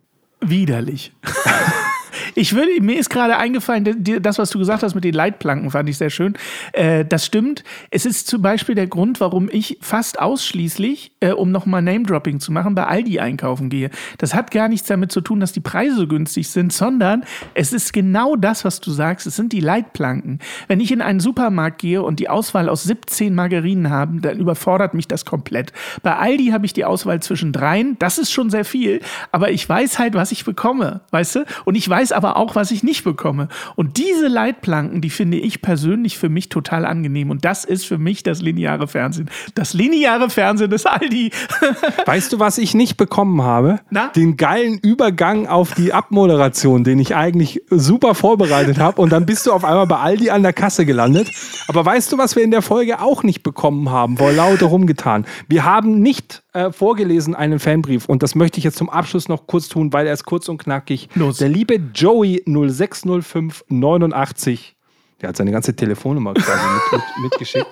widerlich. 0.50 1.12
Ich 2.34 2.54
würde, 2.54 2.70
mir 2.80 2.98
ist 2.98 3.10
gerade 3.10 3.36
eingefallen, 3.36 4.04
das, 4.20 4.38
was 4.38 4.50
du 4.50 4.58
gesagt 4.58 4.82
hast 4.82 4.94
mit 4.94 5.04
den 5.04 5.14
Leitplanken, 5.14 5.70
fand 5.70 5.88
ich 5.88 5.98
sehr 5.98 6.10
schön. 6.10 6.34
Äh, 6.72 7.04
das 7.04 7.26
stimmt. 7.26 7.64
Es 7.90 8.06
ist 8.06 8.26
zum 8.26 8.42
Beispiel 8.42 8.74
der 8.74 8.86
Grund, 8.86 9.20
warum 9.20 9.48
ich 9.50 9.78
fast 9.80 10.20
ausschließlich, 10.20 11.12
äh, 11.20 11.32
um 11.32 11.50
nochmal 11.50 11.82
Name-Dropping 11.82 12.40
zu 12.40 12.52
machen, 12.52 12.74
bei 12.74 12.86
Aldi 12.86 13.20
einkaufen 13.20 13.68
gehe. 13.68 13.90
Das 14.18 14.34
hat 14.34 14.50
gar 14.50 14.68
nichts 14.68 14.88
damit 14.88 15.12
zu 15.12 15.20
tun, 15.20 15.40
dass 15.40 15.52
die 15.52 15.60
Preise 15.60 15.96
so 15.96 16.06
günstig 16.06 16.48
sind, 16.48 16.72
sondern 16.72 17.24
es 17.54 17.72
ist 17.72 17.92
genau 17.92 18.36
das, 18.36 18.64
was 18.64 18.80
du 18.80 18.90
sagst. 18.90 19.26
Es 19.26 19.36
sind 19.36 19.52
die 19.52 19.60
Leitplanken. 19.60 20.38
Wenn 20.68 20.80
ich 20.80 20.92
in 20.92 21.02
einen 21.02 21.20
Supermarkt 21.20 21.80
gehe 21.80 22.02
und 22.02 22.20
die 22.20 22.28
Auswahl 22.28 22.68
aus 22.68 22.84
17 22.84 23.34
Margarinen 23.34 23.90
habe, 23.90 24.20
dann 24.20 24.38
überfordert 24.38 24.94
mich 24.94 25.08
das 25.08 25.24
komplett. 25.24 25.72
Bei 26.02 26.16
Aldi 26.16 26.48
habe 26.48 26.66
ich 26.66 26.72
die 26.72 26.84
Auswahl 26.84 27.20
zwischen 27.20 27.52
dreien. 27.52 27.96
Das 27.98 28.18
ist 28.18 28.32
schon 28.32 28.50
sehr 28.50 28.64
viel, 28.64 29.00
aber 29.32 29.50
ich 29.50 29.68
weiß 29.68 29.98
halt, 29.98 30.14
was 30.14 30.32
ich 30.32 30.44
bekomme, 30.44 31.00
weißt 31.10 31.36
du? 31.36 31.44
Und 31.64 31.74
ich 31.74 31.88
weiß 31.88 32.03
aber, 32.12 32.24
aber 32.24 32.38
auch, 32.38 32.54
was 32.54 32.70
ich 32.70 32.82
nicht 32.82 33.04
bekomme. 33.04 33.48
Und 33.76 33.98
diese 33.98 34.28
Leitplanken, 34.28 35.02
die 35.02 35.10
finde 35.10 35.36
ich 35.36 35.60
persönlich 35.60 36.16
für 36.16 36.30
mich 36.30 36.48
total 36.48 36.86
angenehm. 36.86 37.30
Und 37.30 37.44
das 37.44 37.64
ist 37.64 37.84
für 37.84 37.98
mich 37.98 38.22
das 38.22 38.40
lineare 38.40 38.88
Fernsehen. 38.88 39.28
Das 39.54 39.74
lineare 39.74 40.30
Fernsehen 40.30 40.72
ist 40.72 40.86
Aldi. 40.86 41.30
weißt 42.06 42.32
du, 42.32 42.38
was 42.38 42.56
ich 42.56 42.74
nicht 42.74 42.96
bekommen 42.96 43.42
habe? 43.42 43.80
Na? 43.90 44.08
Den 44.08 44.38
geilen 44.38 44.78
Übergang 44.78 45.46
auf 45.46 45.74
die 45.74 45.92
Abmoderation, 45.92 46.82
den 46.82 46.98
ich 46.98 47.14
eigentlich 47.14 47.62
super 47.68 48.14
vorbereitet 48.14 48.78
habe. 48.78 49.02
Und 49.02 49.10
dann 49.10 49.26
bist 49.26 49.46
du 49.46 49.52
auf 49.52 49.64
einmal 49.64 49.86
bei 49.86 49.98
Aldi 49.98 50.30
an 50.30 50.42
der 50.42 50.54
Kasse 50.54 50.86
gelandet. 50.86 51.30
Aber 51.68 51.84
weißt 51.84 52.10
du, 52.10 52.16
was 52.16 52.36
wir 52.36 52.42
in 52.42 52.50
der 52.50 52.62
Folge 52.62 53.02
auch 53.02 53.22
nicht 53.22 53.42
bekommen 53.42 53.90
haben? 53.90 54.16
Vor 54.16 54.32
lauter 54.32 54.66
rumgetan. 54.66 55.26
Wir 55.48 55.64
haben 55.64 56.00
nicht 56.00 56.43
äh, 56.54 56.72
vorgelesen 56.72 57.34
einen 57.34 57.58
Fanbrief. 57.58 58.06
Und 58.06 58.22
das 58.22 58.34
möchte 58.34 58.56
ich 58.58 58.64
jetzt 58.64 58.78
zum 58.78 58.88
Abschluss 58.88 59.28
noch 59.28 59.46
kurz 59.46 59.68
tun, 59.68 59.92
weil 59.92 60.06
er 60.06 60.12
ist 60.12 60.24
kurz 60.24 60.48
und 60.48 60.56
knackig. 60.58 61.08
Los. 61.14 61.38
Der 61.38 61.48
liebe 61.48 61.80
Joey 61.94 62.42
060589, 62.46 64.76
der 65.20 65.28
hat 65.28 65.36
seine 65.36 65.50
ganze 65.50 65.76
Telefonnummer 65.76 66.34
quasi 66.34 66.64
mit, 66.92 66.92
mit, 66.92 67.02
mitgeschickt. 67.24 67.66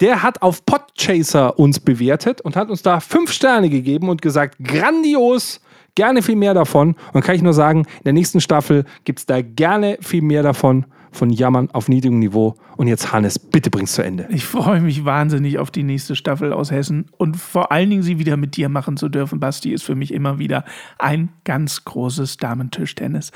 Der 0.00 0.22
hat 0.22 0.40
auf 0.42 0.64
Podchaser 0.64 1.58
uns 1.58 1.80
bewertet 1.80 2.40
und 2.40 2.56
hat 2.56 2.70
uns 2.70 2.82
da 2.82 3.00
fünf 3.00 3.32
Sterne 3.32 3.68
gegeben 3.68 4.08
und 4.08 4.22
gesagt, 4.22 4.56
grandios, 4.62 5.60
gerne 5.94 6.22
viel 6.22 6.36
mehr 6.36 6.54
davon. 6.54 6.96
Und 7.12 7.22
kann 7.22 7.34
ich 7.34 7.42
nur 7.42 7.52
sagen, 7.52 7.80
in 7.80 8.04
der 8.04 8.14
nächsten 8.14 8.40
Staffel 8.40 8.86
gibt 9.04 9.18
es 9.18 9.26
da 9.26 9.42
gerne 9.42 9.98
viel 10.00 10.22
mehr 10.22 10.42
davon 10.42 10.86
von 11.12 11.30
Jammern 11.30 11.70
auf 11.72 11.88
niedrigem 11.88 12.18
Niveau. 12.18 12.54
Und 12.76 12.86
jetzt, 12.88 13.12
Hannes, 13.12 13.38
bitte 13.38 13.70
bring's 13.70 13.92
zu 13.92 14.02
Ende. 14.02 14.26
Ich 14.30 14.44
freue 14.44 14.80
mich 14.80 15.04
wahnsinnig 15.04 15.58
auf 15.58 15.70
die 15.70 15.82
nächste 15.82 16.16
Staffel 16.16 16.52
aus 16.52 16.70
Hessen 16.70 17.06
und 17.16 17.36
vor 17.36 17.72
allen 17.72 17.90
Dingen 17.90 18.02
sie 18.02 18.18
wieder 18.18 18.36
mit 18.36 18.56
dir 18.56 18.68
machen 18.68 18.96
zu 18.96 19.08
dürfen. 19.08 19.40
Basti 19.40 19.72
ist 19.72 19.82
für 19.82 19.94
mich 19.94 20.12
immer 20.14 20.38
wieder 20.38 20.64
ein 20.98 21.30
ganz 21.44 21.84
großes 21.84 22.36
Damentischtennis. 22.36 23.32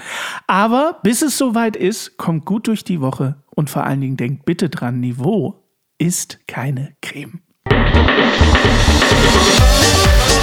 Aber 0.46 0.98
bis 1.02 1.22
es 1.22 1.36
soweit 1.38 1.76
ist, 1.76 2.16
kommt 2.16 2.44
gut 2.44 2.66
durch 2.68 2.84
die 2.84 3.00
Woche 3.00 3.36
und 3.50 3.70
vor 3.70 3.84
allen 3.84 4.00
Dingen 4.00 4.16
denkt 4.16 4.44
bitte 4.44 4.68
dran, 4.68 5.00
Niveau 5.00 5.64
ist 5.98 6.40
keine 6.46 6.94
Creme. 7.00 7.40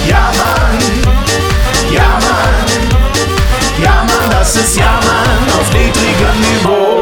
Ja, 0.08 0.32
Mann. 0.36 0.78
Ja, 1.94 2.18
Mann. 2.20 3.02
Ja, 3.82 4.04
Mann, 4.04 4.30
das 4.30 4.56
ist 4.56 4.76
Ja, 4.76 5.00
Mann 5.04 5.60
auf 5.60 5.72
niedrigem 5.72 6.40
Niveau. 6.40 7.01